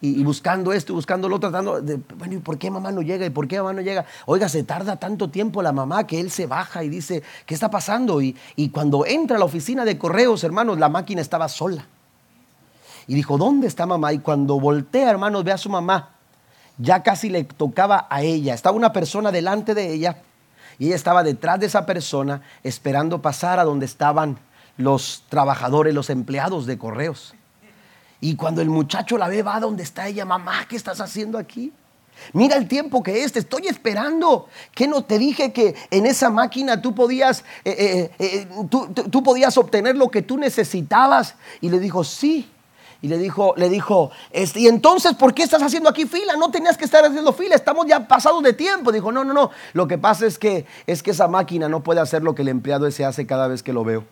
Y, 0.00 0.22
buscando 0.24 0.72
esto, 0.72 0.92
buscando 0.92 1.28
lo 1.28 1.36
otro, 1.36 1.48
tratando 1.48 1.80
de, 1.80 1.98
bueno, 2.18 2.34
¿y 2.34 2.38
por 2.38 2.58
qué 2.58 2.70
mamá 2.70 2.92
no 2.92 3.00
llega? 3.00 3.24
¿Y 3.24 3.30
por 3.30 3.48
qué 3.48 3.58
mamá 3.58 3.72
no 3.72 3.80
llega? 3.80 4.04
Oiga, 4.26 4.48
se 4.48 4.62
tarda 4.62 4.96
tanto 4.96 5.30
tiempo 5.30 5.62
la 5.62 5.72
mamá 5.72 6.06
que 6.06 6.20
él 6.20 6.30
se 6.30 6.46
baja 6.46 6.84
y 6.84 6.90
dice, 6.90 7.22
¿qué 7.46 7.54
está 7.54 7.70
pasando? 7.70 8.20
Y, 8.20 8.36
y 8.56 8.68
cuando 8.68 9.06
entra 9.06 9.36
a 9.36 9.38
la 9.38 9.46
oficina 9.46 9.86
de 9.86 9.96
correos, 9.96 10.44
hermanos, 10.44 10.78
la 10.78 10.90
máquina 10.90 11.22
estaba 11.22 11.48
sola. 11.48 11.86
Y 13.06 13.14
dijo, 13.14 13.38
¿dónde 13.38 13.68
está 13.68 13.86
mamá? 13.86 14.12
Y 14.12 14.18
cuando 14.18 14.60
voltea, 14.60 15.08
hermanos, 15.08 15.44
ve 15.44 15.52
a 15.52 15.58
su 15.58 15.70
mamá 15.70 16.15
ya 16.78 17.02
casi 17.02 17.28
le 17.28 17.44
tocaba 17.44 18.06
a 18.10 18.22
ella. 18.22 18.54
Estaba 18.54 18.76
una 18.76 18.92
persona 18.92 19.32
delante 19.32 19.74
de 19.74 19.92
ella 19.92 20.22
y 20.78 20.86
ella 20.86 20.96
estaba 20.96 21.22
detrás 21.22 21.60
de 21.60 21.66
esa 21.66 21.86
persona 21.86 22.42
esperando 22.62 23.22
pasar 23.22 23.58
a 23.58 23.64
donde 23.64 23.86
estaban 23.86 24.38
los 24.76 25.24
trabajadores, 25.28 25.94
los 25.94 26.10
empleados 26.10 26.66
de 26.66 26.78
correos. 26.78 27.34
Y 28.20 28.36
cuando 28.36 28.62
el 28.62 28.70
muchacho 28.70 29.18
la 29.18 29.28
ve, 29.28 29.42
va 29.42 29.56
a 29.56 29.60
donde 29.60 29.82
está 29.82 30.06
ella, 30.08 30.24
mamá, 30.24 30.66
¿qué 30.68 30.76
estás 30.76 31.00
haciendo 31.00 31.38
aquí? 31.38 31.72
Mira 32.32 32.56
el 32.56 32.66
tiempo 32.66 33.02
que 33.02 33.24
es, 33.24 33.32
te 33.32 33.40
estoy 33.40 33.66
esperando. 33.66 34.48
¿Qué 34.74 34.88
no 34.88 35.04
te 35.04 35.18
dije 35.18 35.52
que 35.52 35.74
en 35.90 36.06
esa 36.06 36.30
máquina 36.30 36.80
tú 36.80 36.94
podías, 36.94 37.44
eh, 37.64 38.10
eh, 38.18 38.46
eh, 38.48 38.48
tú 39.10 39.22
podías 39.22 39.56
obtener 39.58 39.96
lo 39.96 40.08
que 40.08 40.22
tú 40.22 40.38
necesitabas? 40.38 41.34
Y 41.60 41.68
le 41.68 41.78
dijo, 41.78 42.04
sí, 42.04 42.50
y 43.02 43.08
le 43.08 43.18
dijo, 43.18 43.54
le 43.56 43.68
dijo, 43.68 44.10
este, 44.30 44.60
y 44.60 44.68
entonces, 44.68 45.14
¿por 45.14 45.34
qué 45.34 45.42
estás 45.42 45.62
haciendo 45.62 45.88
aquí 45.88 46.06
fila? 46.06 46.34
No 46.36 46.50
tenías 46.50 46.78
que 46.78 46.84
estar 46.84 47.04
haciendo 47.04 47.32
fila, 47.32 47.54
estamos 47.54 47.86
ya 47.86 48.08
pasados 48.08 48.42
de 48.42 48.52
tiempo. 48.52 48.90
Dijo, 48.90 49.12
no, 49.12 49.24
no, 49.24 49.34
no. 49.34 49.50
Lo 49.74 49.86
que 49.86 49.98
pasa 49.98 50.26
es 50.26 50.38
que, 50.38 50.66
es 50.86 51.02
que 51.02 51.10
esa 51.10 51.28
máquina 51.28 51.68
no 51.68 51.82
puede 51.82 52.00
hacer 52.00 52.22
lo 52.22 52.34
que 52.34 52.42
el 52.42 52.48
empleado 52.48 52.86
ese 52.86 53.04
hace 53.04 53.26
cada 53.26 53.48
vez 53.48 53.62
que 53.62 53.72
lo 53.72 53.84
veo. 53.84 54.04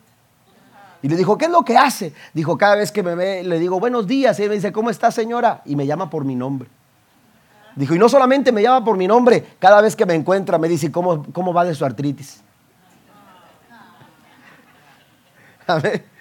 Y 1.01 1.09
le 1.09 1.17
dijo, 1.17 1.37
¿qué 1.37 1.45
es 1.45 1.51
lo 1.51 1.63
que 1.63 1.77
hace? 1.77 2.13
Dijo, 2.33 2.57
cada 2.57 2.75
vez 2.75 2.91
que 2.91 3.03
me 3.03 3.15
ve, 3.15 3.43
le 3.43 3.59
digo, 3.59 3.79
buenos 3.79 4.07
días. 4.07 4.39
Y 4.39 4.43
él 4.43 4.49
me 4.49 4.55
dice, 4.55 4.71
¿cómo 4.71 4.89
está 4.89 5.11
señora? 5.11 5.61
Y 5.65 5.75
me 5.75 5.85
llama 5.85 6.09
por 6.09 6.23
mi 6.23 6.35
nombre. 6.35 6.69
Dijo, 7.75 7.93
y 7.93 7.99
no 7.99 8.07
solamente 8.07 8.51
me 8.51 8.61
llama 8.61 8.85
por 8.85 8.95
mi 8.97 9.07
nombre, 9.07 9.45
cada 9.59 9.81
vez 9.81 9.95
que 9.95 10.05
me 10.05 10.15
encuentra 10.15 10.57
me 10.57 10.69
dice, 10.69 10.91
¿cómo, 10.91 11.25
cómo 11.33 11.53
va 11.53 11.65
de 11.65 11.75
su 11.75 11.83
artritis? 11.83 12.41
A 15.67 15.79
ver. 15.79 16.14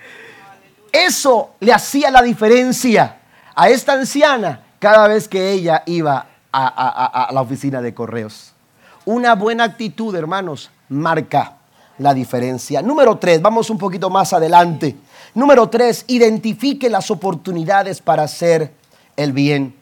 Eso 0.94 1.54
le 1.58 1.72
hacía 1.72 2.08
la 2.12 2.22
diferencia 2.22 3.18
a 3.56 3.68
esta 3.68 3.94
anciana 3.94 4.60
cada 4.78 5.08
vez 5.08 5.26
que 5.26 5.50
ella 5.50 5.82
iba 5.86 6.28
a, 6.52 7.30
la 7.32 7.40
oficina 7.40 7.82
de 7.82 7.92
correos. 7.92 8.52
Una 9.04 9.34
buena 9.34 9.64
actitud, 9.64 10.14
hermanos, 10.14 10.70
marca 10.88 11.56
la 11.98 12.14
diferencia. 12.14 12.80
Número 12.80 13.18
tres, 13.18 13.42
vamos 13.42 13.70
un 13.70 13.78
poquito 13.78 14.08
más 14.08 14.32
adelante. 14.32 14.94
Número 15.34 15.68
tres, 15.68 16.04
identifique 16.06 16.88
las 16.88 17.10
oportunidades 17.10 18.00
para 18.00 18.22
hacer 18.22 18.72
el 19.16 19.32
bien. 19.32 19.74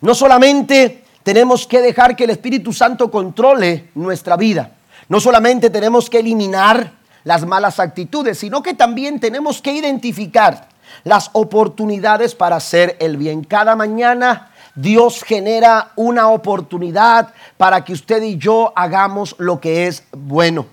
No 0.00 0.14
solamente 0.14 1.04
tenemos 1.22 1.66
que 1.66 1.82
dejar 1.82 2.16
que 2.16 2.24
el 2.24 2.30
Espíritu 2.30 2.72
Santo 2.72 3.10
controle 3.10 3.90
nuestra 3.94 4.38
vida, 4.38 4.72
no 5.10 5.20
solamente 5.20 5.68
tenemos 5.68 6.08
que 6.08 6.20
eliminar 6.20 6.99
las 7.24 7.46
malas 7.46 7.80
actitudes, 7.80 8.38
sino 8.38 8.62
que 8.62 8.74
también 8.74 9.20
tenemos 9.20 9.60
que 9.60 9.72
identificar 9.72 10.68
las 11.04 11.30
oportunidades 11.32 12.34
para 12.34 12.56
hacer 12.56 12.96
el 13.00 13.16
bien. 13.16 13.44
Cada 13.44 13.76
mañana 13.76 14.50
Dios 14.74 15.22
genera 15.22 15.90
una 15.96 16.28
oportunidad 16.28 17.32
para 17.56 17.84
que 17.84 17.92
usted 17.92 18.22
y 18.22 18.38
yo 18.38 18.72
hagamos 18.76 19.34
lo 19.38 19.60
que 19.60 19.86
es 19.86 20.04
bueno. 20.12 20.66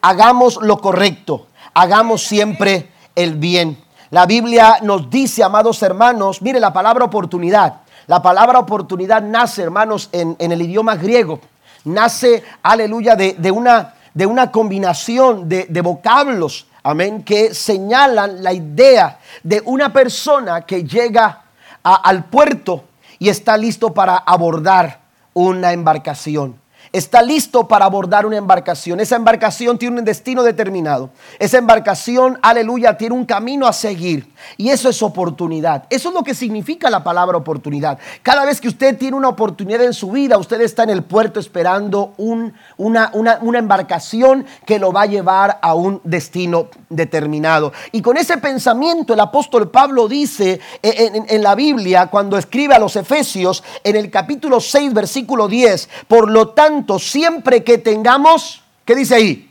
Hagamos 0.00 0.58
lo 0.62 0.78
correcto. 0.78 1.46
Hagamos 1.74 2.22
siempre 2.22 2.90
el 3.14 3.36
bien. 3.36 3.78
La 4.10 4.26
Biblia 4.26 4.78
nos 4.82 5.08
dice, 5.08 5.42
amados 5.42 5.82
hermanos, 5.82 6.42
mire 6.42 6.60
la 6.60 6.72
palabra 6.72 7.04
oportunidad. 7.04 7.80
La 8.06 8.20
palabra 8.20 8.58
oportunidad 8.58 9.22
nace, 9.22 9.62
hermanos, 9.62 10.08
en, 10.12 10.36
el 10.38 10.60
idioma 10.60 10.96
griego. 10.96 11.40
Nace, 11.84 12.42
aleluya, 12.62 13.16
de, 13.16 13.34
de 13.34 13.50
una 13.50 13.94
de 14.14 14.26
una 14.26 14.50
combinación 14.50 15.48
de, 15.48 15.80
vocablos, 15.82 16.66
amén, 16.82 17.22
que 17.22 17.54
señalan 17.54 18.42
la 18.42 18.52
idea 18.52 19.18
de 19.42 19.62
una 19.64 19.92
persona 19.92 20.62
que 20.62 20.84
llega 20.84 21.44
al 21.82 22.24
puerto 22.24 22.84
y 23.18 23.28
está 23.28 23.56
listo 23.56 23.94
para 23.94 24.16
abordar 24.16 25.00
una 25.34 25.72
embarcación. 25.72 26.60
Está 26.92 27.22
listo 27.22 27.66
para 27.68 27.86
abordar 27.86 28.26
una 28.26 28.36
embarcación. 28.36 29.00
Esa 29.00 29.16
embarcación 29.16 29.78
tiene 29.78 29.98
un 29.98 30.04
destino 30.04 30.42
determinado. 30.42 31.10
Esa 31.38 31.56
embarcación, 31.56 32.38
aleluya, 32.42 32.98
tiene 32.98 33.14
un 33.14 33.24
camino 33.24 33.66
a 33.66 33.72
seguir. 33.72 34.31
Y 34.56 34.70
eso 34.70 34.88
es 34.88 35.02
oportunidad. 35.02 35.84
Eso 35.90 36.08
es 36.08 36.14
lo 36.14 36.22
que 36.22 36.34
significa 36.34 36.90
la 36.90 37.04
palabra 37.04 37.38
oportunidad. 37.38 37.98
Cada 38.22 38.44
vez 38.44 38.60
que 38.60 38.68
usted 38.68 38.96
tiene 38.98 39.16
una 39.16 39.28
oportunidad 39.28 39.82
en 39.84 39.92
su 39.92 40.10
vida, 40.10 40.38
usted 40.38 40.60
está 40.60 40.82
en 40.82 40.90
el 40.90 41.02
puerto 41.02 41.40
esperando 41.40 42.14
una, 42.16 43.10
embarcación 43.54 44.44
que 44.66 44.78
lo 44.78 44.92
va 44.92 45.02
a 45.02 45.06
llevar 45.06 45.58
a 45.62 45.74
un 45.74 46.00
destino 46.04 46.68
determinado. 46.88 47.72
Y 47.92 48.02
con 48.02 48.16
ese 48.16 48.38
pensamiento 48.38 49.14
el 49.14 49.20
apóstol 49.20 49.70
Pablo 49.70 50.08
dice 50.08 50.60
en, 50.82 51.26
en 51.28 51.42
la 51.42 51.54
Biblia, 51.54 52.06
cuando 52.06 52.36
escribe 52.36 52.74
a 52.74 52.78
los 52.78 52.96
Efesios, 52.96 53.62
en 53.84 53.96
el 53.96 54.10
capítulo 54.10 54.60
6, 54.60 54.92
versículo 54.92 55.48
10, 55.48 55.88
por 56.08 56.30
lo 56.30 56.50
tanto, 56.50 56.98
siempre 56.98 57.64
que 57.64 57.78
tengamos, 57.78 58.62
¿qué 58.84 58.94
dice 58.94 59.14
ahí? 59.14 59.50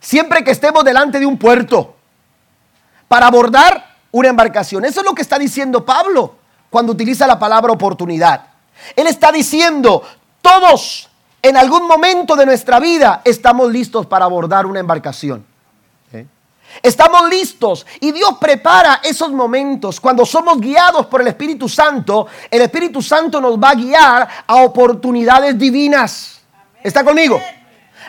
Siempre 0.00 0.42
que 0.42 0.50
estemos 0.50 0.84
delante 0.84 1.20
de 1.20 1.26
un 1.26 1.38
puerto 1.38 1.94
para 3.12 3.26
abordar 3.26 3.98
una 4.10 4.28
embarcación. 4.28 4.86
Eso 4.86 5.00
es 5.00 5.06
lo 5.06 5.14
que 5.14 5.20
está 5.20 5.38
diciendo 5.38 5.84
Pablo 5.84 6.34
cuando 6.70 6.92
utiliza 6.92 7.26
la 7.26 7.38
palabra 7.38 7.70
oportunidad. 7.70 8.46
Él 8.96 9.06
está 9.06 9.30
diciendo, 9.30 10.02
todos 10.40 11.10
en 11.42 11.58
algún 11.58 11.86
momento 11.86 12.36
de 12.36 12.46
nuestra 12.46 12.80
vida 12.80 13.20
estamos 13.22 13.70
listos 13.70 14.06
para 14.06 14.24
abordar 14.24 14.64
una 14.64 14.80
embarcación. 14.80 15.44
Estamos 16.82 17.28
listos 17.28 17.86
y 18.00 18.12
Dios 18.12 18.38
prepara 18.40 19.00
esos 19.04 19.30
momentos. 19.30 20.00
Cuando 20.00 20.24
somos 20.24 20.58
guiados 20.58 21.04
por 21.04 21.20
el 21.20 21.26
Espíritu 21.26 21.68
Santo, 21.68 22.28
el 22.50 22.62
Espíritu 22.62 23.02
Santo 23.02 23.42
nos 23.42 23.58
va 23.58 23.72
a 23.72 23.74
guiar 23.74 24.28
a 24.46 24.54
oportunidades 24.62 25.58
divinas. 25.58 26.40
¿Está 26.82 27.04
conmigo? 27.04 27.38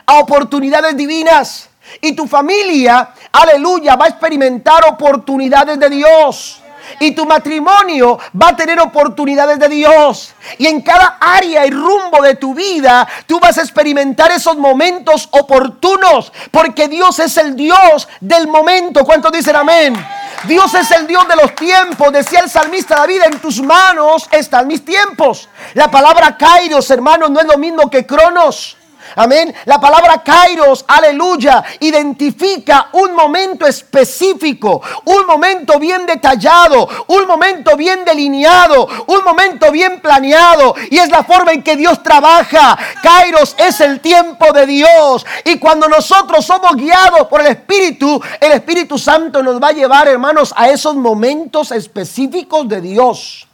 A 0.05 0.19
oportunidades 0.19 0.95
divinas. 0.95 1.69
Y 2.01 2.13
tu 2.13 2.27
familia, 2.27 3.09
aleluya, 3.31 3.95
va 3.95 4.05
a 4.05 4.09
experimentar 4.09 4.85
oportunidades 4.85 5.79
de 5.79 5.89
Dios. 5.89 6.63
Y 6.99 7.11
tu 7.11 7.25
matrimonio 7.25 8.19
va 8.39 8.49
a 8.49 8.55
tener 8.55 8.79
oportunidades 8.79 9.59
de 9.59 9.69
Dios. 9.69 10.33
Y 10.57 10.67
en 10.67 10.81
cada 10.81 11.17
área 11.19 11.65
y 11.65 11.71
rumbo 11.71 12.21
de 12.21 12.35
tu 12.35 12.53
vida, 12.53 13.07
tú 13.25 13.39
vas 13.39 13.57
a 13.57 13.61
experimentar 13.61 14.31
esos 14.31 14.57
momentos 14.57 15.27
oportunos. 15.31 16.31
Porque 16.51 16.87
Dios 16.87 17.19
es 17.19 17.37
el 17.37 17.55
Dios 17.55 18.07
del 18.19 18.47
momento. 18.47 19.03
¿Cuántos 19.05 19.31
dicen 19.31 19.55
amén? 19.55 19.95
Dios 20.43 20.73
es 20.73 20.91
el 20.91 21.07
Dios 21.07 21.27
de 21.27 21.35
los 21.35 21.55
tiempos. 21.55 22.11
Decía 22.11 22.41
el 22.41 22.49
salmista 22.49 22.97
David, 22.97 23.21
en 23.25 23.39
tus 23.39 23.61
manos 23.61 24.27
están 24.31 24.67
mis 24.67 24.83
tiempos. 24.83 25.49
La 25.73 25.89
palabra 25.89 26.37
kairos, 26.37 26.89
hermanos, 26.91 27.29
no 27.31 27.39
es 27.39 27.47
lo 27.47 27.57
mismo 27.57 27.89
que 27.89 28.05
cronos. 28.05 28.77
Amén. 29.15 29.53
La 29.65 29.79
palabra 29.79 30.23
kairos, 30.23 30.85
aleluya, 30.87 31.63
identifica 31.79 32.89
un 32.93 33.15
momento 33.15 33.65
específico, 33.65 34.81
un 35.05 35.25
momento 35.25 35.79
bien 35.79 36.05
detallado, 36.05 36.87
un 37.07 37.27
momento 37.27 37.75
bien 37.75 38.03
delineado, 38.05 38.87
un 39.07 39.23
momento 39.23 39.71
bien 39.71 40.01
planeado. 40.01 40.75
Y 40.89 40.97
es 40.97 41.09
la 41.09 41.23
forma 41.23 41.51
en 41.51 41.63
que 41.63 41.75
Dios 41.75 42.01
trabaja. 42.01 42.77
Kairos 43.01 43.55
es 43.57 43.79
el 43.81 43.99
tiempo 43.99 44.51
de 44.53 44.65
Dios. 44.65 45.25
Y 45.45 45.59
cuando 45.59 45.87
nosotros 45.87 46.45
somos 46.45 46.75
guiados 46.75 47.27
por 47.27 47.41
el 47.41 47.47
Espíritu, 47.47 48.21
el 48.39 48.51
Espíritu 48.51 48.97
Santo 48.97 49.43
nos 49.43 49.61
va 49.61 49.69
a 49.69 49.73
llevar, 49.73 50.07
hermanos, 50.07 50.53
a 50.55 50.69
esos 50.69 50.95
momentos 50.95 51.71
específicos 51.71 52.67
de 52.67 52.81
Dios. 52.81 53.47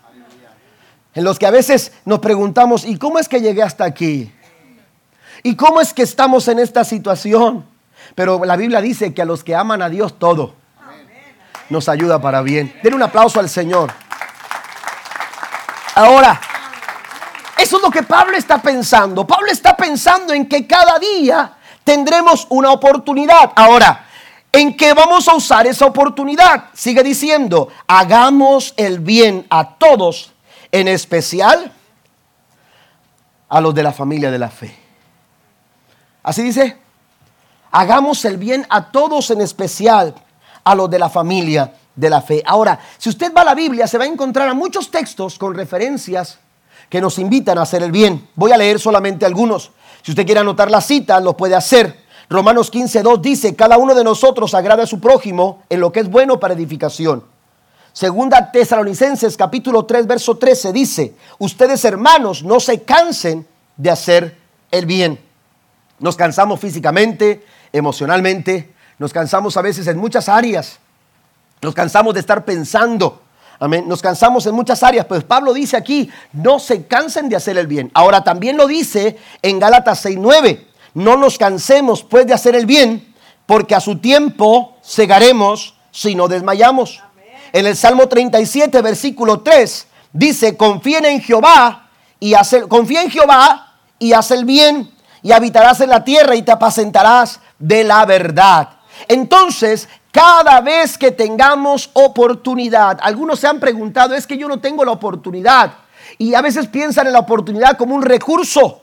En 1.15 1.23
los 1.23 1.39
que 1.39 1.47
a 1.47 1.51
veces 1.51 1.91
nos 2.05 2.19
preguntamos, 2.19 2.85
¿y 2.85 2.97
cómo 2.97 3.19
es 3.19 3.27
que 3.27 3.41
llegué 3.41 3.63
hasta 3.63 3.83
aquí? 3.83 4.31
¿Y 5.43 5.55
cómo 5.55 5.81
es 5.81 5.93
que 5.93 6.03
estamos 6.03 6.47
en 6.47 6.59
esta 6.59 6.83
situación? 6.83 7.65
Pero 8.15 8.43
la 8.45 8.55
Biblia 8.55 8.81
dice 8.81 9.13
que 9.13 9.21
a 9.21 9.25
los 9.25 9.43
que 9.43 9.55
aman 9.55 9.81
a 9.81 9.89
Dios 9.89 10.17
todo 10.19 10.55
nos 11.69 11.87
ayuda 11.87 12.19
para 12.19 12.41
bien. 12.41 12.77
Den 12.83 12.95
un 12.95 13.03
aplauso 13.03 13.39
al 13.39 13.49
Señor. 13.49 13.91
Ahora, 15.95 16.39
eso 17.57 17.77
es 17.77 17.83
lo 17.83 17.91
que 17.91 18.03
Pablo 18.03 18.37
está 18.37 18.61
pensando. 18.61 19.27
Pablo 19.27 19.51
está 19.51 19.75
pensando 19.75 20.33
en 20.33 20.47
que 20.47 20.65
cada 20.65 20.97
día 20.97 21.53
tendremos 21.83 22.47
una 22.49 22.71
oportunidad. 22.71 23.51
Ahora, 23.55 24.07
¿en 24.51 24.75
qué 24.75 24.93
vamos 24.93 25.27
a 25.27 25.35
usar 25.35 25.67
esa 25.67 25.85
oportunidad? 25.85 26.65
Sigue 26.73 27.03
diciendo, 27.03 27.69
hagamos 27.85 28.73
el 28.77 28.99
bien 28.99 29.45
a 29.49 29.75
todos, 29.75 30.31
en 30.71 30.87
especial 30.87 31.71
a 33.49 33.61
los 33.61 33.75
de 33.75 33.83
la 33.83 33.91
familia 33.91 34.31
de 34.31 34.39
la 34.39 34.49
fe. 34.49 34.78
Así 36.29 36.43
dice, 36.43 36.77
hagamos 37.71 38.23
el 38.23 38.37
bien 38.37 38.63
a 38.69 38.91
todos 38.91 39.31
en 39.31 39.41
especial 39.41 40.13
a 40.63 40.75
los 40.75 40.87
de 40.87 40.99
la 40.99 41.09
familia 41.09 41.73
de 41.95 42.07
la 42.07 42.21
fe. 42.21 42.43
Ahora, 42.45 42.79
si 42.99 43.09
usted 43.09 43.33
va 43.35 43.41
a 43.41 43.45
la 43.45 43.55
Biblia, 43.55 43.87
se 43.87 43.97
va 43.97 44.03
a 44.03 44.07
encontrar 44.07 44.47
a 44.47 44.53
muchos 44.53 44.91
textos 44.91 45.39
con 45.39 45.55
referencias 45.55 46.37
que 46.87 47.01
nos 47.01 47.17
invitan 47.17 47.57
a 47.57 47.63
hacer 47.63 47.81
el 47.81 47.91
bien. 47.91 48.29
Voy 48.35 48.51
a 48.51 48.57
leer 48.57 48.79
solamente 48.79 49.25
algunos. 49.25 49.71
Si 50.03 50.11
usted 50.11 50.23
quiere 50.23 50.41
anotar 50.41 50.69
la 50.69 50.81
cita, 50.81 51.19
lo 51.19 51.35
puede 51.35 51.55
hacer. 51.55 51.99
Romanos 52.29 52.71
15.2 52.71 53.21
dice, 53.21 53.55
cada 53.55 53.79
uno 53.79 53.95
de 53.95 54.03
nosotros 54.03 54.53
agrada 54.53 54.83
a 54.83 54.85
su 54.85 54.99
prójimo 54.99 55.63
en 55.67 55.79
lo 55.79 55.91
que 55.91 56.01
es 56.01 56.11
bueno 56.11 56.39
para 56.39 56.53
edificación. 56.53 57.23
Segunda 57.91 58.51
Tesalonicenses 58.51 59.35
capítulo 59.35 59.83
3 59.85 60.05
verso 60.05 60.37
13 60.37 60.73
dice, 60.73 61.15
ustedes 61.39 61.83
hermanos 61.85 62.43
no 62.43 62.59
se 62.59 62.83
cansen 62.83 63.47
de 63.77 63.89
hacer 63.89 64.37
el 64.69 64.85
bien. 64.85 65.27
Nos 65.99 66.15
cansamos 66.15 66.59
físicamente, 66.59 67.45
emocionalmente, 67.73 68.73
nos 68.97 69.13
cansamos 69.13 69.55
a 69.57 69.61
veces 69.61 69.87
en 69.87 69.97
muchas 69.97 70.29
áreas. 70.29 70.79
Nos 71.61 71.73
cansamos 71.73 72.13
de 72.13 72.21
estar 72.21 72.45
pensando. 72.45 73.21
Amén. 73.59 73.85
Nos 73.87 74.01
cansamos 74.01 74.45
en 74.45 74.55
muchas 74.55 74.81
áreas, 74.83 75.05
pues 75.05 75.23
Pablo 75.23 75.53
dice 75.53 75.75
aquí, 75.75 76.09
no 76.31 76.59
se 76.59 76.85
cansen 76.85 77.27
de 77.27 77.35
hacer 77.35 77.57
el 77.57 77.67
bien. 77.67 77.91
Ahora 77.93 78.23
también 78.23 78.55
lo 78.55 78.67
dice 78.67 79.17
en 79.41 79.59
Gálatas 79.59 80.05
6:9, 80.05 80.65
no 80.93 81.17
nos 81.17 81.37
cansemos 81.37 82.03
pues 82.03 82.25
de 82.25 82.33
hacer 82.33 82.55
el 82.55 82.65
bien, 82.65 83.13
porque 83.45 83.75
a 83.75 83.81
su 83.81 83.97
tiempo 83.97 84.77
cegaremos 84.81 85.75
si 85.91 86.15
no 86.15 86.29
desmayamos. 86.29 87.01
En 87.51 87.65
el 87.65 87.75
Salmo 87.75 88.07
37, 88.07 88.81
versículo 88.81 89.41
3, 89.41 89.87
dice, 90.13 90.55
confía 90.55 90.99
en 90.99 91.19
Jehová 91.19 91.89
y 92.19 92.33
confía 92.69 93.01
en 93.01 93.11
Jehová 93.11 93.75
y 93.97 94.13
haz 94.13 94.31
el 94.31 94.45
bien 94.45 94.89
y 95.21 95.31
habitarás 95.31 95.81
en 95.81 95.89
la 95.89 96.03
tierra 96.03 96.35
y 96.35 96.41
te 96.41 96.51
apacentarás 96.51 97.39
de 97.57 97.83
la 97.83 98.05
verdad. 98.05 98.69
Entonces, 99.07 99.87
cada 100.11 100.61
vez 100.61 100.97
que 100.97 101.11
tengamos 101.11 101.89
oportunidad, 101.93 102.99
algunos 103.01 103.39
se 103.39 103.47
han 103.47 103.59
preguntado, 103.59 104.15
es 104.15 104.25
que 104.25 104.37
yo 104.37 104.47
no 104.47 104.59
tengo 104.59 104.83
la 104.83 104.91
oportunidad. 104.91 105.73
Y 106.17 106.33
a 106.33 106.41
veces 106.41 106.67
piensan 106.67 107.07
en 107.07 107.13
la 107.13 107.19
oportunidad 107.19 107.77
como 107.77 107.95
un 107.95 108.01
recurso. 108.01 108.81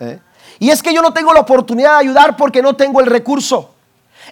¿eh? 0.00 0.20
Y 0.58 0.70
es 0.70 0.82
que 0.82 0.94
yo 0.94 1.02
no 1.02 1.12
tengo 1.12 1.32
la 1.32 1.40
oportunidad 1.40 1.94
de 1.94 2.06
ayudar 2.06 2.36
porque 2.36 2.62
no 2.62 2.74
tengo 2.74 3.00
el 3.00 3.06
recurso. 3.06 3.74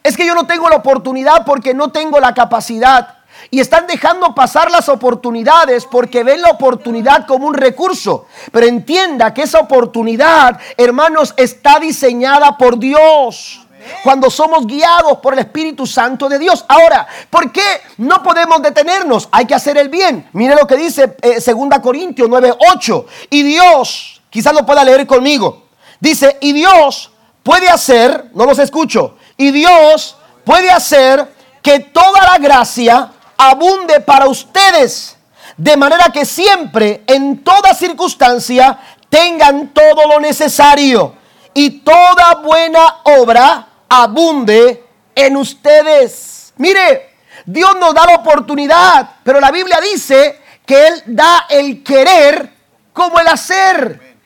Es 0.03 0.17
que 0.17 0.27
yo 0.27 0.35
no 0.35 0.47
tengo 0.47 0.69
la 0.69 0.77
oportunidad 0.77 1.45
porque 1.45 1.75
no 1.75 1.91
tengo 1.91 2.21
la 2.21 2.35
capacidad. 2.35 3.16
Y 3.51 3.61
están 3.61 3.87
dejando 3.87 4.35
pasar 4.35 4.71
las 4.71 4.89
oportunidades 4.89 5.87
porque 5.87 6.25
ven 6.25 6.43
la 6.43 6.51
oportunidad 6.51 7.27
como 7.27 7.47
un 7.47 7.55
recurso. 7.55 8.27
Pero 8.51 8.67
entienda 8.67 9.33
que 9.33 9.43
esa 9.43 9.61
oportunidad, 9.61 10.59
hermanos, 10.77 11.35
está 11.37 11.79
diseñada 11.79 12.57
por 12.57 12.79
Dios. 12.79 13.67
Cuando 14.03 14.31
somos 14.31 14.67
guiados 14.67 15.19
por 15.19 15.35
el 15.35 15.41
Espíritu 15.41 15.87
Santo 15.87 16.29
de 16.29 16.39
Dios. 16.39 16.65
Ahora, 16.69 17.07
¿por 17.31 17.53
qué 17.53 17.83
no 17.99 18.23
podemos 18.23 18.61
detenernos? 18.63 19.29
Hay 19.31 19.47
que 19.47 19.55
hacer 19.55 19.79
el 19.79 19.89
bien. 19.89 20.29
Mire 20.33 20.57
lo 20.57 20.67
que 20.67 20.77
dice 20.77 21.17
2 21.23 21.49
eh, 21.49 21.81
Corintios 21.83 22.29
9:8. 22.29 23.05
Y 23.31 23.43
Dios, 23.43 24.23
quizás 24.31 24.55
lo 24.55 24.67
pueda 24.67 24.85
leer 24.85 25.07
conmigo. 25.07 25.67
Dice, 26.01 26.37
y 26.41 26.53
Dios 26.53 27.11
puede 27.43 27.69
hacer, 27.69 28.31
no 28.35 28.45
los 28.45 28.59
escucho, 28.59 29.17
y 29.37 29.51
Dios 29.51 30.17
puede 30.45 30.71
hacer 30.71 31.33
que 31.63 31.81
toda 31.81 32.23
la 32.33 32.39
gracia 32.39 33.13
abunde 33.37 34.01
para 34.01 34.27
ustedes, 34.29 35.17
de 35.57 35.77
manera 35.77 36.11
que 36.13 36.25
siempre, 36.25 37.03
en 37.07 37.43
toda 37.43 37.75
circunstancia, 37.75 38.79
tengan 39.09 39.69
todo 39.69 40.09
lo 40.09 40.21
necesario 40.21 41.15
y 41.55 41.81
toda 41.81 42.35
buena 42.43 42.99
obra 43.05 43.69
abunde 43.89 44.85
en 45.15 45.37
ustedes. 45.37 46.53
Mire, 46.59 47.15
Dios 47.45 47.77
nos 47.79 47.95
da 47.95 48.07
la 48.07 48.17
oportunidad, 48.17 49.11
pero 49.23 49.41
la 49.41 49.51
Biblia 49.51 49.79
dice 49.81 50.41
que 50.65 50.87
Él 50.87 51.03
da 51.07 51.47
el 51.49 51.83
querer 51.83 52.53
como 52.93 53.19
el 53.21 53.29
hacer. 53.29 54.17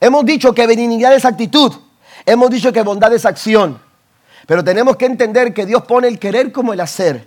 Hemos 0.00 0.24
dicho 0.24 0.54
que 0.54 0.66
benignidad 0.66 1.14
es 1.14 1.24
actitud, 1.24 1.72
hemos 2.24 2.50
dicho 2.50 2.72
que 2.72 2.82
bondad 2.82 3.12
es 3.12 3.24
acción, 3.24 3.80
pero 4.46 4.64
tenemos 4.64 4.96
que 4.96 5.06
entender 5.06 5.52
que 5.52 5.66
Dios 5.66 5.84
pone 5.84 6.08
el 6.08 6.18
querer 6.18 6.52
como 6.52 6.72
el 6.72 6.80
hacer. 6.80 7.26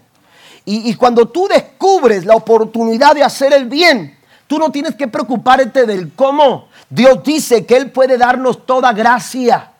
Y, 0.65 0.95
cuando 0.95 1.27
tú 1.27 1.47
descubres 1.47 2.25
la 2.25 2.35
oportunidad 2.35 3.13
de 3.15 3.23
hacer 3.23 3.51
el 3.51 3.65
bien, 3.65 4.17
tú 4.47 4.57
no 4.57 4.71
tienes 4.71 4.95
que 4.95 5.09
preocuparte 5.09 5.85
del 5.85 6.13
cómo. 6.13 6.69
Dios 6.89 7.21
dice 7.21 7.65
que 7.65 7.75
Él 7.75 7.91
puede 7.91 8.17
darnos 8.17 8.65
toda 8.65 8.93
gracia. 8.93 9.71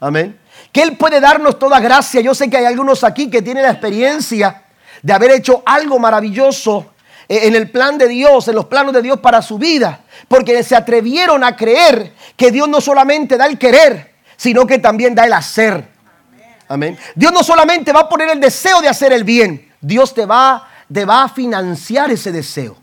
Amén. 0.00 0.38
Que 0.72 0.82
Él 0.82 0.96
puede 0.96 1.20
darnos 1.20 1.58
toda 1.58 1.80
gracia. 1.80 2.22
Yo 2.22 2.34
sé 2.34 2.48
que 2.48 2.56
hay 2.56 2.64
algunos 2.64 3.04
aquí 3.04 3.28
que 3.28 3.42
tienen 3.42 3.62
la 3.62 3.72
experiencia 3.72 4.62
de 5.02 5.12
haber 5.12 5.32
hecho 5.32 5.62
algo 5.66 5.98
maravilloso 5.98 6.86
eh, 7.28 7.40
en 7.42 7.54
el 7.54 7.70
plan 7.70 7.98
de 7.98 8.08
Dios, 8.08 8.48
en 8.48 8.54
los 8.54 8.66
planos 8.66 8.94
de 8.94 9.02
Dios 9.02 9.20
para 9.20 9.42
su 9.42 9.58
vida, 9.58 10.00
porque 10.28 10.62
se 10.62 10.76
atrevieron 10.76 11.44
a 11.44 11.56
creer 11.56 12.14
que 12.36 12.50
Dios 12.50 12.68
no 12.68 12.80
solamente 12.80 13.36
da 13.36 13.46
el 13.46 13.58
querer, 13.58 14.14
sino 14.36 14.66
que 14.66 14.78
también 14.78 15.14
da 15.14 15.26
el 15.26 15.32
hacer. 15.32 15.88
Amén. 16.68 16.98
Dios 17.14 17.32
no 17.32 17.42
solamente 17.42 17.92
va 17.92 18.00
a 18.00 18.08
poner 18.08 18.30
el 18.30 18.40
deseo 18.40 18.80
de 18.80 18.88
hacer 18.88 19.12
el 19.12 19.24
bien, 19.24 19.63
Dios 19.84 20.14
te 20.14 20.24
va, 20.24 20.66
te 20.90 21.04
va 21.04 21.24
a 21.24 21.28
financiar 21.28 22.10
ese 22.10 22.32
deseo. 22.32 22.76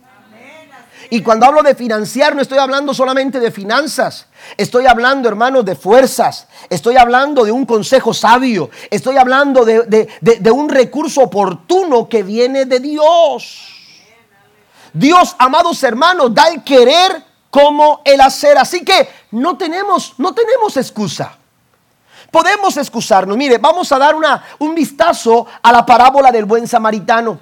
Y 1.09 1.21
cuando 1.23 1.45
hablo 1.45 1.61
de 1.63 1.75
financiar, 1.75 2.35
no 2.35 2.41
estoy 2.41 2.59
hablando 2.59 2.93
solamente 2.93 3.39
de 3.39 3.51
finanzas. 3.51 4.27
Estoy 4.55 4.85
hablando, 4.85 5.27
hermanos, 5.27 5.65
de 5.65 5.75
fuerzas. 5.75 6.47
Estoy 6.69 6.95
hablando 6.95 7.43
de 7.43 7.51
un 7.51 7.65
consejo 7.65 8.13
sabio. 8.13 8.69
Estoy 8.89 9.17
hablando 9.17 9.65
de, 9.65 10.07
de 10.21 10.51
un 10.51 10.69
recurso 10.69 11.23
oportuno 11.23 12.07
que 12.07 12.23
viene 12.23 12.65
de 12.65 12.79
Dios. 12.79 13.67
Dios, 14.93 15.35
amados 15.39 15.83
hermanos, 15.83 16.33
da 16.33 16.47
el 16.47 16.63
querer 16.63 17.23
como 17.49 18.01
el 18.05 18.21
hacer. 18.21 18.57
Así 18.57 18.85
que 18.85 19.09
no 19.31 19.57
tenemos, 19.57 20.13
no 20.17 20.33
tenemos 20.33 20.77
excusa. 20.77 21.40
Podemos 22.31 22.77
excusarnos. 22.77 23.35
Mire, 23.35 23.57
vamos 23.57 23.91
a 23.91 23.99
dar 23.99 24.15
una, 24.15 24.43
un 24.59 24.73
vistazo 24.73 25.45
a 25.61 25.71
la 25.71 25.85
parábola 25.85 26.31
del 26.31 26.45
buen 26.45 26.65
samaritano. 26.65 27.39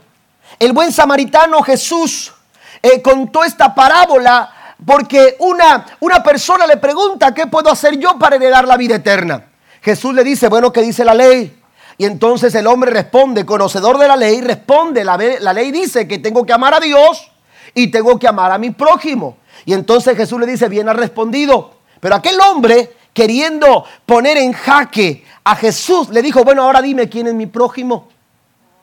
El 0.58 0.74
buen 0.74 0.92
samaritano 0.92 1.62
Jesús 1.62 2.34
eh, 2.82 3.02
contó 3.02 3.44
esta 3.44 3.74
parábola 3.74 4.52
porque 4.84 5.36
una, 5.40 5.86
una 6.00 6.24
persona 6.24 6.66
le 6.66 6.78
pregunta, 6.78 7.34
¿qué 7.34 7.48
puedo 7.48 7.70
hacer 7.70 8.00
yo 8.00 8.18
para 8.18 8.38
heredar 8.38 8.68
la 8.68 8.78
vida 8.78 8.96
eterna? 8.96 9.46
Jesús 9.82 10.14
le 10.14 10.24
dice, 10.24 10.48
bueno, 10.48 10.74
¿qué 10.74 10.82
dice 10.82 11.06
la 11.06 11.14
ley? 11.14 11.56
Y 11.98 12.06
entonces 12.06 12.56
el 12.56 12.66
hombre 12.66 12.92
responde, 12.92 13.46
conocedor 13.46 13.98
de 13.98 14.08
la 14.08 14.16
ley, 14.16 14.42
responde, 14.42 15.04
la, 15.04 15.18
la 15.18 15.54
ley 15.54 15.72
dice 15.72 16.08
que 16.08 16.18
tengo 16.18 16.46
que 16.46 16.54
amar 16.54 16.74
a 16.74 16.80
Dios 16.80 17.30
y 17.74 17.92
tengo 17.92 18.18
que 18.18 18.28
amar 18.28 18.52
a 18.52 18.58
mi 18.58 18.72
prójimo. 18.72 19.38
Y 19.66 19.74
entonces 19.74 20.16
Jesús 20.16 20.40
le 20.40 20.48
dice, 20.48 20.70
bien 20.70 20.90
ha 20.90 20.94
respondido. 20.94 21.76
Pero 22.00 22.16
aquel 22.16 22.40
hombre, 22.40 22.96
queriendo 23.20 23.84
poner 24.06 24.38
en 24.38 24.54
jaque 24.54 25.26
a 25.44 25.54
Jesús, 25.58 26.08
le 26.08 26.22
dijo, 26.22 26.46
bueno, 26.46 26.64
ahora 26.64 26.82
dime 26.82 27.10
quién 27.10 27.28
es 27.28 27.34
mi 27.34 27.48
prójimo. 27.48 28.08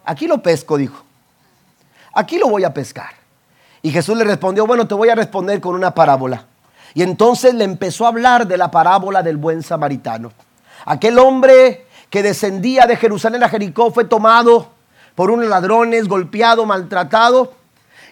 Aquí 0.04 0.26
lo 0.26 0.42
pesco, 0.42 0.76
dijo. 0.76 1.02
Aquí 2.12 2.38
lo 2.38 2.50
voy 2.50 2.62
a 2.62 2.74
pescar. 2.74 3.14
Y 3.80 3.90
Jesús 3.90 4.14
le 4.14 4.24
respondió, 4.24 4.66
bueno, 4.66 4.86
te 4.86 4.92
voy 4.92 5.08
a 5.08 5.14
responder 5.14 5.58
con 5.58 5.74
una 5.74 5.94
parábola. 5.94 6.44
Y 6.92 7.02
entonces 7.02 7.54
le 7.54 7.64
empezó 7.64 8.04
a 8.04 8.08
hablar 8.08 8.46
de 8.46 8.58
la 8.58 8.70
parábola 8.70 9.22
del 9.22 9.38
buen 9.38 9.62
samaritano. 9.62 10.32
Aquel 10.84 11.18
hombre 11.18 11.86
que 12.10 12.22
descendía 12.22 12.84
de 12.84 12.96
Jerusalén 12.96 13.42
a 13.42 13.48
Jericó 13.48 13.90
fue 13.90 14.04
tomado 14.04 14.68
por 15.14 15.30
unos 15.30 15.48
ladrones, 15.48 16.08
golpeado, 16.08 16.66
maltratado 16.66 17.54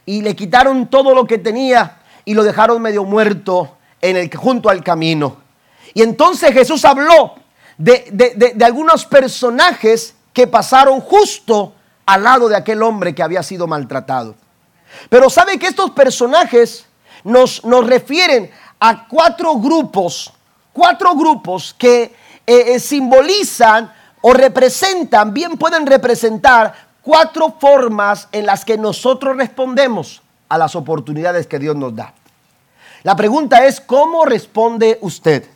y 0.06 0.22
le 0.22 0.34
quitaron 0.34 0.86
todo 0.86 1.14
lo 1.14 1.26
que 1.26 1.36
tenía 1.36 1.98
y 2.24 2.32
lo 2.32 2.44
dejaron 2.44 2.80
medio 2.80 3.04
muerto 3.04 3.76
en 4.00 4.16
el, 4.16 4.34
junto 4.34 4.70
al 4.70 4.82
camino. 4.82 5.43
Y 5.94 6.02
entonces 6.02 6.52
Jesús 6.52 6.84
habló 6.84 7.36
de, 7.78 8.08
de, 8.54 8.64
algunos 8.64 9.06
personajes 9.06 10.14
que 10.32 10.46
pasaron 10.46 11.00
justo 11.00 11.72
al 12.04 12.24
lado 12.24 12.48
de 12.48 12.56
aquel 12.56 12.82
hombre 12.82 13.14
que 13.14 13.22
había 13.22 13.42
sido 13.42 13.66
maltratado. 13.66 14.34
Pero 15.08 15.30
sabe 15.30 15.58
que 15.58 15.68
estos 15.68 15.92
personajes 15.92 16.86
nos, 17.22 17.64
nos 17.64 17.86
refieren 17.86 18.50
a 18.80 19.06
cuatro 19.08 19.54
grupos, 19.56 20.32
cuatro 20.72 21.14
grupos 21.14 21.74
que 21.78 22.02
eh, 22.02 22.12
eh, 22.46 22.80
simbolizan 22.80 23.92
o 24.20 24.32
representan, 24.32 25.32
bien 25.32 25.56
pueden 25.56 25.86
representar 25.86 26.74
cuatro 27.02 27.56
formas 27.60 28.28
en 28.32 28.46
las 28.46 28.64
que 28.64 28.76
nosotros 28.76 29.36
respondemos 29.36 30.22
a 30.48 30.58
las 30.58 30.74
oportunidades 30.74 31.46
que 31.46 31.58
Dios 31.58 31.76
nos 31.76 31.94
da. 31.94 32.14
La 33.02 33.14
pregunta 33.16 33.64
es, 33.66 33.80
¿cómo 33.80 34.24
responde 34.24 34.98
usted? 35.02 35.53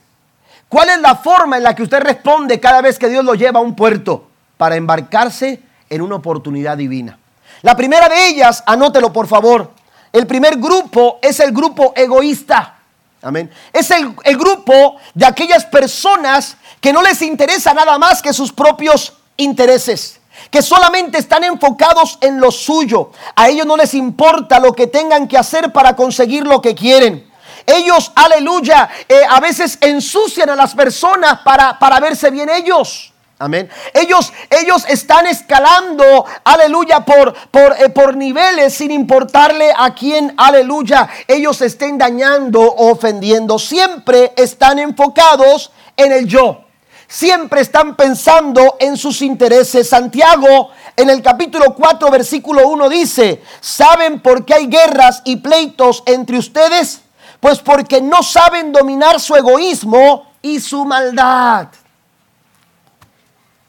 ¿Cuál 0.69 0.91
es 0.91 1.01
la 1.01 1.17
forma 1.17 1.57
en 1.57 1.63
la 1.63 1.75
que 1.75 1.83
usted 1.83 2.01
responde 2.01 2.61
cada 2.61 2.81
vez 2.83 2.99
que 2.99 3.09
Dios 3.09 3.25
lo 3.25 3.35
lleva 3.35 3.61
a 3.61 3.63
un 3.63 3.75
puerto 3.75 4.29
para 4.57 4.77
embarcarse 4.77 5.63
en 5.89 6.03
una 6.03 6.17
oportunidad 6.17 6.77
divina? 6.77 7.19
La 7.63 7.77
primera 7.77 8.09
de 8.09 8.29
ellas, 8.29 8.63
anótelo 8.67 9.13
por 9.13 9.27
favor, 9.27 9.73
el 10.13 10.27
primer 10.27 10.57
grupo 10.59 11.19
es 11.23 11.41
el 11.41 11.53
grupo 11.53 11.93
egoísta. 11.97 12.77
Amén. 13.23 13.51
Es 13.73 13.91
el, 13.91 14.15
el, 14.25 14.37
grupo 14.37 14.97
de 15.15 15.27
aquellas 15.27 15.65
personas 15.65 16.57
que 16.81 16.93
no 16.93 17.03
les 17.03 17.21
interesa 17.23 17.75
nada 17.75 17.99
más 17.99 18.23
que 18.23 18.33
sus 18.33 18.53
propios 18.53 19.15
intereses 19.37 20.19
que 20.51 20.63
solamente 20.63 21.19
están 21.19 21.45
enfocados 21.45 22.19
en 22.21 22.41
lo 22.41 22.51
suyo. 22.51 23.11
A 23.35 23.49
ellos 23.49 23.67
no 23.67 23.77
les 23.77 23.95
importa 23.95 24.59
lo 24.59 24.73
que 24.73 24.87
tengan 24.87 25.29
que 25.29 25.37
hacer 25.37 25.73
para 25.73 25.97
conseguir 25.97 26.47
lo 26.47 26.63
que 26.63 26.75
quieren. 26.75 27.28
Ellos, 27.71 28.11
aleluya, 28.15 28.89
eh, 29.07 29.21
a 29.29 29.41
veces 29.41 29.77
ensucian 29.83 30.49
a 30.49 30.57
las 30.57 30.75
personas 30.75 31.41
para, 31.41 31.79
para 31.79 32.01
verse 32.01 32.31
bien 32.31 32.49
ellos. 32.49 33.13
Amén. 33.39 33.69
Ellos, 33.93 34.33
ellos 34.49 34.87
están 34.89 35.27
escalando, 35.27 36.25
aleluya, 36.45 37.05
por, 37.05 37.35
por, 37.51 37.77
eh, 37.79 37.91
por 37.91 38.17
niveles 38.17 38.73
sin 38.73 38.91
importarle 38.91 39.71
a 39.77 39.95
quién, 39.95 40.33
aleluya, 40.39 41.11
ellos 41.29 41.61
estén 41.61 41.99
dañando 41.99 42.63
o 42.63 42.91
ofendiendo. 42.91 43.59
Siempre 43.59 44.33
están 44.35 44.79
enfocados 44.79 45.71
en 45.97 46.13
el 46.13 46.27
yo 46.27 46.65
siempre 47.11 47.63
están 47.63 47.97
pensando 47.97 48.77
en 48.79 48.99
sus 48.99 49.23
intereses. 49.23 49.89
Santiago 49.89 50.71
en 50.95 51.09
el 51.09 51.23
capítulo 51.23 51.75
4, 51.75 52.11
versículo 52.11 52.69
1 52.69 52.89
dice, 52.91 53.43
¿saben 53.61 54.21
por 54.21 54.45
qué 54.45 54.55
hay 54.55 54.67
guerras 54.67 55.23
y 55.25 55.37
pleitos 55.37 56.03
entre 56.07 56.37
ustedes? 56.37 57.01
Pues 57.41 57.61
porque 57.61 58.01
no 58.01 58.23
saben 58.23 58.73
dominar 58.73 59.21
su 59.21 59.35
egoísmo 59.35 60.33
y 60.43 60.61
su 60.61 60.85
maldad. 60.85 61.69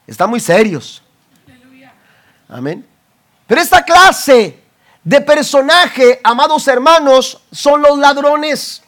Están 0.06 0.30
muy 0.30 0.40
serios. 0.40 1.02
Amén. 2.48 2.86
Pero 3.46 3.60
esta 3.60 3.82
clase 3.84 4.60
de 5.04 5.20
personaje, 5.20 6.20
amados 6.24 6.66
hermanos, 6.66 7.40
son 7.52 7.80
los 7.80 7.96
ladrones. 7.98 8.82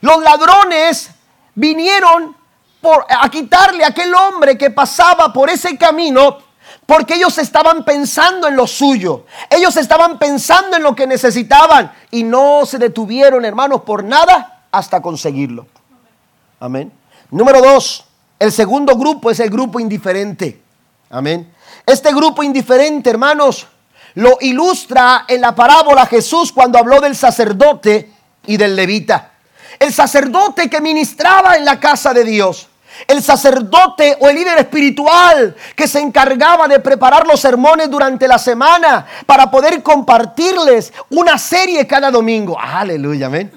Los 0.00 0.22
ladrones 0.22 1.10
vinieron 1.54 2.36
a 3.08 3.28
quitarle 3.28 3.84
a 3.84 3.88
aquel 3.88 4.14
hombre 4.14 4.56
que 4.56 4.70
pasaba 4.70 5.32
por 5.32 5.50
ese 5.50 5.76
camino 5.76 6.38
porque 6.90 7.14
ellos 7.14 7.38
estaban 7.38 7.84
pensando 7.84 8.48
en 8.48 8.56
lo 8.56 8.66
suyo. 8.66 9.24
Ellos 9.48 9.76
estaban 9.76 10.18
pensando 10.18 10.76
en 10.76 10.82
lo 10.82 10.96
que 10.96 11.06
necesitaban 11.06 11.92
y 12.10 12.24
no 12.24 12.66
se 12.66 12.78
detuvieron, 12.78 13.44
hermanos, 13.44 13.82
por 13.82 14.02
nada 14.02 14.64
hasta 14.72 15.00
conseguirlo. 15.00 15.68
Amén. 16.58 16.90
Número 17.30 17.62
dos, 17.62 18.06
el 18.40 18.50
segundo 18.50 18.96
grupo 18.96 19.30
es 19.30 19.38
el 19.38 19.50
grupo 19.50 19.78
indiferente. 19.78 20.60
Amén. 21.10 21.54
Este 21.86 22.12
grupo 22.12 22.42
indiferente, 22.42 23.08
hermanos, 23.10 23.68
lo 24.14 24.38
ilustra 24.40 25.26
en 25.28 25.42
la 25.42 25.54
parábola 25.54 26.06
Jesús 26.06 26.50
cuando 26.50 26.76
habló 26.76 27.00
del 27.00 27.14
sacerdote 27.14 28.10
y 28.46 28.56
del 28.56 28.74
levita. 28.74 29.30
El 29.78 29.92
sacerdote 29.92 30.68
que 30.68 30.80
ministraba 30.80 31.56
en 31.56 31.64
la 31.64 31.78
casa 31.78 32.12
de 32.12 32.24
Dios 32.24 32.68
el 33.06 33.22
sacerdote 33.22 34.16
o 34.20 34.28
el 34.28 34.36
líder 34.36 34.58
espiritual 34.58 35.56
que 35.74 35.86
se 35.86 36.00
encargaba 36.00 36.68
de 36.68 36.80
preparar 36.80 37.26
los 37.26 37.40
sermones 37.40 37.90
durante 37.90 38.26
la 38.26 38.38
semana 38.38 39.06
para 39.26 39.50
poder 39.50 39.82
compartirles 39.82 40.92
una 41.10 41.38
serie 41.38 41.86
cada 41.86 42.10
domingo. 42.10 42.58
Aleluya, 42.58 43.26
amén. 43.26 43.52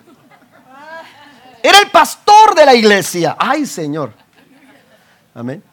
Era 1.62 1.80
el 1.80 1.90
pastor 1.90 2.56
de 2.56 2.66
la 2.66 2.76
iglesia. 2.76 3.38
Ay, 3.40 3.66
Señor. 3.66 4.12
Amén. 5.34 5.64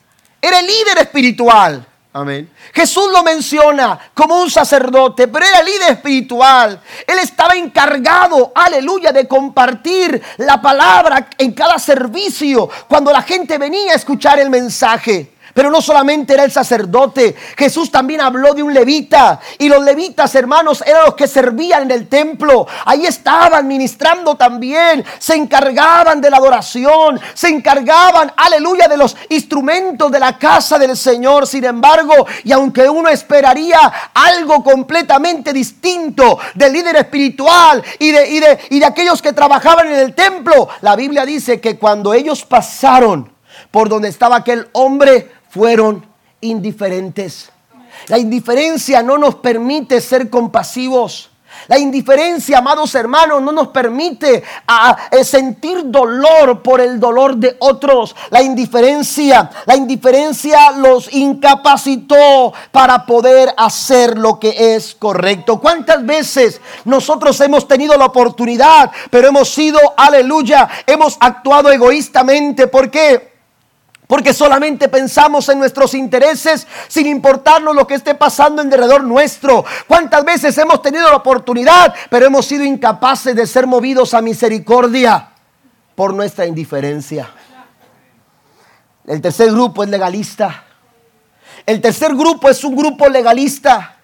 Era 0.40 0.60
el 0.60 0.66
líder 0.66 0.98
espiritual. 0.98 1.86
Amén. 2.12 2.50
Jesús 2.72 3.04
lo 3.12 3.22
menciona 3.22 3.98
como 4.14 4.40
un 4.40 4.50
sacerdote, 4.50 5.28
pero 5.28 5.46
era 5.46 5.62
líder 5.62 5.92
espiritual. 5.92 6.80
Él 7.06 7.18
estaba 7.20 7.54
encargado, 7.54 8.50
aleluya, 8.52 9.12
de 9.12 9.28
compartir 9.28 10.20
la 10.38 10.60
palabra 10.60 11.28
en 11.38 11.52
cada 11.52 11.78
servicio 11.78 12.68
cuando 12.88 13.12
la 13.12 13.22
gente 13.22 13.58
venía 13.58 13.92
a 13.92 13.96
escuchar 13.96 14.40
el 14.40 14.50
mensaje. 14.50 15.34
Pero 15.54 15.70
no 15.70 15.80
solamente 15.80 16.34
era 16.34 16.44
el 16.44 16.52
sacerdote, 16.52 17.34
Jesús 17.56 17.90
también 17.90 18.20
habló 18.20 18.54
de 18.54 18.62
un 18.62 18.72
levita. 18.72 19.40
Y 19.58 19.68
los 19.68 19.82
levitas, 19.82 20.34
hermanos, 20.34 20.82
eran 20.86 21.04
los 21.06 21.14
que 21.14 21.26
servían 21.26 21.82
en 21.82 21.90
el 21.90 22.08
templo. 22.08 22.66
Ahí 22.84 23.06
estaban 23.06 23.66
ministrando 23.66 24.36
también. 24.36 25.04
Se 25.18 25.34
encargaban 25.34 26.20
de 26.20 26.30
la 26.30 26.36
adoración. 26.36 27.20
Se 27.34 27.48
encargaban, 27.48 28.32
aleluya, 28.36 28.88
de 28.88 28.96
los 28.96 29.16
instrumentos 29.28 30.10
de 30.10 30.20
la 30.20 30.38
casa 30.38 30.78
del 30.78 30.96
Señor. 30.96 31.46
Sin 31.46 31.64
embargo, 31.64 32.26
y 32.44 32.52
aunque 32.52 32.88
uno 32.88 33.08
esperaría 33.08 33.80
algo 34.14 34.62
completamente 34.62 35.52
distinto 35.52 36.38
del 36.54 36.72
líder 36.72 36.96
espiritual 36.96 37.82
y 37.98 38.10
de, 38.10 38.28
y 38.28 38.40
de, 38.40 38.58
y 38.70 38.78
de 38.78 38.86
aquellos 38.86 39.20
que 39.20 39.32
trabajaban 39.32 39.88
en 39.88 39.98
el 39.98 40.14
templo, 40.14 40.68
la 40.80 40.96
Biblia 40.96 41.24
dice 41.24 41.60
que 41.60 41.78
cuando 41.78 42.14
ellos 42.14 42.44
pasaron 42.44 43.30
por 43.70 43.88
donde 43.88 44.08
estaba 44.08 44.36
aquel 44.36 44.68
hombre, 44.72 45.30
fueron 45.50 46.06
indiferentes. 46.40 47.50
La 48.08 48.18
indiferencia 48.18 49.02
no 49.02 49.18
nos 49.18 49.34
permite 49.36 50.00
ser 50.00 50.30
compasivos. 50.30 51.26
La 51.66 51.78
indiferencia, 51.78 52.58
amados 52.58 52.94
hermanos, 52.94 53.42
no 53.42 53.52
nos 53.52 53.68
permite 53.68 54.42
sentir 55.22 55.82
dolor 55.90 56.62
por 56.62 56.80
el 56.80 56.98
dolor 56.98 57.36
de 57.36 57.56
otros. 57.58 58.14
La 58.30 58.40
indiferencia, 58.40 59.50
la 59.66 59.76
indiferencia 59.76 60.70
los 60.70 61.12
incapacitó 61.12 62.52
para 62.70 63.04
poder 63.04 63.52
hacer 63.56 64.16
lo 64.16 64.38
que 64.38 64.74
es 64.76 64.94
correcto. 64.94 65.60
¿Cuántas 65.60 66.06
veces 66.06 66.60
nosotros 66.84 67.38
hemos 67.40 67.66
tenido 67.66 67.96
la 67.96 68.06
oportunidad, 68.06 68.90
pero 69.10 69.28
hemos 69.28 69.48
sido, 69.50 69.78
aleluya, 69.96 70.68
hemos 70.86 71.16
actuado 71.20 71.70
egoístamente? 71.70 72.68
¿Por 72.68 72.90
qué? 72.90 73.29
Porque 74.10 74.34
solamente 74.34 74.88
pensamos 74.88 75.48
en 75.50 75.60
nuestros 75.60 75.94
intereses 75.94 76.66
sin 76.88 77.06
importarnos 77.06 77.76
lo 77.76 77.86
que 77.86 77.94
esté 77.94 78.16
pasando 78.16 78.60
en 78.60 78.68
derredor 78.68 79.04
nuestro. 79.04 79.64
¿Cuántas 79.86 80.24
veces 80.24 80.58
hemos 80.58 80.82
tenido 80.82 81.08
la 81.08 81.14
oportunidad, 81.14 81.94
pero 82.10 82.26
hemos 82.26 82.44
sido 82.44 82.64
incapaces 82.64 83.36
de 83.36 83.46
ser 83.46 83.68
movidos 83.68 84.12
a 84.12 84.20
misericordia 84.20 85.28
por 85.94 86.12
nuestra 86.12 86.44
indiferencia? 86.44 87.30
El 89.06 89.20
tercer 89.20 89.52
grupo 89.52 89.84
es 89.84 89.90
legalista. 89.90 90.64
El 91.64 91.80
tercer 91.80 92.12
grupo 92.16 92.48
es 92.48 92.64
un 92.64 92.74
grupo 92.74 93.08
legalista. 93.08 93.94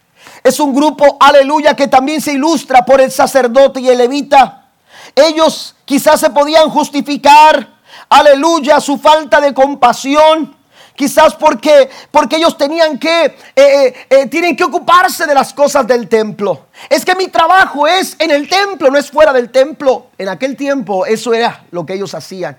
Es 0.44 0.60
un 0.60 0.72
grupo, 0.72 1.16
aleluya, 1.18 1.74
que 1.74 1.88
también 1.88 2.20
se 2.20 2.32
ilustra 2.32 2.84
por 2.84 3.00
el 3.00 3.10
sacerdote 3.10 3.80
y 3.80 3.88
el 3.88 3.98
levita. 3.98 4.68
Ellos 5.16 5.74
quizás 5.84 6.20
se 6.20 6.30
podían 6.30 6.70
justificar 6.70 7.75
aleluya, 8.08 8.80
su 8.80 8.98
falta 8.98 9.40
de 9.40 9.54
compasión. 9.54 10.56
Quizás 10.96 11.34
porque, 11.34 11.90
porque 12.10 12.36
ellos 12.36 12.56
tenían 12.56 12.98
que, 12.98 13.26
eh, 13.26 13.34
eh, 13.54 14.06
eh, 14.08 14.26
tienen 14.28 14.56
que 14.56 14.64
ocuparse 14.64 15.26
de 15.26 15.34
las 15.34 15.52
cosas 15.52 15.86
del 15.86 16.08
templo. 16.08 16.68
Es 16.88 17.04
que 17.04 17.14
mi 17.14 17.28
trabajo 17.28 17.86
es 17.86 18.16
en 18.18 18.30
el 18.30 18.48
templo, 18.48 18.90
no 18.90 18.96
es 18.96 19.10
fuera 19.10 19.32
del 19.34 19.50
templo. 19.50 20.06
En 20.16 20.30
aquel 20.30 20.56
tiempo 20.56 21.04
eso 21.04 21.34
era 21.34 21.64
lo 21.70 21.84
que 21.84 21.92
ellos 21.92 22.14
hacían. 22.14 22.58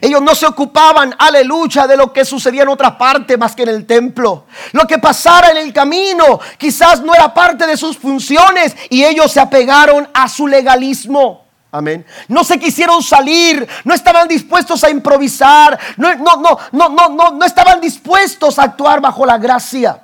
Ellos 0.00 0.22
no 0.22 0.34
se 0.34 0.46
ocupaban, 0.46 1.14
aleluya, 1.18 1.86
de 1.86 1.96
lo 1.96 2.12
que 2.12 2.24
sucedía 2.24 2.62
en 2.62 2.68
otra 2.68 2.96
parte 2.96 3.36
más 3.36 3.56
que 3.56 3.62
en 3.62 3.70
el 3.70 3.86
templo. 3.86 4.44
Lo 4.72 4.86
que 4.86 4.98
pasara 4.98 5.50
en 5.50 5.56
el 5.56 5.72
camino 5.72 6.40
quizás 6.58 7.00
no 7.02 7.14
era 7.14 7.32
parte 7.32 7.66
de 7.66 7.76
sus 7.76 7.96
funciones 7.98 8.76
y 8.90 9.04
ellos 9.04 9.32
se 9.32 9.40
apegaron 9.40 10.08
a 10.12 10.28
su 10.28 10.46
legalismo. 10.46 11.41
Amén. 11.74 12.04
No 12.28 12.44
se 12.44 12.58
quisieron 12.58 13.02
salir, 13.02 13.66
no 13.84 13.94
estaban 13.94 14.28
dispuestos 14.28 14.84
a 14.84 14.90
improvisar, 14.90 15.80
no, 15.96 16.14
no, 16.16 16.36
no, 16.36 16.58
no, 16.70 17.08
no, 17.08 17.30
no, 17.30 17.44
estaban 17.46 17.80
dispuestos 17.80 18.58
a 18.58 18.64
actuar 18.64 19.00
bajo 19.00 19.24
la 19.24 19.38
gracia. 19.38 20.02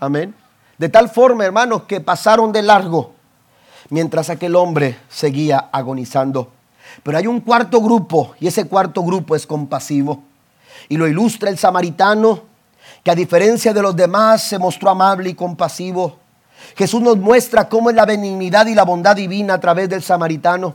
Amén. 0.00 0.34
De 0.78 0.88
tal 0.88 1.10
forma, 1.10 1.44
hermanos, 1.44 1.82
que 1.82 2.00
pasaron 2.00 2.50
de 2.50 2.62
largo 2.62 3.14
mientras 3.90 4.30
aquel 4.30 4.56
hombre 4.56 4.98
seguía 5.10 5.68
agonizando. 5.70 6.50
Pero 7.02 7.18
hay 7.18 7.26
un 7.26 7.40
cuarto 7.40 7.82
grupo 7.82 8.34
y 8.40 8.46
ese 8.46 8.66
cuarto 8.66 9.02
grupo 9.02 9.36
es 9.36 9.46
compasivo. 9.46 10.22
Y 10.88 10.96
lo 10.96 11.06
ilustra 11.06 11.50
el 11.50 11.58
samaritano, 11.58 12.44
que 13.04 13.10
a 13.10 13.14
diferencia 13.14 13.74
de 13.74 13.82
los 13.82 13.94
demás 13.94 14.42
se 14.42 14.58
mostró 14.58 14.88
amable 14.88 15.28
y 15.28 15.34
compasivo. 15.34 16.21
Jesús 16.76 17.00
nos 17.02 17.16
muestra 17.16 17.68
cómo 17.68 17.90
es 17.90 17.96
la 17.96 18.06
benignidad 18.06 18.66
y 18.66 18.74
la 18.74 18.84
bondad 18.84 19.16
divina 19.16 19.54
a 19.54 19.60
través 19.60 19.88
del 19.88 20.02
samaritano. 20.02 20.74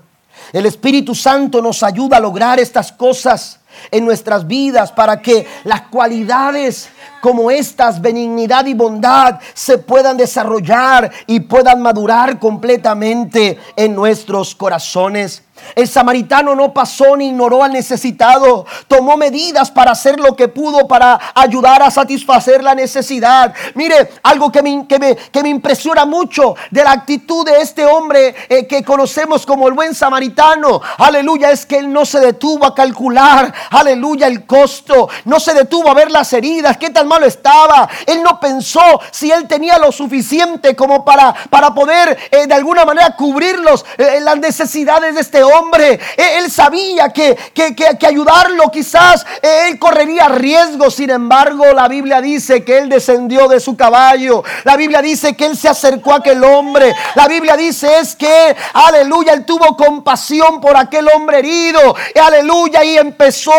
El 0.53 0.65
Espíritu 0.65 1.15
Santo 1.15 1.61
nos 1.61 1.83
ayuda 1.83 2.17
a 2.17 2.21
lograr 2.21 2.59
estas 2.59 2.91
cosas 2.91 3.59
en 3.91 4.05
nuestras 4.05 4.47
vidas 4.47 4.91
para 4.91 5.21
que 5.21 5.45
las 5.63 5.81
cualidades 5.83 6.89
como 7.21 7.51
estas, 7.51 8.01
benignidad 8.01 8.65
y 8.65 8.73
bondad, 8.73 9.39
se 9.53 9.77
puedan 9.77 10.17
desarrollar 10.17 11.11
y 11.25 11.41
puedan 11.41 11.81
madurar 11.81 12.39
completamente 12.39 13.57
en 13.75 13.95
nuestros 13.95 14.55
corazones. 14.55 15.43
El 15.75 15.87
samaritano 15.87 16.55
no 16.55 16.73
pasó 16.73 17.15
ni 17.15 17.27
ignoró 17.27 17.63
al 17.63 17.73
necesitado. 17.73 18.65
Tomó 18.87 19.17
medidas 19.17 19.71
para 19.71 19.91
hacer 19.91 20.19
lo 20.19 20.35
que 20.35 20.47
pudo 20.47 20.87
para 20.87 21.19
ayudar 21.35 21.83
a 21.83 21.91
satisfacer 21.91 22.63
la 22.63 22.75
necesidad. 22.75 23.53
Mire, 23.75 24.11
algo 24.23 24.51
que 24.51 24.61
me, 24.61 24.87
que 24.87 24.99
me, 24.99 25.49
impresiona 25.49 26.05
mucho 26.05 26.55
de 26.71 26.83
la 26.83 26.91
actitud 26.91 27.45
de 27.45 27.61
este 27.61 27.85
hombre 27.85 28.35
eh, 28.49 28.67
que 28.67 28.83
conocemos 28.83 29.45
como 29.45 29.67
el 29.67 29.73
buen 29.73 29.93
samaritano. 29.93 30.81
Aleluya, 30.97 31.51
es 31.51 31.65
que 31.65 31.77
él 31.77 31.91
no 31.91 32.05
se 32.05 32.19
detuvo 32.19 32.65
a 32.65 32.75
calcular, 32.75 33.53
aleluya, 33.69 34.27
el 34.27 34.45
costo. 34.45 35.09
No 35.25 35.39
se 35.39 35.53
detuvo 35.53 35.89
a 35.89 35.93
ver 35.93 36.11
las 36.11 36.31
heridas, 36.33 36.77
qué 36.77 36.89
tan 36.89 37.07
malo 37.07 37.25
estaba. 37.25 37.87
Él 38.05 38.21
no 38.23 38.39
pensó 38.39 38.99
si 39.11 39.31
él 39.31 39.47
tenía 39.47 39.77
lo 39.77 39.91
suficiente 39.91 40.75
como 40.75 41.05
para, 41.05 41.33
para 41.49 41.73
poder 41.73 42.17
eh, 42.31 42.47
de 42.47 42.53
alguna 42.53 42.85
manera 42.85 43.15
cubrir 43.15 43.57
eh, 43.97 44.19
las 44.21 44.37
necesidades 44.37 45.15
de 45.15 45.21
este 45.21 45.43
hombre 45.43 45.46
hombre. 45.47 45.99
E, 46.15 46.37
él 46.37 46.51
sabía 46.51 47.09
que, 47.09 47.35
que, 47.53 48.07
ayudarlo 48.07 48.69
quizás 48.71 49.25
e, 49.41 49.67
él 49.67 49.79
correría 49.79 50.27
riesgo. 50.27 50.89
Sin 50.91 51.09
embargo, 51.09 51.65
la 51.73 51.87
Biblia 51.87 52.21
dice 52.21 52.63
que 52.63 52.77
él 52.77 52.89
descendió 52.89 53.47
de 53.47 53.59
su 53.59 53.75
caballo. 53.75 54.43
La 54.63 54.75
Biblia 54.75 55.01
dice 55.01 55.35
que 55.35 55.45
él 55.45 55.57
se 55.57 55.69
acercó 55.69 56.13
a 56.13 56.17
aquel 56.17 56.43
hombre. 56.43 56.93
La 57.15 57.27
Biblia 57.27 57.55
dice 57.55 57.99
es 57.99 58.15
que, 58.15 58.55
aleluya, 58.73 59.33
él 59.33 59.45
tuvo 59.45 59.75
compasión 59.75 60.61
por 60.61 60.75
aquel 60.77 61.07
hombre 61.13 61.39
herido. 61.39 61.95
Y 62.13 62.19
aleluya, 62.19 62.83
y 62.83 62.97
empezó 62.97 63.51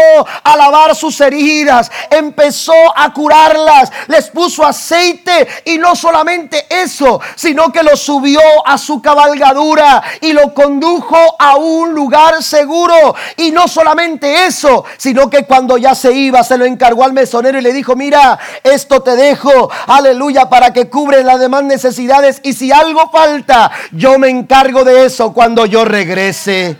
a 0.43 0.57
lavar 0.57 0.95
sus 0.95 1.21
heridas. 1.21 1.91
Empezó 2.11 2.73
a 2.97 3.13
curarlas. 3.13 3.91
Les 4.07 4.31
puso 4.31 4.65
aceite. 4.65 5.49
Y 5.65 5.79
no 5.79 5.95
solamente 5.95 6.67
eso, 6.69 7.21
sino 7.37 7.73
que 7.73 7.83
lo 7.83 7.97
subió 7.97 8.41
a 8.65 8.79
su 8.79 9.01
cabalgadura 9.01 10.03
y 10.21 10.33
lo 10.33 10.55
condujo 10.55 11.17
a 11.39 11.57
un 11.57 11.78
un 11.79 11.95
lugar 11.95 12.43
seguro. 12.43 13.15
Y 13.37 13.51
no 13.51 13.69
solamente 13.69 14.47
eso, 14.47 14.85
sino 14.97 15.31
que 15.31 15.45
cuando 15.45 15.79
ya 15.79 15.95
se 15.95 16.13
iba, 16.13 16.43
se 16.43 16.59
lo 16.59 16.65
encargó 16.65 17.05
al 17.05 17.13
mesonero 17.13 17.59
y 17.59 17.63
le 17.63 17.73
dijo, 17.73 17.97
mira, 17.97 18.39
esto 18.63 19.03
te 19.03 19.17
dejo, 19.17 19.71
aleluya, 19.87 20.49
para 20.49 20.73
que 20.73 20.89
cubren 20.89 21.27
las 21.27 21.41
demás 21.41 21.65
necesidades. 21.65 22.41
Y 22.43 22.53
si 22.53 22.73
algo 22.73 23.11
falta, 23.11 23.71
yo 23.93 24.19
me 24.19 24.29
encargo 24.29 24.85
de 24.85 25.07
eso 25.07 25.33
cuando 25.33 25.67
yo 25.67 25.85
regrese. 25.85 26.77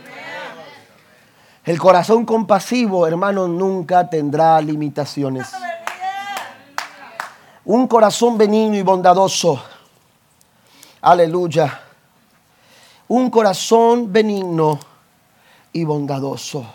El 1.63 1.77
corazón 1.77 2.25
compasivo, 2.25 3.05
hermano, 3.05 3.47
nunca 3.47 4.09
tendrá 4.09 4.59
limitaciones. 4.59 5.47
Un 7.65 7.87
corazón 7.87 8.37
benigno 8.37 8.75
y 8.75 8.81
bondadoso. 8.81 9.61
Aleluya. 11.01 11.81
Un 13.07 13.29
corazón 13.29 14.11
benigno 14.11 14.79
y 15.73 15.83
bondadoso. 15.83 16.65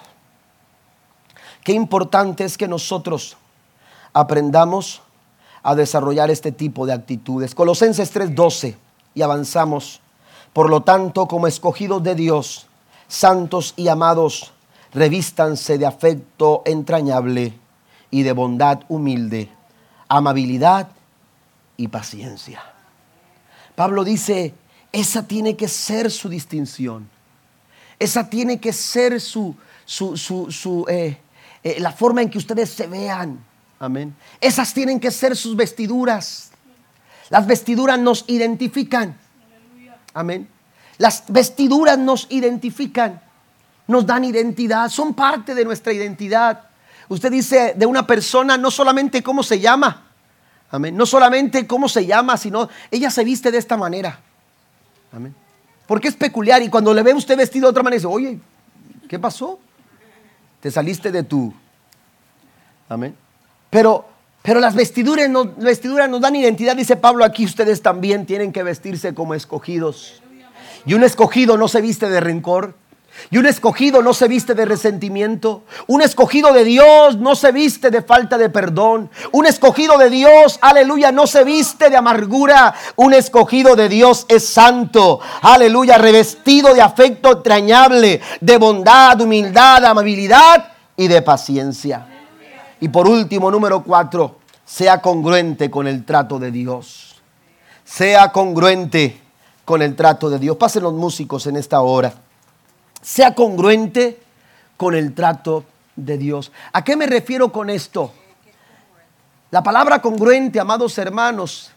Qué 1.62 1.72
importante 1.72 2.44
es 2.44 2.58
que 2.58 2.68
nosotros 2.68 3.36
aprendamos 4.12 5.02
a 5.62 5.74
desarrollar 5.74 6.30
este 6.30 6.52
tipo 6.52 6.86
de 6.86 6.92
actitudes. 6.92 7.54
Colosenses 7.54 8.12
3:12 8.12 8.76
y 9.14 9.22
avanzamos. 9.22 10.00
Por 10.52 10.70
lo 10.70 10.82
tanto, 10.82 11.26
como 11.26 11.46
escogidos 11.46 12.02
de 12.02 12.14
Dios, 12.14 12.66
santos 13.08 13.74
y 13.76 13.88
amados, 13.88 14.52
revístanse 14.92 15.78
de 15.78 15.86
afecto 15.86 16.62
entrañable 16.64 17.58
y 18.10 18.22
de 18.22 18.32
bondad 18.32 18.82
humilde, 18.88 19.50
amabilidad 20.08 20.88
y 21.76 21.88
paciencia. 21.88 22.62
Pablo 23.74 24.04
dice, 24.04 24.54
esa 24.92 25.26
tiene 25.26 25.56
que 25.56 25.66
ser 25.66 26.10
su 26.10 26.28
distinción. 26.28 27.10
Esa 27.98 28.28
tiene 28.28 28.60
que 28.60 28.72
ser 28.72 29.20
su, 29.20 29.56
su, 29.86 30.86
eh, 30.88 31.18
eh, 31.62 31.76
la 31.80 31.92
forma 31.92 32.22
en 32.22 32.30
que 32.30 32.38
ustedes 32.38 32.70
se 32.70 32.86
vean. 32.86 33.38
Amén. 33.78 34.14
Esas 34.40 34.72
tienen 34.74 35.00
que 35.00 35.10
ser 35.10 35.36
sus 35.36 35.56
vestiduras. 35.56 36.50
Las 37.30 37.46
vestiduras 37.46 37.98
nos 37.98 38.24
identifican. 38.28 39.18
Amén. 40.12 40.48
Las 40.98 41.24
vestiduras 41.28 41.98
nos 41.98 42.26
identifican, 42.30 43.20
nos 43.88 44.06
dan 44.06 44.24
identidad, 44.24 44.88
son 44.88 45.14
parte 45.14 45.54
de 45.54 45.64
nuestra 45.64 45.92
identidad. 45.92 46.68
Usted 47.08 47.32
dice 47.32 47.74
de 47.76 47.84
una 47.84 48.06
persona 48.06 48.56
no 48.56 48.70
solamente 48.70 49.22
cómo 49.22 49.42
se 49.42 49.58
llama, 49.58 50.04
amén, 50.70 50.96
no 50.96 51.04
solamente 51.04 51.66
cómo 51.66 51.88
se 51.88 52.06
llama, 52.06 52.36
sino 52.36 52.68
ella 52.90 53.10
se 53.10 53.24
viste 53.24 53.50
de 53.50 53.58
esta 53.58 53.76
manera. 53.76 54.20
Amén. 55.12 55.34
Porque 55.86 56.08
es 56.08 56.16
peculiar 56.16 56.62
y 56.62 56.68
cuando 56.68 56.94
le 56.94 57.02
ve 57.02 57.14
usted 57.14 57.36
vestido 57.36 57.66
de 57.66 57.70
otra 57.70 57.82
manera, 57.82 57.98
dice, 57.98 58.06
oye, 58.06 58.38
¿qué 59.08 59.18
pasó? 59.18 59.58
Te 60.60 60.70
saliste 60.70 61.12
de 61.12 61.22
tu... 61.22 61.52
Amén. 62.88 63.14
Pero, 63.70 64.06
pero 64.42 64.60
las 64.60 64.74
vestiduras, 64.74 65.28
nos, 65.28 65.56
vestiduras 65.56 66.08
nos 66.08 66.20
dan 66.20 66.36
identidad, 66.36 66.76
dice 66.76 66.96
Pablo 66.96 67.24
aquí, 67.24 67.44
ustedes 67.44 67.82
también 67.82 68.24
tienen 68.24 68.52
que 68.52 68.62
vestirse 68.62 69.14
como 69.14 69.34
escogidos. 69.34 70.22
Y 70.86 70.94
un 70.94 71.02
escogido 71.02 71.56
no 71.56 71.68
se 71.68 71.80
viste 71.80 72.08
de 72.08 72.20
rencor. 72.20 72.74
Y 73.30 73.38
un 73.38 73.46
escogido 73.46 74.02
no 74.02 74.12
se 74.12 74.28
viste 74.28 74.54
de 74.54 74.64
resentimiento. 74.64 75.62
Un 75.86 76.02
escogido 76.02 76.52
de 76.52 76.64
Dios 76.64 77.16
no 77.18 77.34
se 77.34 77.52
viste 77.52 77.90
de 77.90 78.02
falta 78.02 78.36
de 78.36 78.50
perdón. 78.50 79.10
Un 79.32 79.46
escogido 79.46 79.98
de 79.98 80.10
Dios, 80.10 80.58
aleluya, 80.60 81.10
no 81.10 81.26
se 81.26 81.42
viste 81.44 81.90
de 81.90 81.96
amargura. 81.96 82.74
Un 82.96 83.14
escogido 83.14 83.76
de 83.76 83.88
Dios 83.88 84.26
es 84.28 84.46
santo, 84.46 85.20
aleluya, 85.42 85.98
revestido 85.98 86.74
de 86.74 86.82
afecto 86.82 87.32
entrañable, 87.32 88.20
de 88.40 88.56
bondad, 88.58 89.20
humildad, 89.20 89.84
amabilidad 89.84 90.72
y 90.96 91.08
de 91.08 91.22
paciencia. 91.22 92.06
Y 92.80 92.88
por 92.88 93.08
último, 93.08 93.50
número 93.50 93.82
cuatro, 93.82 94.36
sea 94.64 95.00
congruente 95.00 95.70
con 95.70 95.86
el 95.86 96.04
trato 96.04 96.38
de 96.38 96.50
Dios. 96.50 97.22
Sea 97.84 98.32
congruente 98.32 99.20
con 99.64 99.82
el 99.82 99.96
trato 99.96 100.28
de 100.28 100.38
Dios. 100.38 100.56
Pasen 100.56 100.82
los 100.82 100.92
músicos 100.92 101.46
en 101.46 101.56
esta 101.56 101.80
hora 101.80 102.23
sea 103.04 103.34
congruente 103.34 104.18
con 104.78 104.94
el 104.94 105.14
trato 105.14 105.64
de 105.94 106.16
Dios. 106.16 106.50
¿A 106.72 106.82
qué 106.82 106.96
me 106.96 107.06
refiero 107.06 107.52
con 107.52 107.68
esto? 107.68 108.12
La 109.50 109.62
palabra 109.62 110.00
congruente, 110.00 110.58
amados 110.58 110.96
hermanos, 110.98 111.70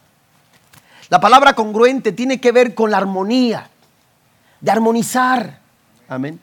la 1.10 1.20
palabra 1.20 1.54
congruente 1.54 2.14
tiene 2.14 2.40
que 2.40 2.52
ver 2.52 2.74
con 2.74 2.90
la 2.90 2.98
armonía, 2.98 3.70
de 4.62 4.72
armonizar. 4.72 5.60
Amén. 6.08 6.40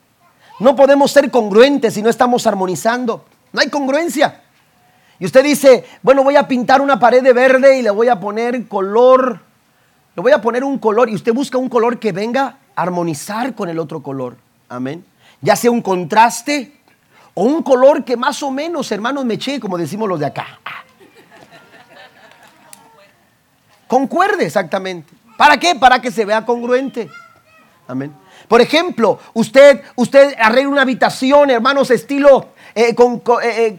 No 0.60 0.76
podemos 0.76 1.10
ser 1.10 1.30
congruentes 1.30 1.94
si 1.94 2.02
no 2.02 2.10
estamos 2.10 2.46
armonizando. 2.46 3.24
No 3.52 3.60
hay 3.60 3.70
congruencia. 3.70 4.42
Y 5.18 5.24
usted 5.24 5.42
dice, 5.42 5.84
bueno, 6.02 6.22
voy 6.22 6.36
a 6.36 6.46
pintar 6.46 6.80
una 6.82 6.98
pared 6.98 7.22
de 7.22 7.32
verde 7.32 7.78
y 7.78 7.82
le 7.82 7.90
voy 7.90 8.08
a 8.08 8.20
poner 8.20 8.68
color, 8.68 9.40
le 10.14 10.22
voy 10.22 10.32
a 10.32 10.42
poner 10.42 10.62
un 10.62 10.78
color 10.78 11.08
y 11.08 11.14
usted 11.14 11.32
busca 11.32 11.56
un 11.56 11.68
color 11.68 11.98
que 11.98 12.12
venga 12.12 12.58
a 12.76 12.82
armonizar 12.82 13.54
con 13.54 13.68
el 13.70 13.78
otro 13.78 14.02
color. 14.02 14.43
Amén. 14.74 15.04
Ya 15.40 15.54
sea 15.54 15.70
un 15.70 15.80
contraste 15.80 16.72
o 17.32 17.44
un 17.44 17.62
color 17.62 18.04
que 18.04 18.16
más 18.16 18.42
o 18.42 18.50
menos, 18.50 18.90
hermanos, 18.90 19.24
me 19.24 19.34
eché, 19.34 19.60
como 19.60 19.78
decimos 19.78 20.08
los 20.08 20.18
de 20.18 20.26
acá. 20.26 20.58
Concuerde 23.86 24.46
exactamente. 24.46 25.12
¿Para 25.36 25.58
qué? 25.58 25.74
Para 25.76 26.00
que 26.00 26.10
se 26.10 26.24
vea 26.24 26.44
congruente. 26.44 27.08
Amén. 27.86 28.12
Por 28.48 28.60
ejemplo, 28.60 29.20
usted, 29.32 29.82
usted 29.94 30.34
arregla 30.38 30.70
una 30.70 30.82
habitación, 30.82 31.50
hermanos, 31.50 31.90
estilo 31.90 32.53
eh, 32.74 32.94
eh, 32.96 33.76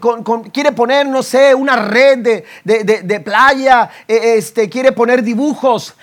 quiere 0.52 0.72
poner, 0.72 1.06
no 1.06 1.22
sé, 1.22 1.54
una 1.54 1.76
red 1.76 2.44
de, 2.64 3.20
playa, 3.20 3.90
este, 4.08 4.70
quiere 4.70 4.92
poner 4.92 5.22
dibujos 5.22 5.94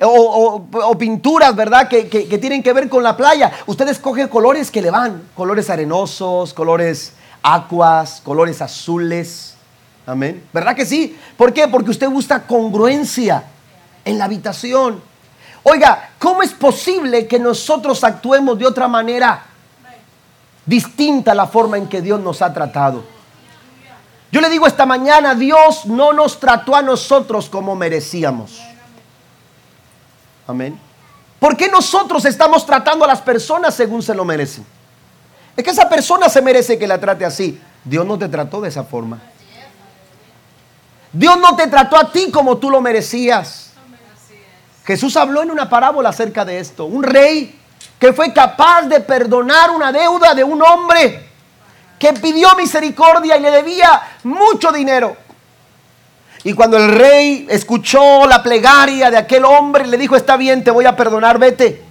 o, 0.00 0.96
pinturas, 0.98 1.56
¿verdad? 1.56 1.88
Que, 1.88 2.08
que, 2.08 2.38
tienen 2.38 2.62
que 2.62 2.72
ver 2.72 2.88
con 2.88 3.02
la 3.02 3.16
playa. 3.16 3.50
Usted 3.66 3.88
escoge 3.88 4.28
colores 4.28 4.70
que 4.70 4.80
le 4.80 4.90
van, 4.90 5.28
colores 5.34 5.70
arenosos, 5.70 6.54
colores 6.54 7.14
acuas, 7.42 8.20
colores 8.24 8.62
azules. 8.62 9.56
Amén. 10.06 10.44
¿Verdad 10.52 10.76
que 10.76 10.86
sí? 10.86 11.18
¿Por 11.36 11.52
qué? 11.52 11.66
Porque 11.66 11.90
usted 11.90 12.08
busca 12.08 12.46
congruencia 12.46 13.44
en 14.04 14.18
la 14.18 14.26
habitación. 14.26 15.02
Oiga, 15.64 16.10
¿cómo 16.18 16.42
es 16.42 16.52
posible 16.52 17.26
que 17.26 17.38
nosotros 17.38 18.04
actuemos 18.04 18.58
de 18.58 18.66
otra 18.66 18.86
manera? 18.86 19.53
Distinta 20.66 21.34
la 21.34 21.46
forma 21.46 21.76
en 21.78 21.88
que 21.88 22.00
Dios 22.00 22.20
nos 22.20 22.42
ha 22.42 22.52
tratado. 22.52 23.04
Yo 24.32 24.40
le 24.40 24.50
digo 24.50 24.66
esta 24.66 24.84
mañana, 24.84 25.34
Dios 25.34 25.86
no 25.86 26.12
nos 26.12 26.40
trató 26.40 26.74
a 26.74 26.82
nosotros 26.82 27.48
como 27.48 27.76
merecíamos. 27.76 28.60
Amén. 30.46 30.78
¿Por 31.38 31.56
qué 31.56 31.68
nosotros 31.68 32.24
estamos 32.24 32.66
tratando 32.66 33.04
a 33.04 33.08
las 33.08 33.20
personas 33.20 33.74
según 33.74 34.02
se 34.02 34.14
lo 34.14 34.24
merecen? 34.24 34.66
Es 35.56 35.62
que 35.62 35.70
esa 35.70 35.88
persona 35.88 36.28
se 36.28 36.42
merece 36.42 36.78
que 36.78 36.86
la 36.86 36.98
trate 36.98 37.24
así. 37.24 37.60
Dios 37.84 38.04
no 38.04 38.18
te 38.18 38.28
trató 38.28 38.60
de 38.60 38.70
esa 38.70 38.82
forma. 38.82 39.20
Dios 41.12 41.38
no 41.38 41.54
te 41.54 41.68
trató 41.68 41.96
a 41.96 42.10
ti 42.10 42.30
como 42.32 42.56
tú 42.56 42.70
lo 42.70 42.80
merecías. 42.80 43.70
Jesús 44.84 45.16
habló 45.16 45.42
en 45.42 45.50
una 45.50 45.68
parábola 45.70 46.08
acerca 46.08 46.44
de 46.44 46.58
esto. 46.58 46.86
Un 46.86 47.04
rey 47.04 47.60
que 48.04 48.12
fue 48.12 48.34
capaz 48.34 48.82
de 48.82 49.00
perdonar 49.00 49.70
una 49.70 49.90
deuda 49.90 50.34
de 50.34 50.44
un 50.44 50.60
hombre 50.60 51.26
que 51.98 52.12
pidió 52.12 52.54
misericordia 52.54 53.38
y 53.38 53.40
le 53.40 53.50
debía 53.50 54.18
mucho 54.24 54.70
dinero. 54.70 55.16
Y 56.42 56.52
cuando 56.52 56.76
el 56.76 56.94
rey 56.98 57.46
escuchó 57.48 58.26
la 58.26 58.42
plegaria 58.42 59.10
de 59.10 59.16
aquel 59.16 59.46
hombre, 59.46 59.86
le 59.86 59.96
dijo, 59.96 60.16
está 60.16 60.36
bien, 60.36 60.62
te 60.62 60.70
voy 60.70 60.84
a 60.84 60.94
perdonar, 60.94 61.38
vete. 61.38 61.82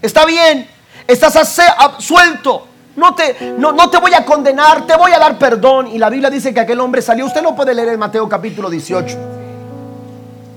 Está 0.00 0.24
bien, 0.24 0.66
estás 1.06 1.60
suelto. 1.98 2.66
No 2.96 3.14
te, 3.14 3.36
no, 3.58 3.72
no 3.72 3.90
te 3.90 3.98
voy 3.98 4.14
a 4.14 4.24
condenar, 4.24 4.86
te 4.86 4.96
voy 4.96 5.12
a 5.12 5.18
dar 5.18 5.36
perdón. 5.36 5.88
Y 5.88 5.98
la 5.98 6.08
Biblia 6.08 6.30
dice 6.30 6.54
que 6.54 6.60
aquel 6.60 6.80
hombre 6.80 7.02
salió. 7.02 7.26
Usted 7.26 7.42
no 7.42 7.54
puede 7.54 7.74
leer 7.74 7.90
en 7.90 7.98
Mateo 7.98 8.26
capítulo 8.26 8.70
18. 8.70 9.18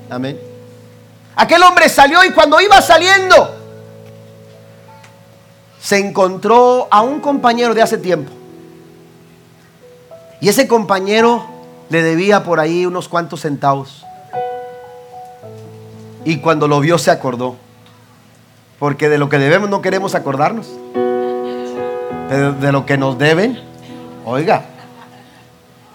Amén. 0.09 0.39
Aquel 1.35 1.61
hombre 1.63 1.89
salió 1.89 2.23
y 2.23 2.31
cuando 2.31 2.61
iba 2.61 2.81
saliendo, 2.81 3.60
se 5.81 5.97
encontró 5.97 6.87
a 6.91 7.01
un 7.01 7.19
compañero 7.19 7.73
de 7.73 7.81
hace 7.81 7.97
tiempo. 7.97 8.31
Y 10.39 10.47
ese 10.47 10.67
compañero 10.67 11.43
le 11.89 12.03
debía 12.03 12.43
por 12.43 12.59
ahí 12.59 12.85
unos 12.85 13.09
cuantos 13.09 13.41
centavos. 13.41 14.05
Y 16.23 16.37
cuando 16.37 16.67
lo 16.67 16.79
vio 16.79 16.99
se 16.99 17.09
acordó. 17.09 17.55
Porque 18.77 19.09
de 19.09 19.17
lo 19.17 19.27
que 19.27 19.39
debemos 19.39 19.69
no 19.69 19.81
queremos 19.81 20.13
acordarnos. 20.13 20.67
Pero 22.29 22.53
de 22.53 22.71
lo 22.71 22.85
que 22.85 22.97
nos 22.97 23.17
deben, 23.17 23.59
oiga. 24.23 24.65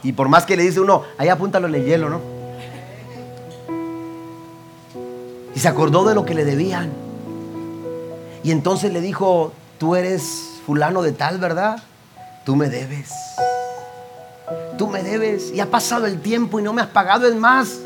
Y 0.03 0.13
por 0.13 0.29
más 0.29 0.45
que 0.45 0.57
le 0.57 0.65
dice 0.65 0.81
uno, 0.81 1.03
ahí 1.17 1.29
apúntalo 1.29 1.69
en 1.69 1.75
el 1.77 1.85
hielo, 1.85 2.11
¿no? 2.11 2.21
Y 5.55 5.59
se 5.61 5.69
acordó 5.69 6.05
de 6.05 6.15
lo 6.15 6.25
que 6.25 6.35
le 6.35 6.45
debían. 6.45 6.93
Y 8.43 8.51
entonces 8.51 8.93
le 8.93 9.01
dijo, 9.01 9.53
tú 9.79 9.97
eres 9.97 10.61
fulano 10.67 11.03
de 11.03 11.13
tal, 11.13 11.39
¿verdad? 11.39 11.79
Tú 12.45 12.57
me 12.57 12.69
debes. 12.69 13.11
Tú 14.79 14.89
me 14.89 15.03
debes. 15.03 15.53
Y 15.53 15.61
ha 15.61 15.67
pasado 15.67 16.07
el 16.07 16.21
tiempo 16.21 16.61
y 16.61 16.63
no 16.63 16.73
me 16.73 16.83
has 16.83 16.89
pagado. 16.89 17.27
Es 17.27 17.35
más, 17.35 17.81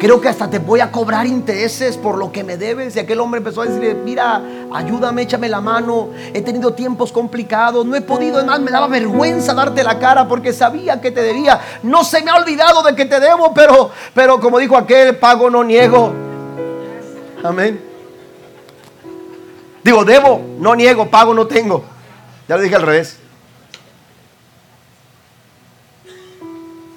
creo 0.00 0.20
que 0.20 0.28
hasta 0.28 0.48
te 0.50 0.58
voy 0.58 0.80
a 0.80 0.90
cobrar 0.90 1.26
intereses 1.26 1.96
por 1.96 2.18
lo 2.18 2.32
que 2.32 2.42
me 2.42 2.56
debes. 2.56 2.96
Y 2.96 3.00
aquel 3.00 3.20
hombre 3.20 3.38
empezó 3.38 3.62
a 3.62 3.66
decir, 3.66 3.94
mira, 4.04 4.42
ayúdame, 4.72 5.22
échame 5.22 5.48
la 5.48 5.60
mano. 5.60 6.10
He 6.32 6.42
tenido 6.42 6.74
tiempos 6.74 7.12
complicados. 7.12 7.86
No 7.86 7.94
he 7.94 8.00
podido, 8.00 8.40
es 8.40 8.46
más, 8.46 8.60
me 8.60 8.70
daba 8.70 8.88
vergüenza 8.88 9.54
darte 9.54 9.84
la 9.84 9.98
cara 9.98 10.26
porque 10.26 10.52
sabía 10.52 11.00
que 11.00 11.10
te 11.10 11.22
debía. 11.22 11.60
No 11.82 12.04
se 12.04 12.22
me 12.22 12.30
ha 12.30 12.36
olvidado 12.36 12.82
de 12.82 12.96
que 12.96 13.04
te 13.04 13.20
debo, 13.20 13.52
pero, 13.54 13.90
pero 14.14 14.40
como 14.40 14.58
dijo 14.58 14.76
aquel, 14.76 15.16
pago 15.16 15.50
no 15.50 15.62
niego. 15.62 16.12
Amén. 17.44 17.91
Digo, 19.82 20.04
debo, 20.04 20.40
no 20.58 20.74
niego, 20.74 21.08
pago, 21.10 21.34
no 21.34 21.46
tengo. 21.46 21.84
Ya 22.48 22.56
lo 22.56 22.62
dije 22.62 22.76
al 22.76 22.82
revés. 22.82 23.18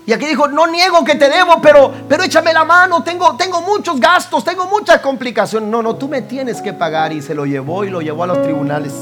Y 0.08 0.14
aquí 0.14 0.28
dijo, 0.28 0.48
no 0.48 0.68
niego 0.68 1.04
que 1.04 1.16
te 1.16 1.30
debo, 1.30 1.60
pero, 1.62 1.92
pero 2.08 2.24
échame 2.24 2.54
la 2.54 2.64
mano, 2.64 3.04
tengo, 3.04 3.36
tengo 3.36 3.62
muchos 3.62 4.00
gastos, 4.00 4.44
tengo 4.44 4.68
muchas 4.68 5.00
complicaciones. 5.00 5.68
No, 5.68 5.82
no, 5.82 5.96
tú 5.96 6.08
me 6.08 6.22
tienes 6.22 6.62
que 6.62 6.74
pagar. 6.74 7.12
Y 7.12 7.24
se 7.24 7.34
lo 7.34 7.46
llevó 7.46 7.84
y 7.84 7.90
lo 7.90 8.02
llevó 8.02 8.24
a 8.24 8.28
los 8.28 8.42
tribunales. 8.44 8.94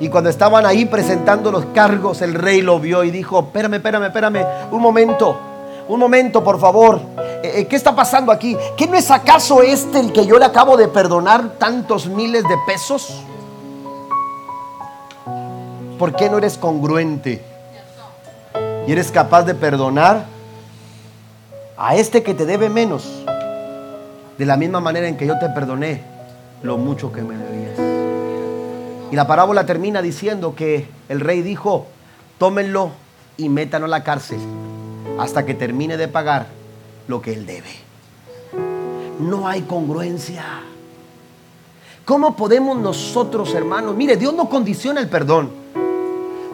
Y 0.00 0.10
cuando 0.10 0.28
estaban 0.28 0.66
ahí 0.66 0.84
presentando 0.84 1.50
los 1.50 1.64
cargos, 1.66 2.20
el 2.20 2.34
rey 2.34 2.60
lo 2.60 2.78
vio 2.78 3.04
y 3.04 3.10
dijo, 3.10 3.40
espérame, 3.40 3.74
espérame, 3.74 4.04
espérame, 4.04 4.46
un 4.70 4.80
momento, 4.80 5.40
un 5.88 5.98
momento, 5.98 6.44
por 6.44 6.60
favor. 6.60 7.00
Eh, 7.58 7.66
¿Qué 7.66 7.74
está 7.74 7.96
pasando 7.96 8.30
aquí? 8.30 8.56
¿Qué 8.76 8.86
no 8.86 8.94
es 8.96 9.10
acaso 9.10 9.62
este 9.62 9.98
el 9.98 10.12
que 10.12 10.24
yo 10.24 10.38
le 10.38 10.44
acabo 10.44 10.76
de 10.76 10.86
perdonar 10.86 11.54
tantos 11.58 12.06
miles 12.06 12.44
de 12.44 12.54
pesos? 12.68 13.24
¿Por 15.98 16.14
qué 16.14 16.30
no 16.30 16.38
eres 16.38 16.56
congruente? 16.56 17.42
Y 18.86 18.92
eres 18.92 19.10
capaz 19.10 19.42
de 19.42 19.56
perdonar 19.56 20.26
a 21.76 21.96
este 21.96 22.22
que 22.22 22.32
te 22.32 22.46
debe 22.46 22.68
menos, 22.68 23.24
de 24.38 24.46
la 24.46 24.56
misma 24.56 24.78
manera 24.78 25.08
en 25.08 25.16
que 25.16 25.26
yo 25.26 25.36
te 25.40 25.48
perdoné 25.48 26.02
lo 26.62 26.78
mucho 26.78 27.10
que 27.10 27.22
me 27.22 27.36
debías. 27.36 27.76
Y 29.10 29.16
la 29.16 29.26
parábola 29.26 29.66
termina 29.66 30.00
diciendo 30.00 30.54
que 30.54 30.88
el 31.08 31.18
rey 31.18 31.42
dijo, 31.42 31.88
tómenlo 32.38 32.92
y 33.36 33.48
métanlo 33.48 33.86
a 33.86 33.90
la 33.90 34.04
cárcel 34.04 34.38
hasta 35.18 35.44
que 35.44 35.54
termine 35.54 35.96
de 35.96 36.06
pagar 36.06 36.57
lo 37.08 37.20
que 37.20 37.32
él 37.32 37.44
debe. 37.46 37.70
No 39.18 39.48
hay 39.48 39.62
congruencia. 39.62 40.44
¿Cómo 42.04 42.36
podemos 42.36 42.78
nosotros, 42.78 43.52
hermanos? 43.54 43.96
Mire, 43.96 44.16
Dios 44.16 44.32
no 44.32 44.48
condiciona 44.48 45.00
el 45.00 45.08
perdón. 45.08 45.50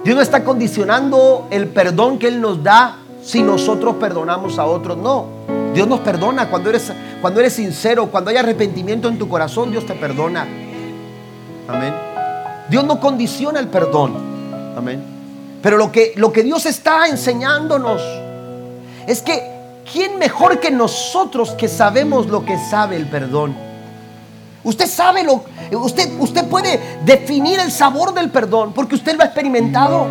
Dios 0.02 0.16
no 0.16 0.22
está 0.22 0.42
condicionando 0.42 1.46
el 1.50 1.68
perdón 1.68 2.18
que 2.18 2.28
Él 2.28 2.40
nos 2.40 2.62
da 2.62 2.98
si 3.22 3.42
nosotros 3.42 3.96
perdonamos 3.96 4.58
a 4.58 4.66
otros. 4.66 4.96
No. 4.96 5.26
Dios 5.72 5.88
nos 5.88 6.00
perdona 6.00 6.50
cuando 6.50 6.70
eres, 6.70 6.92
cuando 7.20 7.40
eres 7.40 7.54
sincero, 7.54 8.06
cuando 8.10 8.30
hay 8.30 8.36
arrepentimiento 8.36 9.08
en 9.08 9.18
tu 9.18 9.28
corazón, 9.28 9.70
Dios 9.70 9.86
te 9.86 9.94
perdona. 9.94 10.46
Amén. 11.68 11.94
Dios 12.68 12.84
no 12.84 13.00
condiciona 13.00 13.60
el 13.60 13.68
perdón. 13.68 14.14
Amén. 14.76 15.02
Pero 15.62 15.76
lo 15.76 15.90
que, 15.90 16.12
lo 16.16 16.32
que 16.32 16.42
Dios 16.42 16.66
está 16.66 17.06
enseñándonos 17.06 18.02
es 19.06 19.22
que 19.22 19.53
¿quién 19.90 20.18
mejor 20.18 20.60
que 20.60 20.70
nosotros 20.70 21.50
que 21.52 21.68
sabemos 21.68 22.26
lo 22.26 22.44
que 22.44 22.58
sabe 22.58 22.96
el 22.96 23.06
perdón? 23.06 23.54
Usted 24.62 24.86
sabe 24.86 25.24
lo 25.24 25.44
usted 25.72 26.10
usted 26.18 26.46
puede 26.46 26.80
definir 27.04 27.60
el 27.60 27.70
sabor 27.70 28.14
del 28.14 28.30
perdón 28.30 28.72
porque 28.72 28.94
usted 28.94 29.16
lo 29.16 29.22
ha 29.22 29.26
experimentado. 29.26 30.06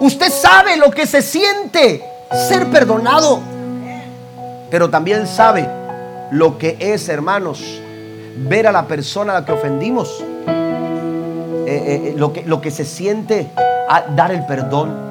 Usted 0.00 0.30
sabe 0.30 0.76
lo 0.76 0.90
que 0.90 1.06
se 1.06 1.22
siente 1.22 2.04
ser 2.48 2.68
perdonado. 2.70 3.40
Pero 4.70 4.90
también 4.90 5.26
sabe 5.26 5.68
lo 6.30 6.58
que 6.58 6.76
es, 6.78 7.08
hermanos, 7.08 7.80
ver 8.36 8.66
a 8.66 8.72
la 8.72 8.86
persona 8.86 9.32
a 9.32 9.40
la 9.40 9.46
que 9.46 9.52
ofendimos. 9.52 10.22
Eh, 11.66 12.12
eh, 12.12 12.14
lo, 12.16 12.32
que, 12.32 12.42
lo 12.42 12.60
que 12.60 12.70
se 12.70 12.84
siente 12.84 13.48
dar 14.14 14.30
el 14.30 14.46
perdón. 14.46 15.07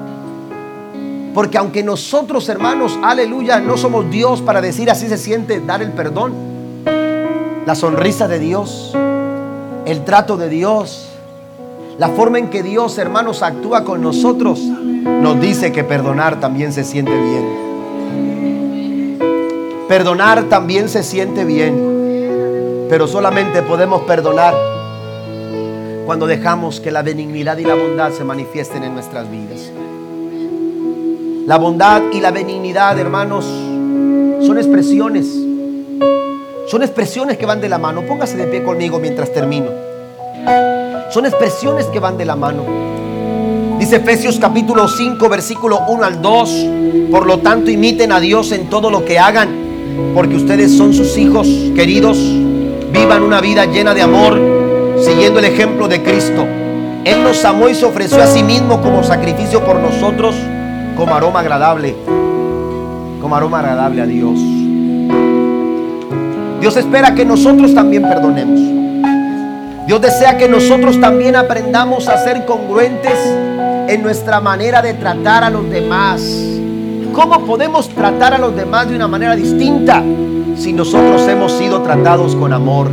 Porque 1.38 1.56
aunque 1.56 1.84
nosotros, 1.84 2.48
hermanos, 2.48 2.98
aleluya, 3.00 3.60
no 3.60 3.76
somos 3.76 4.10
Dios 4.10 4.42
para 4.42 4.60
decir 4.60 4.90
así 4.90 5.06
se 5.06 5.16
siente 5.16 5.60
dar 5.60 5.82
el 5.82 5.92
perdón 5.92 6.32
la 7.64 7.76
sonrisa 7.76 8.26
de 8.26 8.40
Dios, 8.40 8.92
el 9.86 10.04
trato 10.04 10.36
de 10.36 10.48
Dios, 10.48 11.10
la 11.96 12.08
forma 12.08 12.40
en 12.40 12.50
que 12.50 12.64
Dios, 12.64 12.98
hermanos, 12.98 13.44
actúa 13.44 13.84
con 13.84 14.02
nosotros, 14.02 14.58
nos 14.58 15.40
dice 15.40 15.70
que 15.70 15.84
perdonar 15.84 16.40
también 16.40 16.72
se 16.72 16.82
siente 16.82 17.12
bien. 17.14 17.44
Perdonar 19.86 20.48
también 20.48 20.88
se 20.88 21.04
siente 21.04 21.44
bien, 21.44 22.86
pero 22.90 23.06
solamente 23.06 23.62
podemos 23.62 24.02
perdonar 24.02 24.56
cuando 26.04 26.26
dejamos 26.26 26.80
que 26.80 26.90
la 26.90 27.02
benignidad 27.02 27.58
y 27.58 27.64
la 27.64 27.76
bondad 27.76 28.10
se 28.10 28.24
manifiesten 28.24 28.82
en 28.82 28.94
nuestras 28.94 29.30
vidas. 29.30 29.70
La 31.48 31.58
bondad 31.58 32.02
y 32.12 32.20
la 32.20 32.30
benignidad, 32.30 32.96
hermanos, 32.98 33.44
son 34.46 34.58
expresiones 34.58 35.26
son 36.68 36.82
expresiones 36.82 37.38
que 37.38 37.46
van 37.46 37.62
de 37.62 37.68
la 37.70 37.78
mano. 37.78 38.02
Póngase 38.02 38.36
de 38.36 38.44
pie 38.44 38.62
conmigo 38.62 38.98
mientras 38.98 39.32
termino. 39.32 39.68
Son 41.10 41.24
expresiones 41.24 41.86
que 41.86 41.98
van 41.98 42.18
de 42.18 42.26
la 42.26 42.36
mano. 42.36 42.62
Dice 43.78 43.96
Efesios 43.96 44.38
capítulo 44.38 44.86
5, 44.86 45.28
versículo 45.30 45.80
1 45.88 46.04
al 46.04 46.20
2. 46.20 46.66
Por 47.10 47.24
lo 47.24 47.38
tanto, 47.38 47.70
imiten 47.70 48.12
a 48.12 48.20
Dios 48.20 48.52
en 48.52 48.68
todo 48.68 48.90
lo 48.90 49.06
que 49.06 49.18
hagan, 49.18 49.48
porque 50.14 50.36
ustedes 50.36 50.76
son 50.76 50.92
sus 50.92 51.16
hijos 51.16 51.48
queridos. 51.74 52.18
Vivan 52.92 53.22
una 53.22 53.40
vida 53.40 53.64
llena 53.64 53.94
de 53.94 54.02
amor, 54.02 54.38
siguiendo 55.02 55.38
el 55.38 55.46
ejemplo 55.46 55.88
de 55.88 56.02
Cristo. 56.02 56.44
Él 57.06 57.22
nos 57.22 57.42
amó 57.46 57.70
y 57.70 57.74
se 57.74 57.86
ofreció 57.86 58.22
a 58.22 58.26
sí 58.26 58.42
mismo 58.42 58.82
como 58.82 59.02
sacrificio 59.02 59.64
por 59.64 59.76
nosotros, 59.76 60.34
como 60.98 61.14
aroma 61.14 61.38
agradable, 61.38 61.94
como 63.20 63.36
aroma 63.36 63.60
agradable 63.60 64.02
a 64.02 64.06
Dios. 64.06 64.36
Dios 66.60 66.76
espera 66.76 67.14
que 67.14 67.24
nosotros 67.24 67.72
también 67.72 68.02
perdonemos. 68.02 68.60
Dios 69.86 70.00
desea 70.00 70.36
que 70.36 70.48
nosotros 70.48 71.00
también 71.00 71.36
aprendamos 71.36 72.08
a 72.08 72.18
ser 72.18 72.44
congruentes 72.44 73.14
en 73.88 74.02
nuestra 74.02 74.40
manera 74.40 74.82
de 74.82 74.94
tratar 74.94 75.44
a 75.44 75.50
los 75.50 75.70
demás. 75.70 76.20
¿Cómo 77.14 77.46
podemos 77.46 77.88
tratar 77.90 78.34
a 78.34 78.38
los 78.38 78.56
demás 78.56 78.88
de 78.88 78.96
una 78.96 79.06
manera 79.06 79.36
distinta 79.36 80.02
si 80.56 80.72
nosotros 80.72 81.26
hemos 81.28 81.52
sido 81.52 81.80
tratados 81.80 82.34
con 82.34 82.52
amor? 82.52 82.90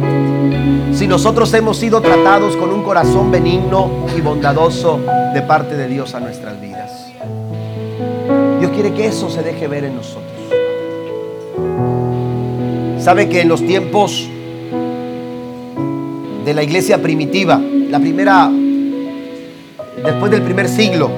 Si 0.93 1.07
nosotros 1.07 1.51
hemos 1.55 1.77
sido 1.77 2.01
tratados 2.01 2.55
con 2.55 2.71
un 2.71 2.83
corazón 2.83 3.31
benigno 3.31 4.05
y 4.15 4.21
bondadoso 4.21 4.99
de 5.33 5.41
parte 5.41 5.75
de 5.75 5.87
Dios 5.87 6.13
a 6.13 6.19
nuestras 6.19 6.61
vidas. 6.61 6.74
Quiere 8.75 8.93
que 8.93 9.07
eso 9.07 9.29
se 9.29 9.41
deje 9.41 9.69
ver 9.69 9.85
en 9.85 9.95
nosotros. 9.95 10.31
Sabe 12.99 13.29
que 13.29 13.39
en 13.39 13.47
los 13.47 13.65
tiempos 13.65 14.27
de 16.43 16.53
la 16.53 16.61
iglesia 16.61 17.01
primitiva, 17.01 17.57
la 17.57 17.99
primera, 17.99 18.51
después 20.03 20.29
del 20.29 20.41
primer 20.41 20.67
siglo, 20.67 21.09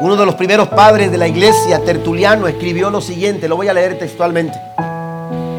uno 0.00 0.14
de 0.14 0.24
los 0.24 0.36
primeros 0.36 0.68
padres 0.68 1.10
de 1.10 1.18
la 1.18 1.26
iglesia, 1.26 1.82
Tertuliano, 1.84 2.46
escribió 2.46 2.90
lo 2.90 3.00
siguiente, 3.00 3.48
lo 3.48 3.56
voy 3.56 3.66
a 3.66 3.74
leer 3.74 3.98
textualmente. 3.98 4.56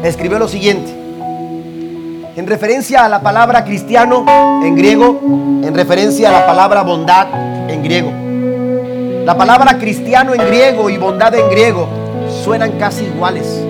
Escribió 0.02 0.38
lo 0.38 0.48
siguiente, 0.48 0.90
en 2.36 2.46
referencia 2.46 3.04
a 3.04 3.08
la 3.10 3.20
palabra 3.20 3.64
cristiano 3.64 4.24
en 4.64 4.74
griego, 4.76 5.20
en 5.62 5.74
referencia 5.74 6.30
a 6.30 6.32
la 6.32 6.46
palabra 6.46 6.82
bondad 6.82 7.26
en 7.68 7.82
griego. 7.82 8.27
La 9.28 9.36
palabra 9.36 9.78
cristiano 9.78 10.32
en 10.32 10.40
griego 10.40 10.88
y 10.88 10.96
bondad 10.96 11.34
en 11.34 11.50
griego 11.50 11.86
suenan 12.42 12.78
casi 12.78 13.04
iguales 13.04 13.62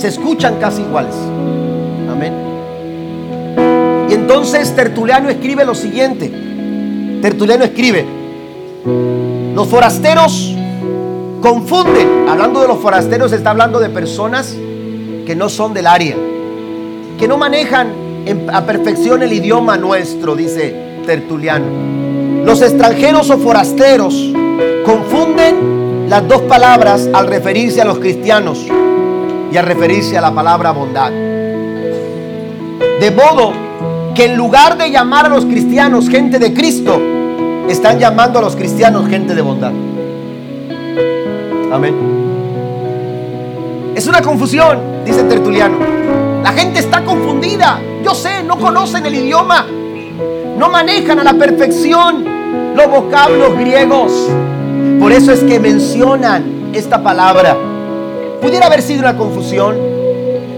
se 0.00 0.08
escuchan 0.08 0.56
casi 0.58 0.80
iguales. 0.80 1.14
Amén. 2.10 2.32
Y 4.08 4.14
entonces 4.14 4.74
Tertuliano 4.74 5.28
escribe 5.28 5.64
lo 5.64 5.74
siguiente. 5.74 6.32
Tertuliano 7.20 7.64
escribe, 7.64 8.06
los 9.54 9.68
forasteros 9.68 10.56
confunden, 11.42 12.26
hablando 12.30 12.62
de 12.62 12.68
los 12.68 12.78
forasteros, 12.78 13.32
está 13.32 13.50
hablando 13.50 13.78
de 13.78 13.90
personas 13.90 14.56
que 15.26 15.36
no 15.36 15.50
son 15.50 15.74
del 15.74 15.86
área, 15.86 16.16
que 17.18 17.28
no 17.28 17.36
manejan 17.36 17.88
a 18.50 18.62
perfección 18.62 19.22
el 19.22 19.34
idioma 19.34 19.76
nuestro, 19.76 20.34
dice 20.34 20.74
Tertuliano. 21.04 21.99
Los 22.50 22.62
extranjeros 22.62 23.30
o 23.30 23.38
forasteros 23.38 24.28
confunden 24.84 26.08
las 26.08 26.26
dos 26.26 26.40
palabras 26.42 27.08
al 27.12 27.28
referirse 27.28 27.80
a 27.80 27.84
los 27.84 28.00
cristianos 28.00 28.66
y 29.52 29.56
a 29.56 29.62
referirse 29.62 30.18
a 30.18 30.20
la 30.20 30.34
palabra 30.34 30.72
bondad. 30.72 31.12
De 31.12 33.10
modo 33.12 33.52
que 34.16 34.24
en 34.24 34.36
lugar 34.36 34.76
de 34.76 34.90
llamar 34.90 35.26
a 35.26 35.28
los 35.28 35.46
cristianos 35.46 36.08
gente 36.08 36.40
de 36.40 36.52
Cristo, 36.52 37.00
están 37.68 38.00
llamando 38.00 38.40
a 38.40 38.42
los 38.42 38.56
cristianos 38.56 39.08
gente 39.08 39.32
de 39.32 39.42
bondad. 39.42 39.72
Amén. 41.72 41.94
Es 43.94 44.08
una 44.08 44.22
confusión, 44.22 45.04
dice 45.04 45.22
Tertuliano. 45.22 45.76
La 46.42 46.50
gente 46.50 46.80
está 46.80 47.04
confundida. 47.04 47.80
Yo 48.02 48.12
sé, 48.12 48.42
no 48.42 48.58
conocen 48.58 49.06
el 49.06 49.14
idioma. 49.14 49.68
No 50.58 50.68
manejan 50.68 51.20
a 51.20 51.24
la 51.24 51.34
perfección 51.34 52.19
los 52.80 52.90
vocablos 52.90 53.56
griegos. 53.58 54.12
Por 54.98 55.12
eso 55.12 55.32
es 55.32 55.40
que 55.40 55.58
mencionan 55.58 56.70
esta 56.72 57.02
palabra 57.02 57.56
Pudiera 58.40 58.66
haber 58.66 58.82
sido 58.82 59.00
una 59.00 59.16
confusión. 59.16 59.76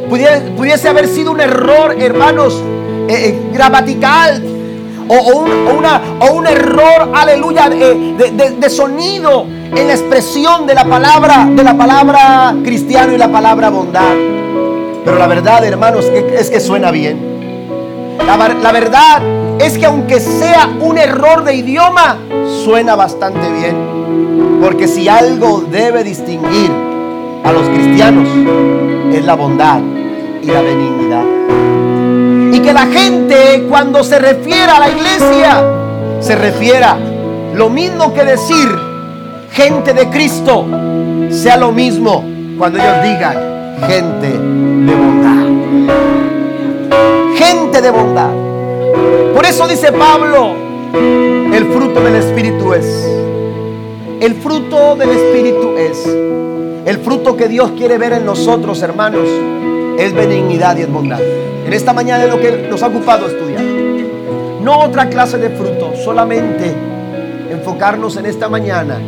pudiese 0.09 0.89
haber 0.89 1.09
sido 1.09 1.33
un 1.33 1.41
error, 1.41 1.97
hermanos, 1.99 2.63
eh, 3.09 3.29
eh, 3.29 3.51
gramatical. 3.53 4.43
O, 5.09 5.45
un, 6.31 6.47
error, 6.47 7.11
aleluya, 7.13 7.69
de, 7.69 8.71
sonido 8.71 9.45
en 9.45 9.89
la 9.89 9.95
expresión 9.95 10.67
de 10.67 10.75
la 10.75 10.85
palabra, 10.85 11.47
de 11.51 11.63
la 11.63 11.77
palabra 11.77 12.55
cristiano 12.63 13.13
y 13.13 13.19
la 13.19 13.31
palabra 13.31 13.69
bondad. 13.69 14.15
Pero 15.05 15.19
la 15.19 15.27
verdad, 15.27 15.65
hermanos, 15.65 16.07
es 16.07 16.49
que 16.49 16.61
suena 16.61 16.91
bien. 16.93 17.19
la 18.25 18.73
verdad 18.73 19.42
es 19.59 19.79
que 19.79 19.87
aunque 19.87 20.21
sea 20.21 20.69
un 20.81 20.99
error 20.99 21.45
de 21.45 21.55
idioma, 21.55 22.19
suena 22.65 22.97
bastante 22.97 23.51
bien. 23.53 24.61
Porque 24.61 24.87
si 24.87 25.09
algo 25.09 25.65
debe 25.71 26.05
distinguir 26.05 26.71
a 27.45 27.53
los 27.53 27.69
cristianos 27.69 28.29
es 29.13 29.25
la 29.25 29.35
bondad 29.35 29.81
y 30.43 30.47
la 30.47 30.63
benignidad. 30.63 31.25
Y 32.53 32.61
que 32.61 32.73
la 32.73 32.87
gente 32.87 33.67
cuando 33.69 34.05
se 34.05 34.19
refiera 34.19 34.77
a 34.77 34.81
la 34.81 34.91
iglesia, 34.91 35.65
se 36.21 36.37
refiera 36.37 36.97
lo 37.55 37.69
mismo 37.69 38.15
que 38.15 38.25
decir 38.25 38.69
gente 39.53 39.93
de 39.93 40.09
Cristo, 40.09 40.67
sea 41.31 41.57
lo 41.57 41.73
mismo 41.73 42.25
cuando 42.59 42.79
ellos 42.79 43.03
digan 43.03 43.37
gente 43.89 44.29
de 44.29 44.95
bondad. 44.95 45.47
Gente 47.37 47.83
de 47.83 47.91
bondad. 47.91 48.52
Por 49.35 49.45
eso 49.45 49.67
dice 49.67 49.93
Pablo, 49.93 50.55
el 50.95 51.65
fruto 51.73 52.01
del 52.01 52.17
Espíritu 52.17 52.73
es. 52.73 53.09
El 54.21 54.35
fruto 54.37 54.97
del 54.97 55.11
Espíritu 55.11 55.77
es 55.77 56.07
el 56.85 56.99
fruto 56.99 57.37
que 57.37 57.49
Dios 57.49 57.73
quiere 57.77 57.97
ver 57.97 58.13
en 58.13 58.27
nosotros, 58.27 58.83
hermanos, 58.83 59.29
es 59.99 60.13
benignidad 60.13 60.77
y 60.77 60.83
es 60.83 60.91
bondad. 60.91 61.21
En 61.21 61.73
esta 61.73 61.93
mañana 61.93 62.25
es 62.25 62.31
lo 62.31 62.41
que 62.41 62.67
nos 62.69 62.83
ha 62.83 62.89
ocupado 62.89 63.29
estudiar. 63.29 63.63
No 63.63 64.81
otra 64.81 65.09
clase 65.09 65.39
de 65.39 65.51
fruto, 65.51 65.93
solamente 65.95 66.75
enfocarnos 67.51 68.17
en 68.17 68.27
esta 68.27 68.49
mañana 68.49 68.99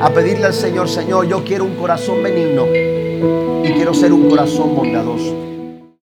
a 0.00 0.10
pedirle 0.10 0.46
al 0.46 0.54
Señor, 0.54 0.88
Señor, 0.88 1.28
yo 1.28 1.44
quiero 1.44 1.64
un 1.64 1.76
corazón 1.76 2.20
benigno 2.20 2.66
y 2.66 3.72
quiero 3.74 3.94
ser 3.94 4.12
un 4.12 4.28
corazón 4.28 4.74
bondadoso. 4.74 5.59